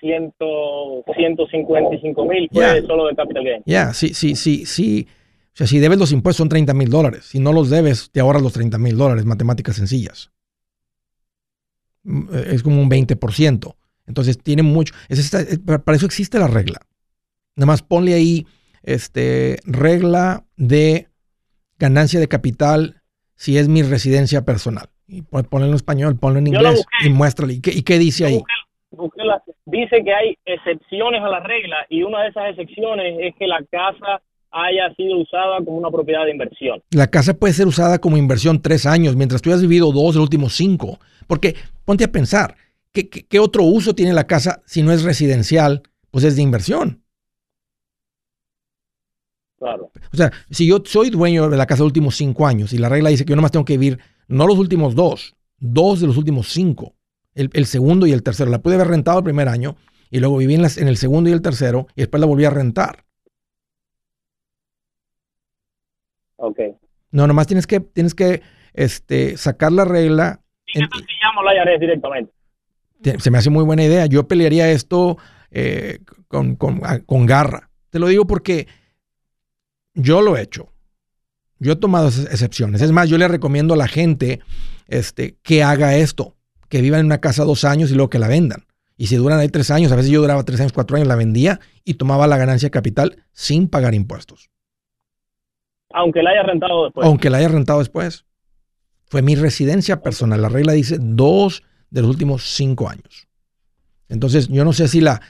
Ciento, 0.00 1.04
155 1.14 2.24
mil 2.24 2.48
fue 2.52 2.62
Ya. 2.62 2.80
solo 2.86 3.06
de 3.06 3.14
capital 3.14 3.44
gain. 3.44 3.62
Ya, 3.66 3.92
sí, 3.92 4.14
sí, 4.14 4.34
sí, 4.34 4.64
sí. 4.66 5.06
O 5.52 5.56
sea, 5.56 5.66
si 5.66 5.78
debes 5.78 5.98
los 5.98 6.10
impuestos 6.12 6.38
son 6.38 6.48
30 6.48 6.72
mil 6.74 6.88
dólares. 6.88 7.26
Si 7.26 7.38
no 7.38 7.52
los 7.52 7.68
debes, 7.70 8.10
te 8.10 8.20
ahorras 8.20 8.42
los 8.42 8.52
30 8.54 8.78
mil 8.78 8.96
dólares. 8.96 9.24
Matemáticas 9.26 9.76
sencillas. 9.76 10.30
Mm, 12.04 12.28
eh, 12.34 12.44
Es 12.52 12.62
como 12.62 12.80
un 12.80 12.88
20%. 12.88 13.76
Entonces 14.06 14.38
tiene 14.38 14.62
mucho. 14.62 14.94
es 15.08 15.18
esta- 15.18 15.40
es- 15.40 15.58
para 15.58 15.96
eso 15.96 16.06
existe 16.06 16.38
la 16.38 16.48
regla. 16.48 16.80
Nada 17.56 17.66
más 17.66 17.82
ponle 17.82 18.14
ahí 18.14 18.46
este, 18.82 19.58
regla 19.64 20.46
de 20.56 21.08
ganancia 21.78 22.18
de 22.18 22.28
capital 22.28 23.02
si 23.36 23.58
es 23.58 23.68
mi 23.68 23.82
residencia 23.82 24.44
personal. 24.46 24.88
Y 25.06 25.22
pon- 25.22 25.44
ponle 25.44 25.68
en 25.68 25.74
español, 25.74 26.16
ponlo 26.18 26.38
en 26.38 26.46
inglés 26.46 26.82
y 27.04 27.10
muéstrale. 27.10 27.52
¿Y 27.54 27.60
qué, 27.60 27.72
y 27.72 27.82
qué 27.82 27.98
dice 27.98 28.24
ahí? 28.24 28.40
Busqué 28.90 29.22
la- 29.24 29.42
dice 29.66 30.02
que 30.04 30.14
hay 30.14 30.36
excepciones 30.44 31.22
a 31.22 31.28
la 31.28 31.40
regla 31.40 31.86
y 31.88 32.02
una 32.02 32.22
de 32.22 32.28
esas 32.28 32.50
excepciones 32.50 33.16
es 33.20 33.34
que 33.36 33.46
la 33.46 33.62
casa 33.70 34.22
haya 34.50 34.92
sido 34.96 35.18
usada 35.18 35.58
como 35.58 35.78
una 35.78 35.90
propiedad 35.90 36.24
de 36.24 36.32
inversión. 36.32 36.82
La 36.90 37.08
casa 37.08 37.34
puede 37.38 37.54
ser 37.54 37.66
usada 37.66 37.98
como 38.00 38.16
inversión 38.16 38.60
tres 38.62 38.86
años, 38.86 39.16
mientras 39.16 39.42
tú 39.42 39.50
hayas 39.50 39.62
vivido 39.62 39.92
dos 39.92 40.14
de 40.14 40.18
los 40.18 40.24
últimos 40.24 40.54
cinco. 40.54 40.98
Porque 41.26 41.54
ponte 41.84 42.04
a 42.04 42.12
pensar, 42.12 42.56
¿qué, 42.92 43.08
qué, 43.08 43.24
qué 43.26 43.38
otro 43.38 43.62
uso 43.62 43.94
tiene 43.94 44.12
la 44.12 44.26
casa 44.26 44.62
si 44.66 44.82
no 44.82 44.92
es 44.92 45.04
residencial? 45.04 45.82
Pues 46.10 46.24
es 46.24 46.34
de 46.34 46.42
inversión. 46.42 47.04
Claro. 49.58 49.90
O 50.12 50.16
sea, 50.16 50.32
si 50.50 50.66
yo 50.66 50.78
soy 50.84 51.10
dueño 51.10 51.50
de 51.50 51.56
la 51.56 51.66
casa 51.66 51.78
de 51.78 51.84
los 51.84 51.90
últimos 51.90 52.16
cinco 52.16 52.46
años 52.46 52.72
y 52.72 52.78
la 52.78 52.88
regla 52.88 53.10
dice 53.10 53.24
que 53.24 53.30
yo 53.30 53.36
nomás 53.36 53.52
tengo 53.52 53.66
que 53.66 53.76
vivir, 53.76 53.98
no 54.26 54.46
los 54.46 54.58
últimos 54.58 54.94
dos, 54.94 55.36
dos 55.58 56.00
de 56.00 56.06
los 56.06 56.16
últimos 56.16 56.48
cinco, 56.48 56.94
el, 57.34 57.50
el 57.52 57.66
segundo 57.66 58.06
y 58.06 58.12
el 58.12 58.22
tercero. 58.22 58.50
La 58.50 58.60
pude 58.62 58.74
haber 58.74 58.88
rentado 58.88 59.18
el 59.18 59.24
primer 59.24 59.48
año 59.48 59.76
y 60.10 60.20
luego 60.20 60.36
viví 60.38 60.54
en, 60.54 60.62
las- 60.62 60.78
en 60.78 60.88
el 60.88 60.96
segundo 60.96 61.30
y 61.30 61.32
el 61.32 61.42
tercero 61.42 61.86
y 61.94 62.02
después 62.02 62.20
la 62.20 62.26
volví 62.26 62.44
a 62.44 62.50
rentar. 62.50 63.04
Ok. 66.36 66.58
No, 67.12 67.26
nomás 67.26 67.46
tienes 67.46 67.66
que, 67.66 67.80
tienes 67.80 68.14
que 68.14 68.42
este, 68.72 69.36
sacar 69.36 69.72
la 69.72 69.84
regla. 69.84 70.40
¿Y 70.66 70.80
qué 70.80 70.86
llamo 71.22 71.40
a 71.48 71.54
la 71.54 71.78
directamente? 71.78 72.32
Te- 73.02 73.18
se 73.18 73.30
me 73.30 73.38
hace 73.38 73.50
muy 73.50 73.64
buena 73.64 73.84
idea. 73.84 74.06
Yo 74.06 74.26
pelearía 74.28 74.70
esto 74.70 75.18
eh, 75.50 75.98
con, 76.28 76.56
con- 76.56 76.80
con 77.06 77.26
garra. 77.26 77.70
Te 77.90 77.98
lo 77.98 78.06
digo 78.06 78.26
porque 78.26 78.68
yo 79.94 80.22
lo 80.22 80.36
he 80.36 80.42
hecho. 80.42 80.72
Yo 81.58 81.72
he 81.72 81.76
tomado 81.76 82.08
esas 82.08 82.26
excepciones. 82.26 82.80
Es 82.80 82.92
más, 82.92 83.08
yo 83.10 83.18
le 83.18 83.28
recomiendo 83.28 83.74
a 83.74 83.76
la 83.76 83.88
gente 83.88 84.40
este, 84.86 85.36
que 85.42 85.62
haga 85.62 85.96
esto, 85.96 86.36
que 86.70 86.80
vivan 86.80 87.00
en 87.00 87.06
una 87.06 87.20
casa 87.20 87.44
dos 87.44 87.64
años 87.64 87.90
y 87.90 87.94
luego 87.94 88.08
que 88.08 88.18
la 88.18 88.28
vendan. 88.28 88.64
Y 88.96 89.08
si 89.08 89.16
duran 89.16 89.38
ahí 89.38 89.48
tres 89.48 89.70
años, 89.70 89.92
a 89.92 89.96
veces 89.96 90.10
yo 90.10 90.20
duraba 90.22 90.42
tres 90.44 90.60
años, 90.60 90.72
cuatro 90.72 90.96
años, 90.96 91.08
la 91.08 91.16
vendía 91.16 91.60
y 91.84 91.94
tomaba 91.94 92.26
la 92.26 92.38
ganancia 92.38 92.66
de 92.66 92.70
capital 92.70 93.24
sin 93.32 93.68
pagar 93.68 93.94
impuestos, 93.94 94.50
Aunque 95.92 96.22
la 96.22 96.30
haya 96.30 96.42
rentado 96.44 96.84
después. 96.84 97.06
aunque 97.06 97.28
la 97.30 97.38
haya 97.38 97.48
rentado 97.48 97.78
después. 97.80 98.24
Fue 99.06 99.22
mi 99.22 99.34
residencia 99.34 100.02
personal. 100.02 100.40
La 100.40 100.48
regla 100.48 100.72
dice 100.72 100.98
dos 101.00 101.62
de 101.90 102.02
los 102.02 102.10
últimos 102.10 102.44
cinco 102.54 102.88
años. 102.88 103.26
Entonces, 104.08 104.48
yo 104.48 104.64
no 104.64 104.72
sé 104.72 104.86
si 104.86 105.00
la, 105.00 105.20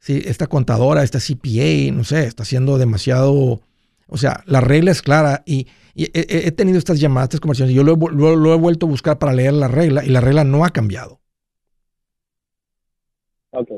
si 0.00 0.16
esta 0.26 0.46
contadora, 0.48 1.02
esta 1.04 1.20
CPA, 1.20 1.92
no 1.92 2.02
sé, 2.04 2.24
está 2.24 2.42
haciendo 2.42 2.78
demasiado. 2.78 3.60
O 4.10 4.16
sea, 4.16 4.42
la 4.46 4.60
regla 4.62 4.90
es 4.90 5.02
clara 5.02 5.42
y, 5.46 5.66
y 5.94 6.04
he, 6.14 6.50
tenido 6.52 6.78
estas 6.78 6.98
llamadas, 6.98 7.26
estas 7.26 7.40
conversaciones. 7.40 7.74
Yo 7.76 7.84
lo 7.84 7.92
he, 7.92 7.96
vu- 7.96 8.10
lo- 8.10 8.36
lo 8.36 8.54
he 8.54 8.56
vuelto 8.56 8.86
a 8.86 8.88
buscar 8.88 9.18
para 9.18 9.34
leer 9.34 9.52
la 9.52 9.68
regla 9.68 10.02
y 10.04 10.08
la 10.08 10.20
regla 10.22 10.44
no 10.44 10.64
ha 10.64 10.70
cambiado. 10.70 11.20
Ok. 13.50 13.68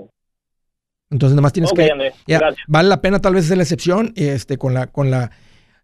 Entonces, 1.11 1.35
nada 1.35 1.43
más 1.43 1.53
tienes 1.53 1.73
Ok, 1.73 1.79
que. 1.79 1.90
Ya, 2.29 2.40
vale 2.69 2.88
la 2.88 3.01
pena 3.03 3.19
tal 3.19 3.35
vez 3.35 3.45
hacer 3.47 3.57
la 3.57 3.64
excepción 3.64 4.12
y 4.14 4.25
este, 4.25 4.57
con 4.57 4.73
la. 4.75 4.87
Con 4.87 5.11
la 5.11 5.31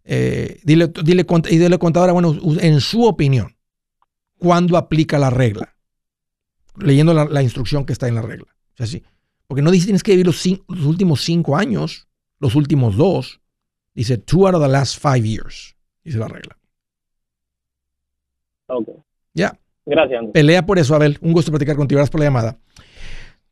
eh, 0.05 0.61
dile, 0.63 0.93
dile, 1.05 1.27
y 1.51 1.59
dile 1.59 1.79
contadora, 1.79 2.13
bueno, 2.13 2.37
en 2.61 2.81
su 2.81 3.05
opinión, 3.05 3.57
¿cuándo 4.39 4.77
aplica 4.77 5.19
la 5.19 5.31
regla? 5.31 5.75
Leyendo 6.77 7.13
la, 7.13 7.25
la 7.25 7.43
instrucción 7.43 7.85
que 7.85 7.93
está 7.93 8.07
en 8.07 8.15
la 8.15 8.23
regla. 8.23 8.47
O 8.75 8.77
sea, 8.77 8.87
sí. 8.87 9.03
Porque 9.49 9.63
no 9.63 9.73
dice 9.73 9.87
tienes 9.87 10.05
que 10.05 10.13
vivir 10.13 10.27
los, 10.27 10.45
cin- 10.45 10.63
los 10.69 10.85
últimos 10.85 11.23
cinco 11.23 11.57
años, 11.57 12.07
los 12.39 12.55
últimos 12.55 12.97
dos. 12.97 13.41
Dice 13.97 14.19
two 14.19 14.47
out 14.47 14.55
of 14.55 14.61
the 14.61 14.69
last 14.69 15.01
five 15.01 15.25
years. 15.25 15.75
Dice 16.05 16.19
la 16.19 16.29
regla. 16.29 16.55
Ok. 18.67 18.91
Ya. 19.33 19.59
Gracias, 19.87 20.19
Andrés. 20.19 20.35
Pelea 20.35 20.67
por 20.67 20.79
eso, 20.79 20.95
Abel. 20.95 21.17
Un 21.23 21.33
gusto 21.33 21.51
platicar 21.51 21.77
contigo. 21.77 21.99
Gracias 21.99 22.11
por 22.11 22.21
la 22.21 22.27
llamada. 22.27 22.59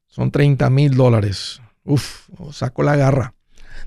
Son 0.06 0.30
30 0.30 0.68
mil 0.68 0.94
dólares. 0.94 1.62
Uf, 1.84 2.28
saco 2.52 2.82
la 2.82 2.94
garra. 2.94 3.32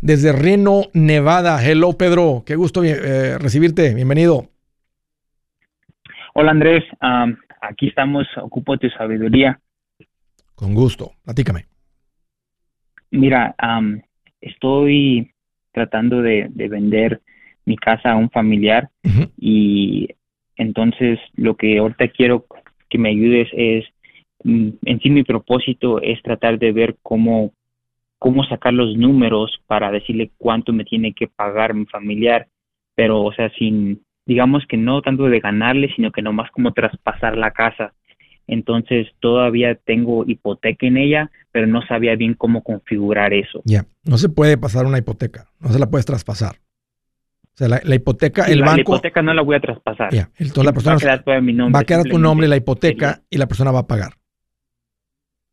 Desde 0.02 0.32
Reno, 0.32 0.86
Nevada. 0.94 1.64
Hello, 1.64 1.94
Pedro. 1.94 2.42
Qué 2.44 2.56
gusto 2.56 2.84
eh, 2.84 3.38
recibirte. 3.38 3.94
Bienvenido. 3.94 4.50
Hola 6.34 6.52
Andrés, 6.52 6.84
aquí 7.62 7.88
estamos, 7.88 8.28
ocupo 8.40 8.78
tu 8.78 8.88
sabiduría. 8.92 9.60
Con 10.54 10.76
gusto. 10.76 11.14
Platícame. 11.24 11.66
Mira, 13.10 13.56
estoy 14.40 15.34
tratando 15.78 16.24
de, 16.24 16.48
de 16.50 16.68
vender 16.68 17.22
mi 17.66 17.76
casa 17.78 18.12
a 18.12 18.16
un 18.16 18.32
familiar 18.32 18.90
y 19.38 20.08
entonces 20.56 21.20
lo 21.36 21.56
que 21.56 21.78
ahorita 21.78 22.08
quiero 22.08 22.46
que 22.90 22.98
me 22.98 23.10
ayudes 23.10 23.48
es, 23.54 23.86
mm, 24.44 24.70
en 24.86 25.00
sí 25.02 25.10
mi 25.12 25.24
propósito 25.24 26.02
es 26.02 26.20
tratar 26.24 26.58
de 26.58 26.72
ver 26.72 26.96
cómo, 27.04 27.52
cómo 28.18 28.44
sacar 28.46 28.74
los 28.74 28.96
números 28.98 29.62
para 29.68 29.92
decirle 29.92 30.32
cuánto 30.38 30.74
me 30.74 30.86
tiene 30.86 31.14
que 31.14 31.28
pagar 31.28 31.76
mi 31.76 31.86
familiar, 31.86 32.48
pero 32.96 33.22
o 33.22 33.34
sea, 33.34 33.52
sin, 33.60 34.02
digamos 34.26 34.66
que 34.66 34.78
no 34.78 35.02
tanto 35.02 35.26
de 35.26 35.40
ganarle, 35.40 35.94
sino 35.96 36.12
que 36.12 36.24
nomás 36.24 36.50
como 36.52 36.74
traspasar 36.74 37.38
la 37.38 37.52
casa. 37.52 37.94
Entonces 38.48 39.08
todavía 39.20 39.76
tengo 39.76 40.24
hipoteca 40.26 40.88
en 40.88 40.98
ella, 40.98 41.30
pero 41.52 41.68
no 41.68 41.82
sabía 41.86 42.16
bien 42.16 42.34
cómo 42.34 42.64
configurar 42.64 43.34
eso. 43.34 43.62
Ya. 43.66 43.86
No 44.06 44.18
se 44.18 44.30
puede 44.30 44.58
pasar 44.58 44.86
una 44.86 44.98
hipoteca. 44.98 45.52
No 45.60 45.70
se 45.70 45.80
la 45.80 45.90
puedes 45.90 46.06
traspasar. 46.06 46.56
O 46.56 47.58
sea, 47.58 47.68
la, 47.68 47.82
la 47.84 47.96
hipoteca, 47.96 48.46
Sí, 48.46 48.52
el 48.54 48.60
la, 48.60 48.66
la 48.68 48.72
banco. 48.74 48.82
hipoteca 48.94 49.22
no 49.22 49.34
la 49.34 49.42
voy 49.42 49.56
a 49.56 49.60
traspasar. 49.60 50.14
Ya. 50.14 50.30
Entonces 50.38 50.64
la 50.64 50.72
va 50.72 50.74
persona 50.74 50.96
a 50.96 51.00
quedar 51.00 51.38
en 51.40 51.46
mi 51.46 51.54
nombre. 51.54 51.74
va 51.74 51.80
a 51.80 51.84
quedar 51.84 52.04
tu 52.04 52.20
nombre 52.20 52.48
la 52.48 52.56
hipoteca 52.56 53.24
y 53.30 53.38
la 53.38 53.48
persona 53.48 53.72
va 53.72 53.80
a 53.80 53.88
pagar. 53.88 54.14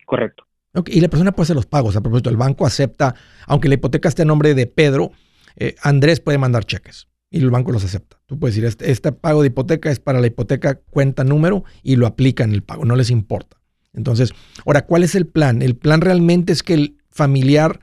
Correcto. 0.07 0.45
Ok, 0.75 0.91
Y 0.91 1.01
la 1.01 1.09
persona 1.09 1.33
puede 1.33 1.45
hacer 1.45 1.57
los 1.57 1.67
pagos. 1.67 1.97
A 1.97 2.01
propósito, 2.01 2.31
el 2.31 2.37
banco 2.37 2.67
acepta, 2.67 3.15
aunque 3.47 3.69
la 3.69 3.75
hipoteca 3.75 4.09
esté 4.09 4.23
a 4.23 4.25
nombre 4.27 4.55
de 4.55 4.67
Pedro, 4.67 5.13
eh, 5.57 5.75
Andrés 5.83 6.21
puede 6.21 6.37
mandar 6.39 6.65
cheques 6.65 7.09
y 7.35 7.40
el 7.40 7.51
banco 7.51 7.73
los 7.73 7.85
acepta. 7.85 8.16
Tú 8.27 8.38
puedes 8.38 8.55
decir, 8.55 8.68
este, 8.68 8.92
este 8.92 9.11
pago 9.11 9.42
de 9.42 9.49
hipoteca 9.49 9.90
es 9.90 9.99
para 9.99 10.20
la 10.20 10.29
hipoteca 10.29 10.77
cuenta 10.77 11.25
número 11.25 11.64
y 11.83 11.97
lo 11.97 12.07
aplican 12.07 12.53
el 12.53 12.62
pago, 12.62 12.85
no 12.85 12.94
les 12.94 13.11
importa. 13.11 13.57
Entonces, 13.92 14.33
ahora, 14.64 14.87
¿cuál 14.87 15.03
es 15.03 15.16
el 15.16 15.27
plan? 15.27 15.61
¿El 15.61 15.77
plan 15.77 16.01
realmente 16.01 16.53
es 16.53 16.62
que 16.62 16.75
el 16.75 16.97
familiar 17.11 17.81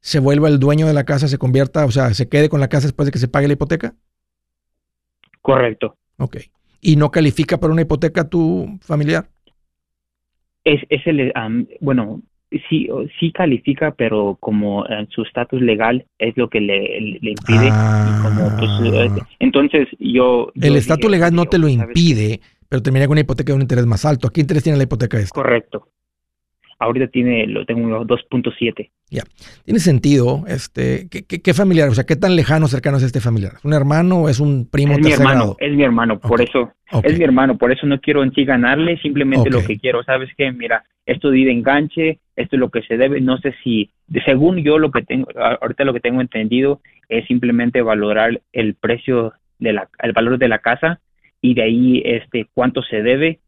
se 0.00 0.18
vuelva 0.18 0.48
el 0.48 0.58
dueño 0.58 0.86
de 0.86 0.92
la 0.92 1.04
casa, 1.04 1.28
se 1.28 1.38
convierta, 1.38 1.86
o 1.86 1.90
sea, 1.90 2.12
se 2.12 2.28
quede 2.28 2.50
con 2.50 2.60
la 2.60 2.68
casa 2.68 2.88
después 2.88 3.06
de 3.06 3.12
que 3.12 3.18
se 3.18 3.28
pague 3.28 3.46
la 3.46 3.54
hipoteca? 3.54 3.94
Correcto. 5.40 5.96
Ok. 6.18 6.36
¿Y 6.82 6.96
no 6.96 7.10
califica 7.10 7.58
para 7.58 7.72
una 7.72 7.82
hipoteca 7.82 8.28
tu 8.28 8.78
familiar? 8.82 9.30
Es, 10.64 10.82
es 10.90 11.06
el, 11.06 11.32
am, 11.34 11.66
bueno, 11.80 12.20
sí, 12.68 12.88
sí 13.18 13.32
califica, 13.32 13.92
pero 13.92 14.36
como 14.40 14.86
en 14.88 15.08
su 15.10 15.22
estatus 15.22 15.60
legal 15.60 16.04
es 16.18 16.36
lo 16.36 16.48
que 16.48 16.60
le, 16.60 16.98
impide. 16.98 17.68
Ah. 17.70 18.56
Pues, 18.58 18.92
eh, 18.92 19.08
entonces 19.38 19.88
yo... 19.98 20.52
El 20.60 20.76
estatus 20.76 21.10
legal 21.10 21.34
no 21.34 21.46
te 21.46 21.58
lo 21.58 21.68
impide, 21.68 22.40
pero 22.68 22.82
termina 22.82 23.06
con 23.06 23.12
una 23.12 23.20
hipoteca 23.20 23.52
de 23.52 23.56
un 23.56 23.62
interés 23.62 23.86
más 23.86 24.04
alto. 24.04 24.28
¿A 24.28 24.32
qué 24.32 24.40
interés 24.40 24.62
tiene 24.62 24.78
la 24.78 24.84
hipoteca 24.84 25.18
esta? 25.18 25.34
Correcto 25.34 25.88
ahorita 26.80 27.08
tiene, 27.08 27.46
lo 27.46 27.64
tengo 27.64 28.04
2.7. 28.04 28.90
Ya, 29.10 29.22
tiene 29.64 29.80
sentido. 29.80 30.44
Este, 30.48 31.08
¿qué, 31.08 31.54
familiar? 31.54 31.88
O 31.88 31.94
sea, 31.94 32.04
¿qué 32.04 32.16
tan 32.16 32.34
lejano, 32.34 32.66
cercano 32.68 32.96
es 32.96 33.02
este 33.02 33.20
familiar? 33.20 33.52
¿Es 33.58 33.64
un 33.64 33.74
hermano 33.74 34.22
o 34.22 34.28
es 34.28 34.40
un 34.40 34.66
primo? 34.68 34.94
Es 34.94 35.00
mi 35.00 35.12
hermano, 35.12 35.56
es 35.58 35.72
mi 35.72 35.82
hermano, 35.82 36.18
por 36.18 36.40
eso, 36.40 36.72
es 37.02 37.18
mi 37.18 37.24
hermano, 37.24 37.58
por 37.58 37.70
eso 37.70 37.86
no 37.86 38.00
quiero 38.00 38.22
en 38.24 38.32
sí 38.32 38.44
ganarle, 38.44 38.98
simplemente 38.98 39.50
lo 39.50 39.64
que 39.64 39.78
quiero, 39.78 40.02
¿sabes 40.02 40.30
qué? 40.36 40.50
Mira, 40.52 40.84
esto 41.04 41.30
de 41.30 41.50
enganche, 41.50 42.18
esto 42.34 42.56
es 42.56 42.60
lo 42.60 42.70
que 42.70 42.82
se 42.82 42.96
debe, 42.96 43.20
no 43.20 43.38
sé 43.38 43.54
si, 43.62 43.90
según 44.24 44.58
yo 44.64 44.78
lo 44.78 44.90
que 44.90 45.02
tengo, 45.02 45.28
ahorita 45.60 45.84
lo 45.84 45.92
que 45.92 46.00
tengo 46.00 46.20
entendido 46.20 46.80
es 47.08 47.26
simplemente 47.26 47.82
valorar 47.82 48.40
el 48.52 48.74
precio 48.74 49.34
de 49.58 49.74
la, 49.74 49.88
el 49.98 50.12
valor 50.12 50.38
de 50.38 50.48
la 50.48 50.60
casa 50.60 51.00
y 51.42 51.54
de 51.54 51.62
ahí 51.62 52.02
este 52.04 52.46
cuánto 52.54 52.82
se 52.82 53.02
debe 53.02 53.40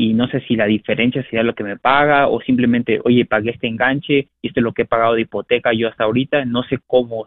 y 0.00 0.14
no 0.14 0.28
sé 0.28 0.40
si 0.48 0.56
la 0.56 0.64
diferencia 0.64 1.22
sería 1.24 1.42
lo 1.42 1.54
que 1.54 1.62
me 1.62 1.76
paga 1.76 2.26
o 2.26 2.40
simplemente, 2.40 3.00
oye, 3.04 3.26
pagué 3.26 3.50
este 3.50 3.66
enganche 3.66 4.28
y 4.40 4.48
esto 4.48 4.60
es 4.60 4.64
lo 4.64 4.72
que 4.72 4.82
he 4.82 4.86
pagado 4.86 5.12
de 5.12 5.20
hipoteca 5.20 5.74
yo 5.74 5.88
hasta 5.88 6.04
ahorita, 6.04 6.46
no 6.46 6.62
sé 6.62 6.78
cómo 6.86 7.26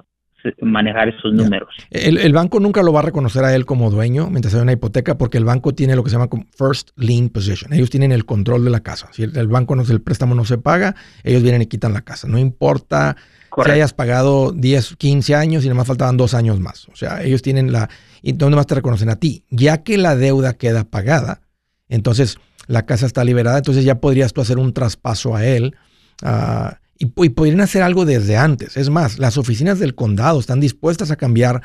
manejar 0.60 1.10
esos 1.10 1.32
números. 1.32 1.70
El, 1.92 2.34
banco 2.34 2.60
nunca 2.60 2.82
lo 2.82 2.92
va 2.92 3.02
a 3.02 3.04
reconocer 3.04 3.44
a 3.44 3.54
él 3.54 3.68
como 3.68 3.92
dueño 3.92 4.28
mientras 4.32 4.56
hay 4.56 4.62
una 4.62 4.72
hipoteca 4.72 5.20
porque 5.20 5.38
el 5.38 5.46
banco 5.46 5.76
tiene 5.76 5.96
lo 5.96 6.04
que 6.04 6.10
se 6.10 6.18
llama 6.18 6.30
first 6.58 6.90
lien 6.96 7.30
position. 7.30 7.72
Ellos 7.74 7.92
tienen 7.92 8.12
el 8.12 8.26
control 8.26 8.66
de 8.66 8.72
la 8.72 8.80
casa. 8.80 9.08
Si 9.12 9.22
el, 9.22 9.48
banco 9.48 9.76
no 9.76 9.84
el 9.84 10.02
préstamo 10.02 10.34
no 10.34 10.44
se 10.44 10.58
paga, 10.58 10.96
ellos 11.24 11.44
vienen 11.44 11.62
y 11.62 11.68
quitan 11.68 11.94
la 11.94 12.02
casa. 12.02 12.28
No 12.28 12.40
importa 12.40 13.16
si 13.64 13.70
hayas 13.70 13.94
pagado 13.94 14.52
10, 14.52 14.96
15 14.98 15.36
años 15.36 15.64
y 15.64 15.68
nada 15.68 15.78
más 15.78 15.88
faltaban 15.88 16.18
dos 16.18 16.34
años 16.34 16.60
más. 16.60 16.90
O 16.90 16.96
sea, 16.96 17.22
ellos 17.22 17.44
tienen 17.44 17.72
la... 17.72 17.88
¿Y 18.24 18.32
dónde 18.34 18.56
más 18.56 18.66
te 18.66 18.74
reconocen 18.74 19.10
a 19.10 19.18
ti? 19.18 19.46
Ya 19.52 19.84
que 19.84 20.00
la 20.00 20.16
deuda 20.16 20.56
queda 20.56 20.86
pagada, 20.86 21.42
entonces 21.88 22.40
la 22.67 22.86
casa 22.86 23.06
está 23.06 23.23
liberada, 23.23 23.58
entonces 23.58 23.86
ya 23.86 23.99
podrías 23.99 24.34
tú 24.34 24.41
hacer 24.41 24.58
un 24.58 24.73
traspaso 24.73 25.36
a 25.36 25.45
él 25.45 25.76
ah, 26.21 26.80
y, 26.97 27.08
podrían 27.08 27.62
hacer 27.62 27.82
algo 27.82 28.06
desde 28.06 28.38
antes. 28.38 28.78
Es 28.78 28.89
más, 28.89 29.19
las 29.19 29.38
oficinas 29.38 29.80
del 29.80 29.95
condado 29.95 30.39
están 30.39 30.60
dispuestas 30.60 31.12
a 31.12 31.15
cambiar 31.15 31.62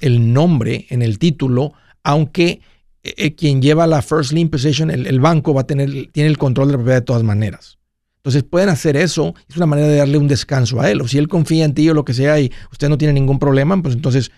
el 0.00 0.32
nombre 0.32 0.86
en 0.90 1.02
el 1.02 1.18
título, 1.18 1.74
aunque 2.02 2.60
eh, 3.02 3.14
eh, 3.16 3.34
quien 3.34 3.62
lleva 3.62 3.86
la 3.86 4.02
first 4.02 4.32
lien 4.32 4.48
position, 4.48 4.90
el, 4.90 5.20
banco 5.20 5.54
va 5.54 5.62
a 5.62 5.66
tener, 5.66 6.10
tiene 6.12 6.28
el 6.28 6.38
control 6.38 6.68
de 6.68 6.72
la 6.72 6.78
propiedad 6.78 7.00
de 7.00 7.04
todas 7.04 7.22
maneras. 7.22 7.78
Entonces 8.16 8.42
pueden 8.42 8.68
hacer 8.68 8.96
eso, 8.96 9.34
es 9.48 9.56
una 9.56 9.66
manera 9.66 9.88
de 9.88 9.96
darle 9.96 10.18
un 10.18 10.28
descanso 10.28 10.80
a 10.80 10.90
él. 10.90 11.00
O 11.00 11.08
si 11.08 11.16
él 11.16 11.28
confía 11.28 11.64
en 11.64 11.72
ti 11.72 11.88
o 11.88 11.94
lo 11.94 12.04
que 12.04 12.12
sea 12.12 12.38
y 12.38 12.52
usted 12.70 12.88
no 12.88 12.98
tiene 12.98 13.14
ningún 13.14 13.38
problema, 13.38 13.80
pues 13.80 13.94
entonces 13.94 14.30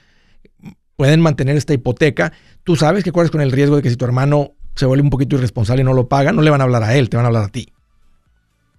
pueden 0.95 1.21
mantener 1.21 1.57
esta 1.57 1.75
hipoteca. 1.75 2.33
Tú 2.63 2.77
sabes 2.77 3.03
que 3.03 3.11
corres 3.11 3.33
con 3.33 3.41
el 3.41 3.51
riesgo 3.51 3.75
de 3.75 3.83
que 3.83 3.91
si 3.91 3.97
tu 3.97 4.05
hermano 4.05 4.53
se 4.75 4.87
vuelve 4.87 5.03
un 5.03 5.11
poquito 5.11 5.37
irresponsable 5.37 5.83
y 5.83 5.85
no 5.85 5.93
lo 5.93 6.09
paga, 6.09 6.33
no 6.33 6.43
le 6.43 6.51
van 6.51 6.61
a 6.61 6.65
hablar 6.65 6.83
a 6.83 6.97
él, 6.97 7.09
te 7.09 7.17
van 7.17 7.27
a 7.27 7.29
hablar 7.29 7.45
a 7.45 7.49
ti. 7.49 7.69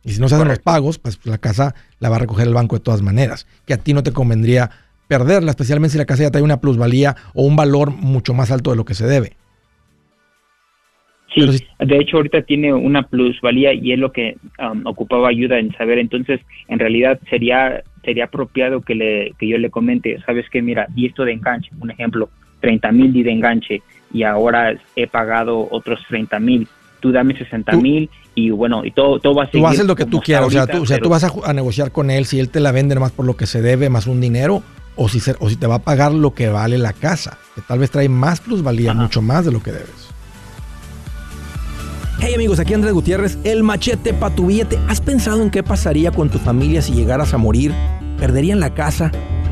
Y 0.03 0.11
si 0.11 0.19
no 0.19 0.27
se 0.27 0.35
hacen 0.35 0.47
los 0.47 0.59
pagos, 0.59 0.99
pues 0.99 1.19
la 1.25 1.37
casa 1.37 1.75
la 1.99 2.09
va 2.09 2.17
a 2.17 2.19
recoger 2.19 2.47
el 2.47 2.53
banco 2.53 2.75
de 2.75 2.81
todas 2.81 3.01
maneras. 3.01 3.47
Que 3.65 3.73
a 3.73 3.77
ti 3.77 3.93
no 3.93 4.03
te 4.03 4.11
convendría 4.11 4.69
perderla, 5.07 5.51
especialmente 5.51 5.93
si 5.93 5.97
la 5.97 6.05
casa 6.05 6.23
ya 6.23 6.31
trae 6.31 6.43
una 6.43 6.59
plusvalía 6.59 7.15
o 7.33 7.43
un 7.43 7.55
valor 7.55 7.91
mucho 7.91 8.33
más 8.33 8.51
alto 8.51 8.71
de 8.71 8.77
lo 8.77 8.85
que 8.85 8.95
se 8.95 9.07
debe. 9.07 9.33
Sí, 11.33 11.41
de 11.79 11.97
hecho 11.97 12.17
ahorita 12.17 12.43
tiene 12.43 12.73
una 12.73 13.03
plusvalía 13.03 13.73
y 13.73 13.91
es 13.91 13.97
lo 13.97 14.11
que 14.11 14.37
um, 14.59 14.85
ocupaba 14.85 15.29
ayuda 15.29 15.57
en 15.57 15.73
saber. 15.73 15.97
Entonces, 15.97 16.41
en 16.67 16.79
realidad 16.79 17.19
sería 17.29 17.81
sería 18.03 18.25
apropiado 18.25 18.81
que 18.81 18.93
le 18.93 19.33
que 19.39 19.47
yo 19.47 19.57
le 19.57 19.71
comente, 19.71 20.19
sabes 20.25 20.47
que 20.49 20.61
mira, 20.61 20.87
y 20.95 21.07
esto 21.07 21.23
de 21.25 21.31
enganche, 21.31 21.71
un 21.79 21.89
ejemplo, 21.89 22.29
30 22.59 22.91
mil 22.91 23.11
de 23.13 23.31
enganche, 23.31 23.81
y 24.13 24.23
ahora 24.23 24.73
he 24.95 25.07
pagado 25.07 25.67
otros 25.71 25.99
30 26.07 26.39
mil. 26.39 26.67
Tú 26.99 27.11
dame 27.11 27.37
60 27.37 27.73
mil 27.73 28.09
y 28.35 28.51
bueno, 28.51 28.85
y 28.85 28.91
todo, 28.91 29.19
todo 29.19 29.35
va 29.35 29.43
a 29.43 29.45
seguir. 29.47 29.61
Tú 29.61 29.67
haces 29.67 29.85
lo 29.85 29.95
que 29.95 30.05
tú 30.05 30.21
quieras, 30.21 30.47
o 30.47 30.51
sea, 30.51 30.67
tú, 30.67 30.83
o 30.83 30.85
sea, 30.85 30.99
tú 30.99 31.09
vas 31.09 31.23
a, 31.23 31.53
negociar 31.53 31.91
con 31.91 32.09
él 32.09 32.25
si 32.25 32.39
él 32.39 32.49
te 32.49 32.61
la 32.61 32.71
vende 32.71 32.95
más 32.95 33.11
por 33.11 33.25
lo 33.25 33.35
que 33.35 33.45
se 33.45 33.61
debe, 33.61 33.89
más 33.89 34.07
un 34.07 34.21
dinero, 34.21 34.63
o 34.95 35.09
si, 35.09 35.19
o 35.39 35.49
si 35.49 35.55
te 35.57 35.67
va 35.67 35.75
a 35.75 35.79
pagar 35.79 36.13
lo 36.13 36.33
que 36.33 36.47
vale 36.47 36.77
la 36.77 36.93
casa, 36.93 37.37
que 37.55 37.61
tal 37.61 37.79
vez 37.79 37.91
trae 37.91 38.07
más 38.07 38.39
plusvalía, 38.39 38.93
mucho 38.93 39.21
más 39.21 39.43
de 39.43 39.51
lo 39.51 39.61
que 39.61 39.71
debes. 39.71 40.13
Hey 42.19 42.35
amigos, 42.35 42.59
aquí 42.59 42.73
Andrés 42.73 42.93
Gutiérrez, 42.93 43.37
el 43.43 43.63
machete 43.63 44.13
para 44.13 44.33
tu 44.33 44.45
billete. 44.47 44.79
¿Has 44.87 45.01
pensado 45.01 45.41
en 45.41 45.49
qué 45.49 45.61
pasaría 45.61 46.11
con 46.11 46.29
tu 46.29 46.37
familia 46.37 46.81
si 46.81 46.93
llegaras 46.93 47.33
a 47.33 47.37
morir? 47.37 47.73
¿Perderían 48.17 48.61
la 48.61 48.73
casa? 48.73 49.11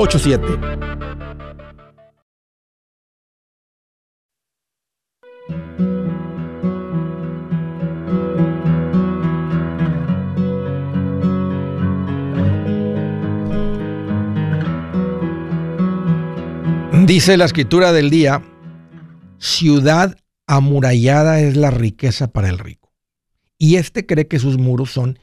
844-748-8887 0.00 0.80
Dice 17.06 17.36
la 17.36 17.44
escritura 17.44 17.92
del 17.92 18.08
día, 18.08 18.40
ciudad 19.38 20.16
amurallada 20.46 21.40
es 21.40 21.56
la 21.56 21.72
riqueza 21.72 22.28
para 22.30 22.48
el 22.48 22.58
rico. 22.58 22.94
Y 23.58 23.76
este 23.76 24.06
cree 24.06 24.28
que 24.28 24.38
sus 24.38 24.58
muros 24.58 24.92
son 24.92 25.18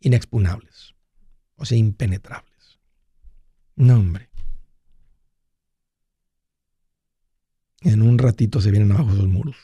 inexpugnables, 0.00 0.94
o 1.56 1.64
sea, 1.64 1.78
impenetrables. 1.78 2.49
No, 3.80 3.94
hombre. 3.94 4.28
En 7.80 8.02
un 8.02 8.18
ratito 8.18 8.60
se 8.60 8.70
vienen 8.70 8.92
abajo 8.92 9.12
esos 9.12 9.26
muros. 9.26 9.56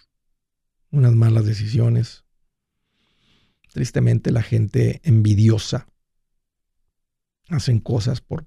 Unas 0.91 1.15
malas 1.15 1.45
decisiones. 1.45 2.25
Tristemente 3.75 4.31
la 4.31 4.43
gente 4.43 5.03
envidiosa 5.05 5.87
hacen 7.51 7.79
cosas 7.79 8.23
por, 8.23 8.47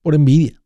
por 0.00 0.16
envidia. 0.16 0.60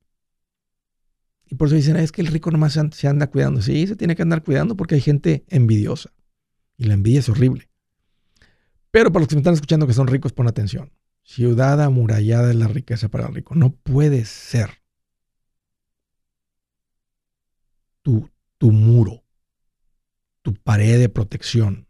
Y 1.44 1.56
por 1.56 1.68
eso 1.68 1.76
dicen, 1.76 1.96
es 1.96 2.12
que 2.12 2.22
el 2.22 2.28
rico 2.28 2.50
nomás 2.50 2.80
se 2.92 3.06
anda 3.06 3.26
cuidando. 3.26 3.60
Sí, 3.60 3.86
se 3.86 3.96
tiene 3.96 4.16
que 4.16 4.22
andar 4.22 4.44
cuidando 4.44 4.78
porque 4.78 4.94
hay 4.94 5.02
gente 5.02 5.44
envidiosa. 5.48 6.10
Y 6.78 6.84
la 6.84 6.94
envidia 6.94 7.20
es 7.20 7.28
horrible. 7.28 7.68
Pero 8.90 9.12
para 9.12 9.20
los 9.20 9.28
que 9.28 9.34
me 9.34 9.40
están 9.40 9.52
escuchando 9.52 9.86
que 9.86 9.92
son 9.92 10.06
ricos, 10.06 10.32
pon 10.32 10.48
atención. 10.48 10.90
Ciudad 11.26 11.82
amurallada 11.82 12.50
es 12.50 12.56
la 12.56 12.68
riqueza 12.68 13.08
para 13.08 13.26
el 13.26 13.34
rico. 13.34 13.56
No 13.56 13.74
puede 13.74 14.24
ser 14.24 14.80
tu, 18.00 18.30
tu 18.58 18.70
muro, 18.70 19.24
tu 20.42 20.54
pared 20.54 21.00
de 21.00 21.08
protección. 21.08 21.88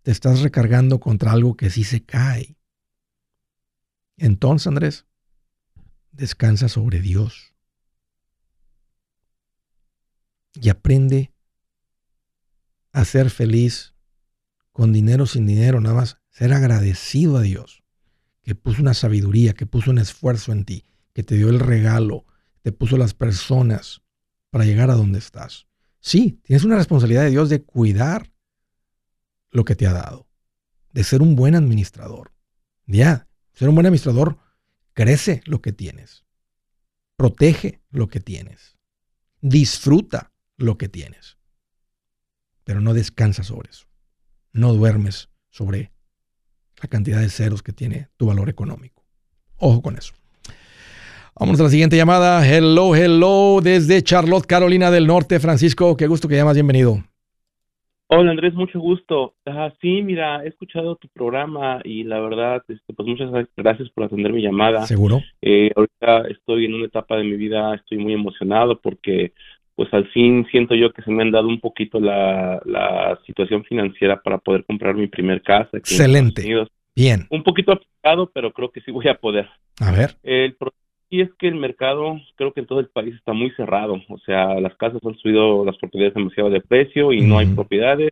Te 0.00 0.12
estás 0.12 0.40
recargando 0.40 0.98
contra 0.98 1.32
algo 1.32 1.58
que 1.58 1.68
sí 1.68 1.84
se 1.84 2.02
cae. 2.02 2.56
Entonces, 4.16 4.66
Andrés, 4.66 5.06
descansa 6.12 6.70
sobre 6.70 7.00
Dios. 7.00 7.54
Y 10.54 10.70
aprende 10.70 11.34
a 12.92 13.04
ser 13.04 13.28
feliz 13.28 13.94
con 14.72 14.94
dinero 14.94 15.26
sin 15.26 15.46
dinero, 15.46 15.82
nada 15.82 15.96
más 15.96 16.25
ser 16.36 16.52
agradecido 16.52 17.38
a 17.38 17.40
Dios, 17.40 17.82
que 18.42 18.54
puso 18.54 18.82
una 18.82 18.92
sabiduría, 18.92 19.54
que 19.54 19.64
puso 19.64 19.90
un 19.90 19.96
esfuerzo 19.96 20.52
en 20.52 20.66
ti, 20.66 20.84
que 21.14 21.22
te 21.22 21.34
dio 21.34 21.48
el 21.48 21.58
regalo, 21.58 22.26
te 22.60 22.72
puso 22.72 22.98
las 22.98 23.14
personas 23.14 24.02
para 24.50 24.66
llegar 24.66 24.90
a 24.90 24.96
donde 24.96 25.18
estás. 25.18 25.66
Sí, 25.98 26.38
tienes 26.42 26.62
una 26.64 26.76
responsabilidad 26.76 27.22
de 27.22 27.30
Dios 27.30 27.48
de 27.48 27.62
cuidar 27.62 28.30
lo 29.50 29.64
que 29.64 29.76
te 29.76 29.86
ha 29.86 29.94
dado, 29.94 30.28
de 30.92 31.04
ser 31.04 31.22
un 31.22 31.36
buen 31.36 31.54
administrador. 31.54 32.34
Ya, 32.84 33.28
ser 33.54 33.70
un 33.70 33.74
buen 33.74 33.86
administrador 33.86 34.36
crece 34.92 35.40
lo 35.46 35.62
que 35.62 35.72
tienes, 35.72 36.26
protege 37.16 37.80
lo 37.88 38.08
que 38.08 38.20
tienes, 38.20 38.76
disfruta 39.40 40.34
lo 40.58 40.76
que 40.76 40.90
tienes, 40.90 41.38
pero 42.64 42.82
no 42.82 42.92
descansa 42.92 43.42
sobre 43.42 43.70
eso, 43.70 43.86
no 44.52 44.74
duermes 44.74 45.30
sobre 45.48 45.95
la 46.82 46.88
cantidad 46.88 47.20
de 47.20 47.28
ceros 47.28 47.62
que 47.62 47.72
tiene 47.72 48.08
tu 48.16 48.26
valor 48.26 48.48
económico. 48.48 49.02
Ojo 49.58 49.82
con 49.82 49.96
eso. 49.96 50.14
Vamos 51.38 51.60
a 51.60 51.64
la 51.64 51.68
siguiente 51.68 51.96
llamada. 51.96 52.46
Hello, 52.46 52.96
hello, 52.96 53.60
desde 53.62 54.02
Charlotte, 54.02 54.46
Carolina 54.46 54.90
del 54.90 55.06
Norte. 55.06 55.38
Francisco, 55.38 55.96
qué 55.96 56.06
gusto 56.06 56.28
que 56.28 56.36
llamas, 56.36 56.54
bienvenido. 56.54 57.02
Hola 58.08 58.30
Andrés, 58.30 58.54
mucho 58.54 58.78
gusto. 58.78 59.34
sí, 59.80 60.00
mira, 60.00 60.44
he 60.44 60.48
escuchado 60.48 60.94
tu 60.94 61.08
programa 61.08 61.80
y 61.82 62.04
la 62.04 62.20
verdad, 62.20 62.62
este, 62.68 62.94
pues 62.94 63.08
muchas 63.08 63.30
gracias 63.56 63.90
por 63.90 64.04
atender 64.04 64.32
mi 64.32 64.42
llamada. 64.42 64.86
Seguro. 64.86 65.22
Eh, 65.42 65.72
ahorita 65.74 66.28
estoy 66.28 66.66
en 66.66 66.74
una 66.74 66.86
etapa 66.86 67.16
de 67.16 67.24
mi 67.24 67.36
vida, 67.36 67.74
estoy 67.74 67.98
muy 67.98 68.12
emocionado 68.12 68.80
porque 68.80 69.32
pues 69.76 69.92
al 69.92 70.08
fin 70.08 70.46
siento 70.50 70.74
yo 70.74 70.90
que 70.90 71.02
se 71.02 71.10
me 71.10 71.22
han 71.22 71.30
dado 71.30 71.48
un 71.48 71.60
poquito 71.60 72.00
la, 72.00 72.60
la 72.64 73.18
situación 73.26 73.62
financiera 73.64 74.20
para 74.22 74.38
poder 74.38 74.64
comprar 74.64 74.94
mi 74.94 75.06
primer 75.06 75.42
casa. 75.42 75.76
Excelente. 75.76 76.42
Bien. 76.96 77.26
Un 77.28 77.42
poquito 77.42 77.72
aplicado, 77.72 78.30
pero 78.32 78.52
creo 78.52 78.70
que 78.72 78.80
sí 78.80 78.90
voy 78.90 79.06
a 79.08 79.18
poder. 79.18 79.46
A 79.80 79.92
ver. 79.92 80.16
El 80.22 80.54
problema 80.54 80.80
es 81.10 81.28
que 81.38 81.48
el 81.48 81.56
mercado, 81.56 82.18
creo 82.36 82.54
que 82.54 82.60
en 82.60 82.66
todo 82.66 82.80
el 82.80 82.88
país 82.88 83.14
está 83.14 83.34
muy 83.34 83.50
cerrado. 83.50 84.00
O 84.08 84.18
sea, 84.24 84.58
las 84.60 84.74
casas 84.76 85.02
han 85.04 85.16
subido 85.18 85.62
las 85.66 85.76
propiedades 85.76 86.14
demasiado 86.14 86.48
de 86.48 86.62
precio 86.62 87.12
y 87.12 87.20
no 87.20 87.38
hay 87.38 87.46
propiedades. 87.46 88.10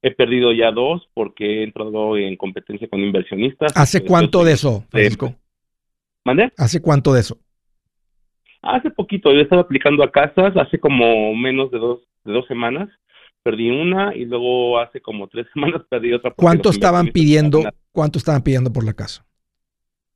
He 0.00 0.12
perdido 0.12 0.50
ya 0.52 0.70
dos 0.72 1.06
porque 1.12 1.60
he 1.60 1.62
entrado 1.64 2.16
en 2.16 2.36
competencia 2.36 2.88
con 2.88 3.00
inversionistas. 3.00 3.72
¿Hace 3.76 4.02
cuánto 4.02 4.44
de 4.44 4.54
eso, 4.54 4.84
Francisco? 4.88 5.34
¿Mande? 6.24 6.52
¿Hace 6.56 6.80
cuánto 6.80 7.12
de 7.12 7.20
eso? 7.20 7.36
Hace 8.62 8.90
poquito, 8.90 9.32
yo 9.32 9.40
estaba 9.40 9.62
aplicando 9.62 10.04
a 10.04 10.10
casas, 10.10 10.56
hace 10.56 10.78
como 10.78 11.34
menos 11.34 11.70
de 11.70 11.78
dos, 11.78 12.00
de 12.24 12.32
dos 12.32 12.46
semanas, 12.46 12.88
perdí 13.42 13.70
una 13.70 14.14
y 14.14 14.24
luego 14.24 14.78
hace 14.78 15.00
como 15.00 15.28
tres 15.28 15.46
semanas 15.54 15.82
perdí 15.88 16.12
otra. 16.12 16.30
¿Cuánto 16.30 16.70
estaban 16.70 17.08
pidiendo, 17.08 17.62
cuánto 17.90 18.18
estaban 18.18 18.42
pidiendo 18.42 18.72
por 18.72 18.84
la 18.84 18.94
casa? 18.94 19.26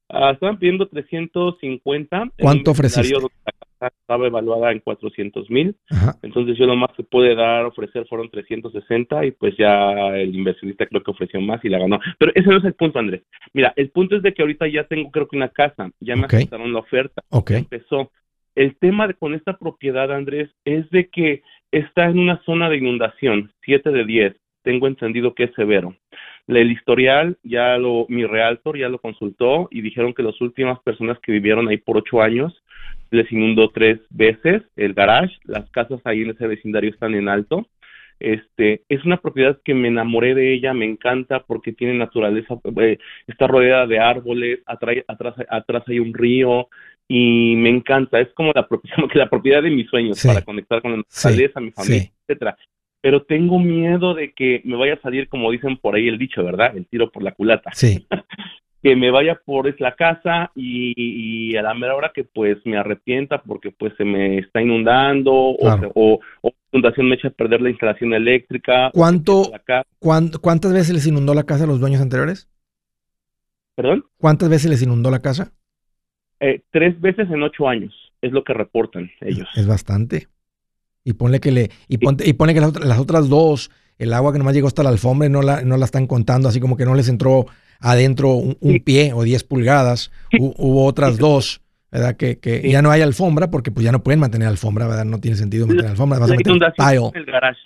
Ah, 0.09 0.30
estaban 0.30 0.59
pidiendo 0.59 0.86
350. 0.86 2.30
¿Cuánto 2.38 2.70
ofreciste? 2.70 3.12
La 3.12 3.53
casa 3.78 3.94
estaba 4.01 4.26
evaluada 4.26 4.70
en 4.70 4.78
400 4.78 5.51
mil. 5.51 5.76
Entonces 6.22 6.57
yo 6.57 6.66
lo 6.66 6.76
más 6.76 6.90
que 6.97 7.03
pude 7.03 7.34
dar, 7.34 7.64
ofrecer 7.64 8.07
fueron 8.07 8.30
360 8.30 9.26
y 9.26 9.32
pues 9.32 9.57
ya 9.59 9.90
el 10.16 10.34
inversionista 10.34 10.86
creo 10.86 11.03
que 11.03 11.11
ofreció 11.11 11.40
más 11.40 11.64
y 11.64 11.68
la 11.68 11.80
ganó. 11.80 11.99
Pero 12.18 12.30
ese 12.34 12.49
no 12.49 12.59
es 12.59 12.64
el 12.64 12.74
punto, 12.74 13.01
Andrés. 13.01 13.22
Mira, 13.53 13.72
el 13.74 13.90
punto 13.90 14.16
es 14.16 14.22
de 14.22 14.32
que 14.32 14.42
ahorita 14.42 14.68
ya 14.68 14.84
tengo 14.84 15.11
creo 15.11 15.26
que 15.26 15.36
una 15.36 15.49
casa, 15.49 15.90
ya 15.99 16.14
me 16.14 16.26
aceptaron 16.26 16.72
la 16.72 16.78
oferta. 16.78 17.22
Ok. 17.30 17.51
Empezó. 17.51 18.12
El 18.57 18.74
tema 18.78 19.12
con 19.12 19.34
esta 19.34 19.59
propiedad, 19.59 20.11
Andrés, 20.11 20.50
es 20.64 20.88
de 20.88 21.09
que 21.09 21.42
está 21.70 22.07
en 22.07 22.18
una 22.18 22.42
zona 22.44 22.70
de 22.70 22.78
inundación, 22.78 23.52
7 23.62 23.90
de 23.90 24.04
10. 24.07 24.36
Tengo 24.62 24.86
entendido 24.86 25.34
que 25.34 25.44
es 25.44 25.54
severo. 25.54 25.94
El 26.46 26.72
historial, 26.72 27.36
ya 27.42 27.76
lo, 27.76 28.07
mi 28.09 28.24
realtor 28.24 28.78
ya 28.78 28.88
lo 28.88 28.98
consultó 28.98 29.68
y 29.70 29.82
dijeron 29.82 30.14
que 30.14 30.22
las 30.22 30.40
últimas 30.40 30.80
personas 30.80 31.18
que 31.20 31.32
vivieron 31.32 31.68
ahí 31.68 31.76
por 31.76 31.98
ocho 31.98 32.22
años 32.22 32.62
les 33.11 33.30
inundó 33.30 33.68
tres 33.68 34.00
veces 34.09 34.62
el 34.74 34.94
garage. 34.94 35.36
Las 35.44 35.68
casas 35.70 36.00
ahí 36.04 36.22
en 36.22 36.30
ese 36.30 36.46
vecindario 36.46 36.90
están 36.90 37.14
en 37.14 37.28
alto. 37.28 37.66
Este, 38.18 38.82
es 38.88 39.04
una 39.04 39.18
propiedad 39.18 39.59
que 39.62 39.74
me 39.74 39.88
enamoré 39.88 40.34
de 40.34 40.54
ella, 40.54 40.72
me 40.72 40.86
encanta 40.86 41.40
porque 41.40 41.74
tiene 41.74 41.92
naturaleza, 41.92 42.59
eh, 42.80 42.96
está 43.26 43.46
rodeada 43.46 43.86
de 43.86 43.98
árboles, 43.98 44.61
atrás 44.66 45.84
hay 45.86 45.98
un 45.98 46.14
río, 46.14 46.68
y 47.09 47.54
me 47.57 47.70
encanta, 47.70 48.20
es 48.20 48.28
como 48.34 48.52
la, 48.54 48.66
que 49.12 49.18
la 49.18 49.30
propiedad 49.30 49.62
de 49.62 49.70
mis 49.70 49.88
sueños 49.88 50.22
para 50.24 50.42
conectar 50.42 50.82
con 50.82 50.92
la 50.92 50.96
naturaleza, 50.98 51.61
mi 51.61 51.70
familia, 51.70 52.11
etcétera. 52.26 52.57
Pero 53.00 53.22
tengo 53.22 53.59
miedo 53.59 54.14
de 54.14 54.32
que 54.32 54.62
me 54.64 54.76
vaya 54.76 54.94
a 54.94 55.00
salir, 55.00 55.28
como 55.28 55.50
dicen 55.50 55.76
por 55.76 55.94
ahí 55.94 56.09
el 56.09 56.18
dicho, 56.18 56.42
¿verdad? 56.42 56.76
El 56.76 56.86
tiro 56.86 57.11
por 57.11 57.22
la 57.22 57.32
culata. 57.32 57.70
Sí. 57.72 58.07
que 58.82 58.94
me 58.94 59.11
vaya 59.11 59.40
por 59.44 59.80
la 59.80 59.96
casa 59.96 60.52
y, 60.54 61.57
a 61.57 61.62
la 61.62 61.74
mera 61.74 61.96
hora 61.96 62.12
que 62.14 62.22
pues 62.24 62.59
me 62.64 62.76
arrepienta 62.76 63.42
porque 63.42 63.72
pues 63.72 63.92
se 63.96 64.04
me 64.04 64.38
está 64.38 64.62
inundando 64.62 65.32
o, 65.32 66.20
o, 66.42 66.52
inundación 66.70 67.09
me 67.09 67.16
echa 67.16 67.28
a 67.28 67.30
perder 67.32 67.62
la 67.62 67.70
instalación 67.70 68.14
eléctrica. 68.14 68.90
¿Cuánto, 68.92 69.50
¿Cuántas 69.98 70.72
veces 70.72 70.94
les 70.94 71.07
inundó 71.07 71.34
la 71.34 71.44
casa 71.44 71.64
a 71.64 71.66
los 71.66 71.80
dueños 71.80 72.00
anteriores? 72.00 72.48
¿Perdón? 73.74 74.04
¿Cuántas 74.18 74.48
veces 74.48 74.70
les 74.70 74.82
inundó 74.82 75.11
la 75.11 75.20
casa? 75.20 75.52
Eh, 76.41 76.62
tres 76.70 77.01
veces 77.01 77.30
en 77.30 77.43
ocho 77.43 77.68
años, 77.68 77.95
es 78.20 78.32
lo 78.32 78.45
que 78.45 78.53
reportan 78.53 79.11
ellos. 79.20 79.49
Es 79.55 79.66
bastante. 79.66 80.28
Y 81.05 81.14
ponle 81.14 81.41
que 81.41 81.53
le, 81.53 81.70
y, 81.89 81.99
ponte, 81.99 82.28
y 82.28 82.32
pone 82.32 82.53
que 82.53 82.61
las, 82.61 82.99
otras 82.99 83.28
dos, 83.28 83.70
el 83.99 84.12
agua 84.12 84.32
que 84.32 84.39
nomás 84.39 84.55
llegó 84.55 84.66
hasta 84.66 84.82
la 84.82 84.91
alfombra 84.91 85.28
no 85.28 85.41
la, 85.41 85.62
no 85.62 85.76
la 85.76 85.84
están 85.84 86.07
contando, 86.07 86.49
así 86.49 86.61
como 86.61 86.76
que 86.76 86.84
no 86.84 86.95
les 86.95 87.09
entró 87.09 87.47
adentro 87.80 88.34
un, 88.34 88.80
pie 88.84 89.12
o 89.14 89.22
diez 89.22 89.45
pulgadas. 89.45 90.11
Hubo 90.39 90.84
otras 90.84 91.18
dos, 91.18 91.62
¿verdad? 91.91 92.16
Que, 92.16 92.39
que 92.39 92.68
ya 92.68 92.82
no 92.82 92.91
hay 92.91 93.03
alfombra 93.03 93.51
porque 93.51 93.70
pues 93.70 93.84
ya 93.84 93.93
no 93.93 94.03
pueden 94.03 94.20
mantener 94.20 94.49
alfombra, 94.49 94.89
¿verdad? 94.89 95.05
No 95.05 95.20
tiene 95.20 95.37
sentido 95.37 95.66
mantener 95.66 95.93
alfombra. 95.93 96.18
la 96.18 96.34
inundación 96.34 96.89
es 96.89 97.14
en 97.14 97.20
el 97.20 97.26
garage. 97.26 97.61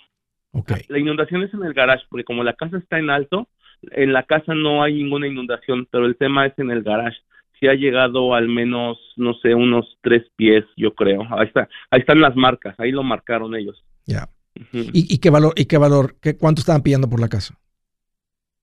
La 0.89 0.99
inundación 0.99 1.43
es 1.43 1.53
en 1.53 1.63
el 1.63 1.73
garage 1.73 2.03
porque 2.09 2.23
como 2.23 2.43
la 2.43 2.53
casa 2.53 2.77
está 2.77 2.99
en 2.99 3.09
alto, 3.09 3.47
en 3.91 4.13
la 4.13 4.23
casa 4.23 4.53
no 4.53 4.83
hay 4.83 4.93
ninguna 5.01 5.27
inundación, 5.27 5.87
pero 5.91 6.05
el 6.05 6.15
tema 6.15 6.45
es 6.45 6.53
en 6.59 6.69
el 6.71 6.83
garage 6.83 7.17
sí 7.61 7.67
ha 7.67 7.75
llegado 7.75 8.33
al 8.33 8.49
menos, 8.49 8.97
no 9.15 9.35
sé, 9.35 9.53
unos 9.53 9.97
tres 10.01 10.23
pies, 10.35 10.65
yo 10.75 10.93
creo. 10.93 11.21
Ahí 11.29 11.47
está, 11.47 11.69
ahí 11.91 11.99
están 11.99 12.19
las 12.19 12.35
marcas, 12.35 12.75
ahí 12.79 12.91
lo 12.91 13.03
marcaron 13.03 13.55
ellos. 13.55 13.81
Ya. 14.05 14.27
¿Y, 14.73 15.19
qué 15.19 15.29
valor, 15.29 15.53
y 15.55 15.65
qué 15.65 15.77
valor, 15.77 16.15
qué, 16.21 16.35
cuánto 16.35 16.59
estaban 16.59 16.81
pidiendo 16.81 17.09
por 17.09 17.21
la 17.21 17.29
casa? 17.29 17.57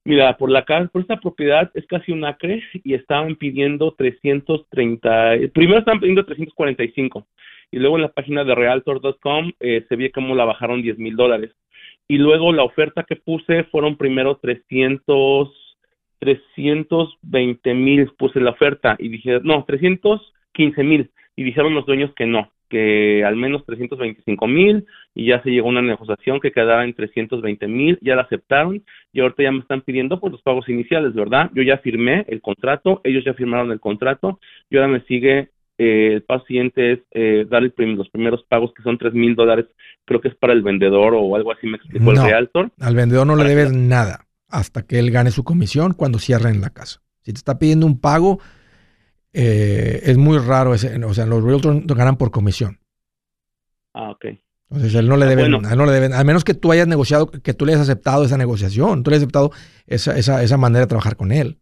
Mira, 0.04 0.36
por 0.36 0.50
la 0.50 0.64
casa, 0.64 0.88
por 0.88 1.02
esta 1.02 1.18
propiedad 1.18 1.70
es 1.74 1.86
casi 1.86 2.12
un 2.12 2.24
acre 2.24 2.62
y 2.84 2.94
estaban 2.94 3.36
pidiendo 3.36 3.94
330, 3.96 5.50
primero 5.54 5.78
estaban 5.78 6.00
pidiendo 6.00 6.24
345 6.24 7.26
y 7.70 7.78
luego 7.78 7.96
en 7.96 8.02
la 8.02 8.12
página 8.12 8.44
de 8.44 8.54
realtor.com 8.54 9.52
eh, 9.60 9.84
se 9.88 9.96
ve 9.96 10.10
cómo 10.10 10.34
la 10.34 10.44
bajaron 10.44 10.82
10 10.82 10.98
mil 10.98 11.16
dólares. 11.16 11.52
Y 12.06 12.16
luego 12.16 12.52
la 12.52 12.64
oferta 12.64 13.04
que 13.04 13.16
puse 13.16 13.64
fueron 13.64 13.96
primero 13.96 14.38
300, 14.40 15.67
320 16.18 17.74
mil 17.74 18.10
puse 18.18 18.40
la 18.40 18.50
oferta 18.50 18.96
y 18.98 19.08
dije, 19.08 19.40
no, 19.42 19.64
315 19.64 20.82
mil. 20.82 21.10
Y 21.36 21.44
dijeron 21.44 21.74
los 21.74 21.86
dueños 21.86 22.12
que 22.16 22.26
no, 22.26 22.50
que 22.68 23.24
al 23.24 23.36
menos 23.36 23.64
325 23.64 24.46
mil 24.46 24.86
y 25.14 25.26
ya 25.26 25.42
se 25.42 25.50
llegó 25.50 25.68
a 25.68 25.70
una 25.70 25.82
negociación 25.82 26.40
que 26.40 26.52
quedaba 26.52 26.84
en 26.84 26.94
320 26.94 27.66
mil, 27.68 27.98
ya 28.02 28.16
la 28.16 28.22
aceptaron 28.22 28.82
y 29.12 29.20
ahorita 29.20 29.42
ya 29.44 29.52
me 29.52 29.60
están 29.60 29.82
pidiendo 29.82 30.16
por 30.16 30.30
pues, 30.30 30.32
los 30.32 30.42
pagos 30.42 30.68
iniciales, 30.68 31.14
¿verdad? 31.14 31.50
Yo 31.54 31.62
ya 31.62 31.78
firmé 31.78 32.24
el 32.28 32.40
contrato, 32.40 33.00
ellos 33.04 33.24
ya 33.24 33.34
firmaron 33.34 33.72
el 33.72 33.80
contrato 33.80 34.38
y 34.68 34.76
ahora 34.76 34.88
me 34.88 35.00
sigue 35.02 35.50
eh, 35.78 36.14
el 36.14 36.22
paso 36.22 36.44
siguiente 36.46 36.92
es 36.92 36.98
eh, 37.12 37.46
dar 37.48 37.62
los 37.62 38.10
primeros 38.10 38.42
pagos 38.48 38.72
que 38.74 38.82
son 38.82 38.98
3 38.98 39.14
mil 39.14 39.36
dólares, 39.36 39.66
creo 40.04 40.20
que 40.20 40.28
es 40.28 40.34
para 40.34 40.52
el 40.52 40.62
vendedor 40.62 41.14
o 41.14 41.36
algo 41.36 41.52
así 41.52 41.66
me 41.68 41.76
explicó 41.76 42.10
el 42.10 42.22
realtor. 42.22 42.70
Al 42.80 42.96
vendedor 42.96 43.26
no 43.26 43.36
le 43.36 43.44
debes 43.44 43.72
nada 43.72 44.27
hasta 44.48 44.82
que 44.82 44.98
él 44.98 45.10
gane 45.10 45.30
su 45.30 45.44
comisión 45.44 45.92
cuando 45.92 46.18
cierren 46.18 46.60
la 46.60 46.70
casa. 46.70 47.02
Si 47.22 47.32
te 47.32 47.38
está 47.38 47.58
pidiendo 47.58 47.86
un 47.86 48.00
pago, 48.00 48.40
eh, 49.32 50.00
es 50.04 50.16
muy 50.16 50.38
raro. 50.38 50.74
Ese, 50.74 51.02
o 51.04 51.14
sea, 51.14 51.26
los 51.26 51.42
realtors 51.42 51.86
ganan 51.86 52.16
por 52.16 52.30
comisión. 52.30 52.78
Ah, 53.94 54.10
ok. 54.10 54.26
Entonces 54.70 54.94
él 54.94 55.08
no 55.08 55.16
le 55.16 55.24
ah, 55.24 55.28
debe, 55.28 55.48
no 55.48 55.86
le 55.86 55.92
debe, 55.92 56.14
al 56.14 56.24
menos 56.26 56.44
que 56.44 56.54
tú 56.54 56.72
hayas 56.72 56.86
negociado, 56.86 57.30
que 57.30 57.54
tú 57.54 57.64
le 57.64 57.72
hayas 57.72 57.88
aceptado 57.88 58.24
esa 58.24 58.36
negociación, 58.36 59.02
tú 59.02 59.10
le 59.10 59.16
hayas 59.16 59.24
aceptado 59.24 59.50
esa, 59.86 60.16
esa, 60.18 60.42
esa 60.42 60.56
manera 60.58 60.80
de 60.80 60.88
trabajar 60.88 61.16
con 61.16 61.32
él. 61.32 61.58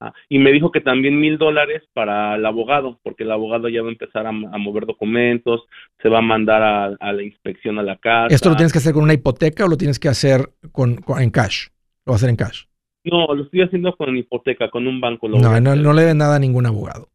Ah, 0.00 0.12
y 0.28 0.38
me 0.38 0.52
dijo 0.52 0.70
que 0.70 0.80
también 0.80 1.18
mil 1.18 1.38
dólares 1.38 1.82
para 1.92 2.36
el 2.36 2.46
abogado, 2.46 3.00
porque 3.02 3.24
el 3.24 3.32
abogado 3.32 3.68
ya 3.68 3.82
va 3.82 3.88
a 3.88 3.92
empezar 3.92 4.26
a, 4.26 4.32
mover 4.32 4.86
documentos, 4.86 5.62
se 6.00 6.08
va 6.08 6.18
a 6.18 6.22
mandar 6.22 6.62
a, 7.00 7.12
la 7.12 7.22
inspección 7.22 7.78
a 7.78 7.82
la 7.82 7.96
casa. 7.96 8.32
¿Esto 8.32 8.50
lo 8.50 8.56
tienes 8.56 8.72
que 8.72 8.78
hacer 8.78 8.92
con 8.92 9.02
una 9.02 9.14
hipoteca 9.14 9.64
o 9.64 9.68
lo 9.68 9.76
tienes 9.76 9.98
que 9.98 10.08
hacer 10.08 10.50
con 10.70 11.00
en 11.18 11.30
cash? 11.30 11.68
¿Lo 12.08 12.12
va 12.12 12.14
a 12.14 12.16
hacer 12.16 12.30
en 12.30 12.36
cash? 12.36 12.62
No, 13.04 13.34
lo 13.34 13.42
estoy 13.42 13.60
haciendo 13.60 13.94
con 13.94 14.16
hipoteca, 14.16 14.70
con 14.70 14.86
un 14.86 14.98
banco. 14.98 15.28
no, 15.28 15.60
no, 15.60 15.92
le 15.92 16.02
den 16.02 16.16
nada 16.16 16.36
a 16.36 16.38
ningún 16.38 16.64
abogado. 16.64 17.10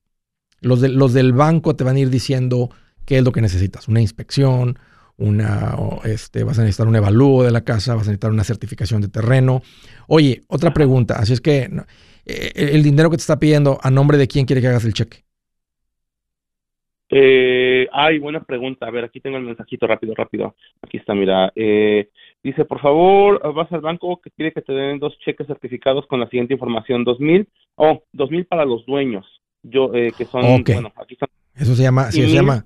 Los, 0.62 0.82
de, 0.82 0.90
los 0.90 1.14
del 1.14 1.34
banco 1.34 1.76
te 1.76 1.84
van 1.84 1.96
a 1.96 2.00
ir 2.00 2.12
diciendo 2.12 2.70
qué 3.04 3.18
es 3.18 3.24
lo 3.24 3.32
que 3.32 3.42
necesitas. 3.42 3.88
Una 3.88 4.02
inspección, 4.02 4.78
una, 5.18 5.76
este, 6.04 6.44
vas 6.44 6.60
a 6.60 6.62
necesitar 6.62 6.88
un 6.88 6.96
evalúo 6.96 7.44
de 7.44 7.50
la 7.50 7.62
casa, 7.62 7.96
vas 7.96 8.04
a 8.04 8.12
necesitar 8.12 8.30
una 8.30 8.44
certificación 8.44 9.02
de 9.02 9.08
terreno. 9.08 9.64
Oye, 10.08 10.42
otra 10.48 10.72
pregunta. 10.76 11.16
Así 11.18 11.34
es 11.34 11.42
que 11.42 11.68
eh, 12.28 12.52
el 12.56 12.84
dinero 12.84 13.10
que 13.10 13.18
te 13.18 13.22
está 13.22 13.40
pidiendo, 13.40 13.80
¿a 13.82 13.90
nombre 13.90 14.20
de 14.20 14.28
quién 14.28 14.46
quiere 14.46 14.62
que 14.62 14.68
hagas 14.68 14.86
el 14.86 14.94
cheque? 14.94 15.24
Eh, 17.10 17.88
ay, 17.92 18.20
buena 18.20 18.44
pregunta. 18.44 18.88
A 18.88 18.92
ver, 18.92 19.06
aquí 19.06 19.20
tengo 19.20 19.38
el 19.38 19.44
mensajito 19.44 19.88
rápido, 19.88 20.14
rápido. 20.16 20.56
Aquí 20.84 20.98
está, 20.98 21.16
mira. 21.16 21.52
Eh, 21.56 22.10
dice, 22.44 22.66
por 22.66 22.80
favor, 22.82 23.42
vas 23.54 23.72
al 23.72 23.82
banco 23.82 24.20
que 24.22 24.32
quiere 24.32 24.52
que 24.52 24.62
te 24.62 24.74
den 24.74 25.00
dos 25.00 25.18
cheques 25.20 25.48
certificados 25.48 26.06
con 26.08 26.20
la 26.20 26.28
siguiente 26.28 26.54
información. 26.54 27.04
Dos 27.04 27.20
mil, 27.20 27.48
oh, 27.76 28.04
dos 28.12 28.30
mil 28.32 28.46
para 28.46 28.66
los 28.66 28.86
dueños. 28.86 29.26
Yo, 29.64 29.94
eh, 29.94 30.12
que 30.18 30.26
son, 30.26 30.64
bueno, 30.64 30.92
aquí 30.96 31.14
están. 31.14 31.30
Eso 31.56 31.76
se 31.76 31.84
llama, 31.84 32.12
se 32.12 32.28
llama, 32.28 32.66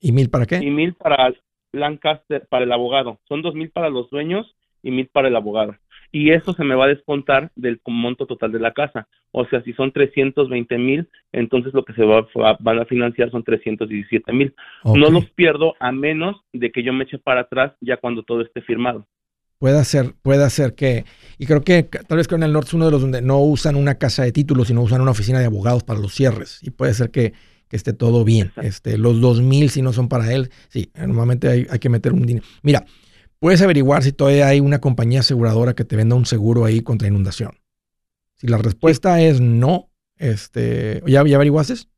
¿y 0.00 0.12
mil 0.12 0.28
para 0.28 0.46
qué? 0.46 0.56
Y 0.56 0.70
mil 0.70 0.94
para 0.94 1.32
Lancaster, 1.72 2.46
para 2.48 2.64
el 2.64 2.72
abogado. 2.72 3.20
Son 3.28 3.42
dos 3.42 3.54
mil 3.54 3.70
para 3.70 3.90
los 3.90 4.10
dueños 4.10 4.56
y 4.82 4.90
mil 4.90 5.08
para 5.08 5.28
el 5.28 5.36
abogado 5.36 5.76
y 6.12 6.30
eso 6.30 6.52
se 6.52 6.62
me 6.62 6.74
va 6.74 6.84
a 6.84 6.88
descontar 6.88 7.50
del 7.56 7.80
monto 7.86 8.26
total 8.26 8.52
de 8.52 8.60
la 8.60 8.72
casa. 8.72 9.08
O 9.32 9.46
sea, 9.46 9.62
si 9.62 9.72
son 9.72 9.92
320 9.92 10.76
mil, 10.76 11.08
entonces 11.32 11.72
lo 11.72 11.84
que 11.84 11.94
se 11.94 12.04
va, 12.04 12.26
van 12.60 12.78
a 12.78 12.84
financiar 12.84 13.30
son 13.30 13.42
317 13.42 14.30
mil. 14.32 14.54
No 14.84 15.10
los 15.10 15.30
pierdo 15.30 15.74
a 15.80 15.90
menos 15.90 16.36
de 16.52 16.70
que 16.70 16.82
yo 16.82 16.92
me 16.92 17.04
eche 17.04 17.18
para 17.18 17.40
atrás 17.40 17.72
ya 17.80 17.96
cuando 17.96 18.22
todo 18.22 18.42
esté 18.42 18.60
firmado. 18.60 19.06
Puede 19.58 19.84
ser, 19.84 20.12
puede 20.22 20.50
ser 20.50 20.74
que, 20.74 21.04
y 21.38 21.46
creo 21.46 21.62
que 21.62 21.84
tal 21.84 22.18
vez 22.18 22.28
con 22.28 22.42
el 22.42 22.52
norte 22.52 22.68
es 22.68 22.74
uno 22.74 22.86
de 22.86 22.90
los 22.90 23.00
donde 23.00 23.22
no 23.22 23.38
usan 23.40 23.76
una 23.76 23.94
casa 23.94 24.24
de 24.24 24.32
títulos, 24.32 24.68
sino 24.68 24.82
usan 24.82 25.00
una 25.00 25.12
oficina 25.12 25.38
de 25.38 25.46
abogados 25.46 25.82
para 25.82 26.00
los 26.00 26.12
cierres. 26.12 26.58
Y 26.62 26.70
puede 26.70 26.92
ser 26.94 27.10
que, 27.10 27.32
esté 27.70 27.94
todo 27.94 28.22
bien. 28.22 28.52
Este, 28.60 28.98
los 28.98 29.22
2.000 29.22 29.68
si 29.68 29.80
no 29.80 29.94
son 29.94 30.06
para 30.06 30.30
él, 30.34 30.50
sí, 30.68 30.90
normalmente 30.94 31.48
hay, 31.48 31.66
hay 31.70 31.78
que 31.78 31.88
meter 31.88 32.12
un 32.12 32.26
dinero. 32.26 32.44
Mira, 32.62 32.84
Puedes 33.42 33.60
averiguar 33.60 34.04
si 34.04 34.12
todavía 34.12 34.46
hay 34.46 34.60
una 34.60 34.80
compañía 34.80 35.18
aseguradora 35.18 35.74
que 35.74 35.82
te 35.82 35.96
venda 35.96 36.14
un 36.14 36.26
seguro 36.26 36.64
ahí 36.64 36.80
contra 36.80 37.08
inundación. 37.08 37.50
Si 38.36 38.46
la 38.46 38.56
respuesta 38.56 39.20
es 39.20 39.40
no, 39.40 39.88
este, 40.16 41.02
¿ya, 41.08 41.24
ya 41.26 41.34
averiguaste? 41.34 41.88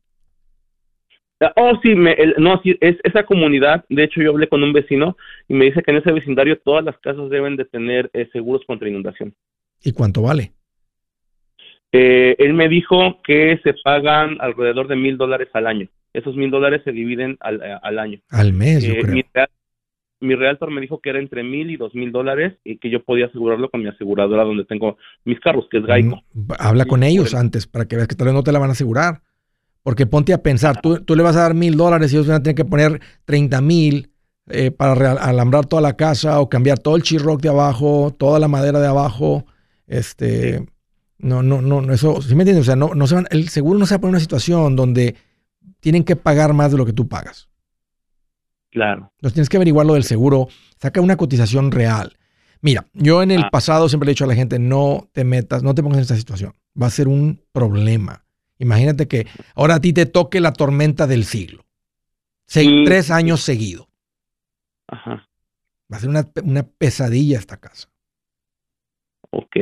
Ah, 1.41 1.53
oh, 1.55 1.79
sí, 1.83 1.93
me, 1.93 2.15
no, 2.39 2.59
sí, 2.63 2.75
es 2.81 2.97
esa 3.03 3.27
comunidad. 3.27 3.85
De 3.89 4.05
hecho, 4.05 4.23
yo 4.23 4.31
hablé 4.31 4.49
con 4.49 4.63
un 4.63 4.73
vecino 4.73 5.17
y 5.47 5.53
me 5.53 5.65
dice 5.65 5.83
que 5.83 5.91
en 5.91 5.97
ese 5.97 6.11
vecindario 6.11 6.57
todas 6.57 6.83
las 6.83 6.97
casas 6.97 7.29
deben 7.29 7.57
de 7.57 7.65
tener 7.65 8.09
eh, 8.13 8.27
seguros 8.33 8.63
contra 8.65 8.89
inundación. 8.89 9.35
¿Y 9.83 9.91
cuánto 9.91 10.23
vale? 10.23 10.51
Eh, 11.91 12.35
él 12.39 12.55
me 12.55 12.69
dijo 12.69 13.21
que 13.21 13.59
se 13.61 13.75
pagan 13.83 14.37
alrededor 14.39 14.87
de 14.87 14.95
mil 14.95 15.15
dólares 15.15 15.49
al 15.53 15.67
año. 15.67 15.87
Esos 16.11 16.35
mil 16.35 16.49
dólares 16.49 16.81
se 16.83 16.91
dividen 16.91 17.37
al, 17.39 17.61
eh, 17.61 17.99
año. 17.99 18.19
Al 18.31 18.51
mes, 18.51 18.83
yo 18.83 18.95
creo 18.95 19.13
mi 19.13 19.23
realtor 20.21 20.71
me 20.71 20.81
dijo 20.81 20.99
que 20.99 21.09
era 21.09 21.19
entre 21.19 21.43
mil 21.43 21.69
y 21.69 21.77
dos 21.77 21.93
mil 21.93 22.11
dólares 22.11 22.53
y 22.63 22.77
que 22.77 22.89
yo 22.89 23.03
podía 23.03 23.27
asegurarlo 23.27 23.69
con 23.69 23.81
mi 23.81 23.89
aseguradora 23.89 24.43
donde 24.43 24.65
tengo 24.65 24.97
mis 25.25 25.39
carros, 25.39 25.67
que 25.69 25.77
es 25.77 25.85
Gaico. 25.85 26.21
Mm, 26.33 26.51
habla 26.57 26.85
con 26.85 27.03
ellos 27.03 27.33
antes 27.33 27.67
para 27.67 27.85
que 27.85 27.95
veas 27.95 28.07
que 28.07 28.15
tal 28.15 28.25
vez 28.25 28.33
no 28.33 28.43
te 28.43 28.51
la 28.51 28.59
van 28.59 28.69
a 28.69 28.73
asegurar. 28.73 29.21
Porque 29.83 30.07
ponte 30.07 30.33
a 30.33 30.41
pensar, 30.41 30.81
tú, 30.81 31.15
le 31.15 31.21
vas 31.21 31.35
a 31.35 31.41
dar 31.41 31.53
mil 31.53 31.77
dólares 31.77 32.11
y 32.11 32.15
ellos 32.15 32.27
van 32.27 32.37
a 32.37 32.43
tener 32.43 32.55
que 32.55 32.65
poner 32.65 32.99
treinta 33.23 33.61
mil 33.61 34.09
eh, 34.49 34.71
para 34.71 35.11
alambrar 35.11 35.67
toda 35.67 35.81
la 35.81 35.95
casa 35.95 36.39
o 36.39 36.49
cambiar 36.49 36.79
todo 36.79 36.95
el 36.95 37.03
chirroc 37.03 37.39
de 37.39 37.49
abajo, 37.49 38.11
toda 38.17 38.39
la 38.39 38.47
madera 38.47 38.79
de 38.79 38.87
abajo. 38.87 39.45
Este, 39.85 40.65
no, 41.19 41.43
no, 41.43 41.61
no, 41.61 41.93
eso, 41.93 42.19
¿sí 42.21 42.33
me 42.33 42.41
entiendes? 42.41 42.63
O 42.63 42.65
sea, 42.65 42.75
no, 42.75 42.95
no 42.95 43.05
se 43.05 43.13
van, 43.13 43.27
el 43.29 43.49
seguro 43.49 43.77
no 43.77 43.85
se 43.85 43.93
va 43.93 43.97
a 43.97 44.01
poner 44.01 44.13
en 44.13 44.15
una 44.15 44.19
situación 44.21 44.75
donde 44.75 45.15
tienen 45.81 46.03
que 46.03 46.15
pagar 46.15 46.53
más 46.53 46.71
de 46.71 46.79
lo 46.79 46.85
que 46.87 46.93
tú 46.93 47.07
pagas. 47.07 47.47
Claro. 48.75 49.09
Entonces 49.15 49.35
tienes 49.35 49.47
que 49.47 49.55
averiguar 49.55 49.85
lo 49.85 49.93
del 49.93 50.03
seguro, 50.03 50.49
saca 50.77 50.99
una 50.99 51.15
cotización 51.15 51.71
real. 51.71 52.17
Mira, 52.59 52.85
yo 52.91 53.23
en 53.23 53.31
el 53.31 53.43
ah. 53.43 53.49
pasado 53.49 53.87
siempre 53.87 54.05
le 54.05 54.11
he 54.11 54.15
dicho 54.15 54.25
a 54.25 54.27
la 54.27 54.35
gente, 54.35 54.59
no 54.59 55.07
te 55.13 55.23
metas, 55.23 55.63
no 55.63 55.73
te 55.73 55.81
pongas 55.81 55.99
en 55.99 56.01
esta 56.01 56.17
situación. 56.17 56.53
Va 56.79 56.87
a 56.87 56.89
ser 56.89 57.07
un 57.07 57.41
problema. 57.53 58.25
Imagínate 58.59 59.07
que 59.07 59.27
ahora 59.55 59.75
a 59.75 59.79
ti 59.79 59.93
te 59.93 60.05
toque 60.05 60.41
la 60.41 60.51
tormenta 60.51 61.07
del 61.07 61.23
siglo. 61.23 61.63
Tres 62.47 63.11
años 63.11 63.43
seguidos. 63.43 63.87
Ajá. 64.87 65.25
Va 65.89 65.95
a 65.95 65.99
ser 66.01 66.09
una, 66.09 66.63
pesadilla 66.63 67.39
esta 67.39 67.55
casa. 67.55 67.87
Ok. 69.29 69.55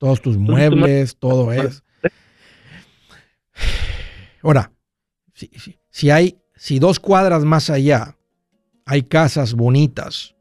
Todos 0.00 0.22
tus 0.22 0.38
muebles, 0.38 1.18
todo 1.18 1.52
es. 1.52 1.84
Ahora, 4.42 4.72
si, 5.34 5.50
si 5.90 6.08
hay, 6.08 6.38
si 6.56 6.78
dos 6.78 6.98
cuadras 6.98 7.44
más 7.44 7.68
allá 7.68 8.16
hay 8.86 9.02
casas 9.02 9.54
bonitas 9.54 10.34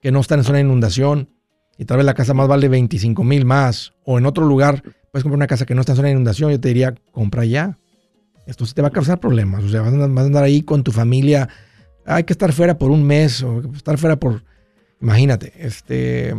que 0.00 0.12
no 0.12 0.20
están 0.20 0.40
en 0.40 0.44
zona 0.44 0.58
de 0.58 0.64
inundación 0.64 1.30
y 1.78 1.84
tal 1.84 1.98
vez 1.98 2.06
la 2.06 2.14
casa 2.14 2.34
más 2.34 2.48
vale 2.48 2.68
25 2.68 3.22
mil 3.24 3.44
más 3.44 3.92
o 4.04 4.18
en 4.18 4.26
otro 4.26 4.44
lugar 4.44 4.82
puedes 5.16 5.22
comprar 5.22 5.38
una 5.38 5.46
casa 5.46 5.64
que 5.64 5.74
no 5.74 5.80
está 5.80 5.92
en 5.92 5.96
zona 5.96 6.08
de 6.08 6.12
inundación, 6.12 6.50
yo 6.50 6.60
te 6.60 6.68
diría, 6.68 6.94
compra 7.10 7.44
ya. 7.46 7.78
Esto 8.46 8.66
te 8.66 8.82
va 8.82 8.88
a 8.88 8.92
causar 8.92 9.18
problemas. 9.18 9.64
O 9.64 9.68
sea, 9.70 9.80
vas 9.80 9.94
a, 9.94 10.04
andar, 10.04 10.44
ahí 10.44 10.60
con 10.60 10.84
tu 10.84 10.92
familia. 10.92 11.48
Hay 12.04 12.24
que 12.24 12.34
estar 12.34 12.52
fuera 12.52 12.76
por 12.76 12.90
un 12.90 13.02
mes 13.02 13.42
o 13.42 13.62
estar 13.74 13.96
fuera 13.96 14.16
por... 14.16 14.44
Imagínate, 15.00 15.54
este, 15.58 16.34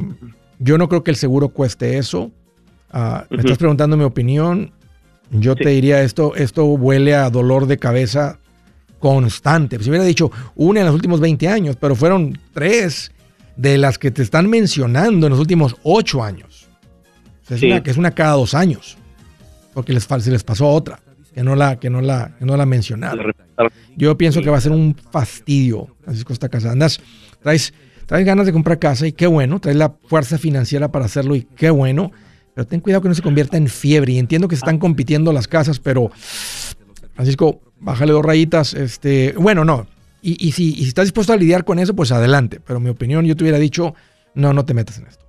yo 0.60 0.78
no 0.78 0.88
creo 0.88 1.04
que 1.04 1.10
el 1.10 1.18
seguro 1.18 1.50
cueste 1.50 1.98
eso. 1.98 2.32
Ah, 2.92 3.26
me 3.30 3.38
estás 3.38 3.58
preguntando 3.58 3.98
mi 3.98 4.04
opinión. 4.04 4.74
Yo 5.32 5.56
te 5.56 5.70
diría 5.70 6.04
esto, 6.04 6.36
esto 6.36 6.66
huele 6.66 7.16
a 7.16 7.30
dolor 7.30 7.66
de 7.66 7.80
cabeza 7.80 8.40
constante. 9.00 9.82
Si 9.82 9.90
hubiera 9.90 10.06
dicho 10.06 10.32
una 10.56 10.82
en 10.82 10.86
los 10.86 10.96
últimos 10.96 11.20
20 11.20 11.48
años, 11.48 11.78
pero 11.80 11.96
fueron 11.96 12.38
tres 12.54 13.12
de 13.56 13.78
las 13.78 13.98
que 13.98 14.12
te 14.12 14.22
están 14.22 14.50
mencionando 14.50 15.28
en 15.28 15.32
los 15.32 15.40
últimos 15.40 15.76
ocho 15.84 16.24
años. 16.24 16.68
es, 17.50 17.62
una, 17.64 17.84
que 17.84 17.92
es 17.92 17.98
una 17.98 18.12
cada 18.12 18.34
dos 18.34 18.54
años. 18.54 18.98
Porque 19.74 19.94
les, 19.94 20.04
se 20.04 20.32
les 20.32 20.44
pasó 20.44 20.68
otra, 20.68 21.00
que 21.34 21.44
no 21.44 21.56
la, 21.56 21.80
que 21.80 21.90
no 21.90 22.02
la, 22.02 22.36
que 22.40 22.46
no 22.46 22.58
la 22.58 22.66
mencionaron. 22.66 23.32
Yo 23.96 24.18
pienso 24.18 24.42
que 24.42 24.50
va 24.50 24.58
a 24.58 24.62
ser 24.62 24.72
un 24.72 24.96
fastidio, 25.12 25.88
Francisco, 26.04 26.34
esta 26.34 26.50
casa. 26.50 26.72
Andas, 26.72 27.00
traes, 27.42 27.74
traes 28.06 28.26
ganas 28.26 28.46
de 28.46 28.54
comprar 28.54 28.80
casa 28.80 29.08
y 29.08 29.12
qué 29.12 29.28
bueno, 29.28 29.60
traes 29.60 29.78
la 29.78 29.96
fuerza 30.08 30.38
financiera 30.38 30.92
para 30.92 31.06
hacerlo 31.06 31.36
y 31.36 31.44
qué 31.44 31.70
bueno. 31.70 32.12
Pero 32.54 32.66
ten 32.66 32.80
cuidado 32.80 33.04
que 33.04 33.10
no 33.10 33.16
se 33.16 33.22
convierta 33.22 33.58
en 33.58 33.68
fiebre. 33.68 34.14
Y 34.14 34.20
entiendo 34.20 34.48
que 34.48 34.56
se 34.56 34.62
están 34.62 34.80
compitiendo 34.80 35.32
las 35.32 35.48
casas, 35.48 35.80
pero 35.80 36.10
Francisco, 37.14 37.62
bájale 37.80 38.14
dos 38.14 38.26
rayitas. 38.26 38.74
Este, 38.74 39.34
bueno, 39.38 39.66
no. 39.66 39.88
Y, 40.22 40.52
si, 40.52 40.74
y 40.74 40.82
si 40.82 40.88
estás 40.90 41.06
dispuesto 41.06 41.32
a 41.32 41.38
lidiar 41.38 41.64
con 41.64 41.80
eso, 41.80 41.96
pues 41.96 42.12
adelante. 42.12 42.60
Pero 42.66 42.80
mi 42.82 42.90
opinión, 42.90 43.26
yo 43.26 43.36
te 43.36 43.44
hubiera 43.44 43.60
dicho, 43.60 43.96
no, 44.34 44.52
no 44.52 44.66
te 44.66 44.74
metas 44.74 44.98
en 44.98 45.08
esto. 45.08 45.26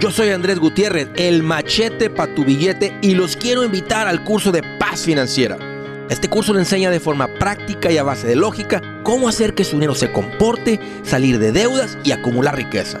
Yo 0.00 0.10
soy 0.10 0.30
Andrés 0.30 0.58
Gutiérrez, 0.58 1.10
el 1.14 1.44
machete 1.44 2.10
para 2.10 2.34
tu 2.34 2.44
billete, 2.44 2.92
y 3.02 3.14
los 3.14 3.36
quiero 3.36 3.62
invitar 3.62 4.08
al 4.08 4.24
curso 4.24 4.50
de 4.50 4.64
paz 4.80 5.02
financiera. 5.02 5.58
Este 6.10 6.28
curso 6.28 6.52
le 6.52 6.58
enseña 6.58 6.90
de 6.90 6.98
forma 6.98 7.28
práctica 7.38 7.92
y 7.92 7.98
a 7.98 8.02
base 8.02 8.26
de 8.26 8.34
lógica 8.34 8.82
cómo 9.04 9.28
hacer 9.28 9.54
que 9.54 9.62
su 9.62 9.76
dinero 9.76 9.94
se 9.94 10.10
comporte, 10.10 10.80
salir 11.04 11.38
de 11.38 11.52
deudas 11.52 11.96
y 12.02 12.10
acumular 12.10 12.56
riqueza. 12.56 13.00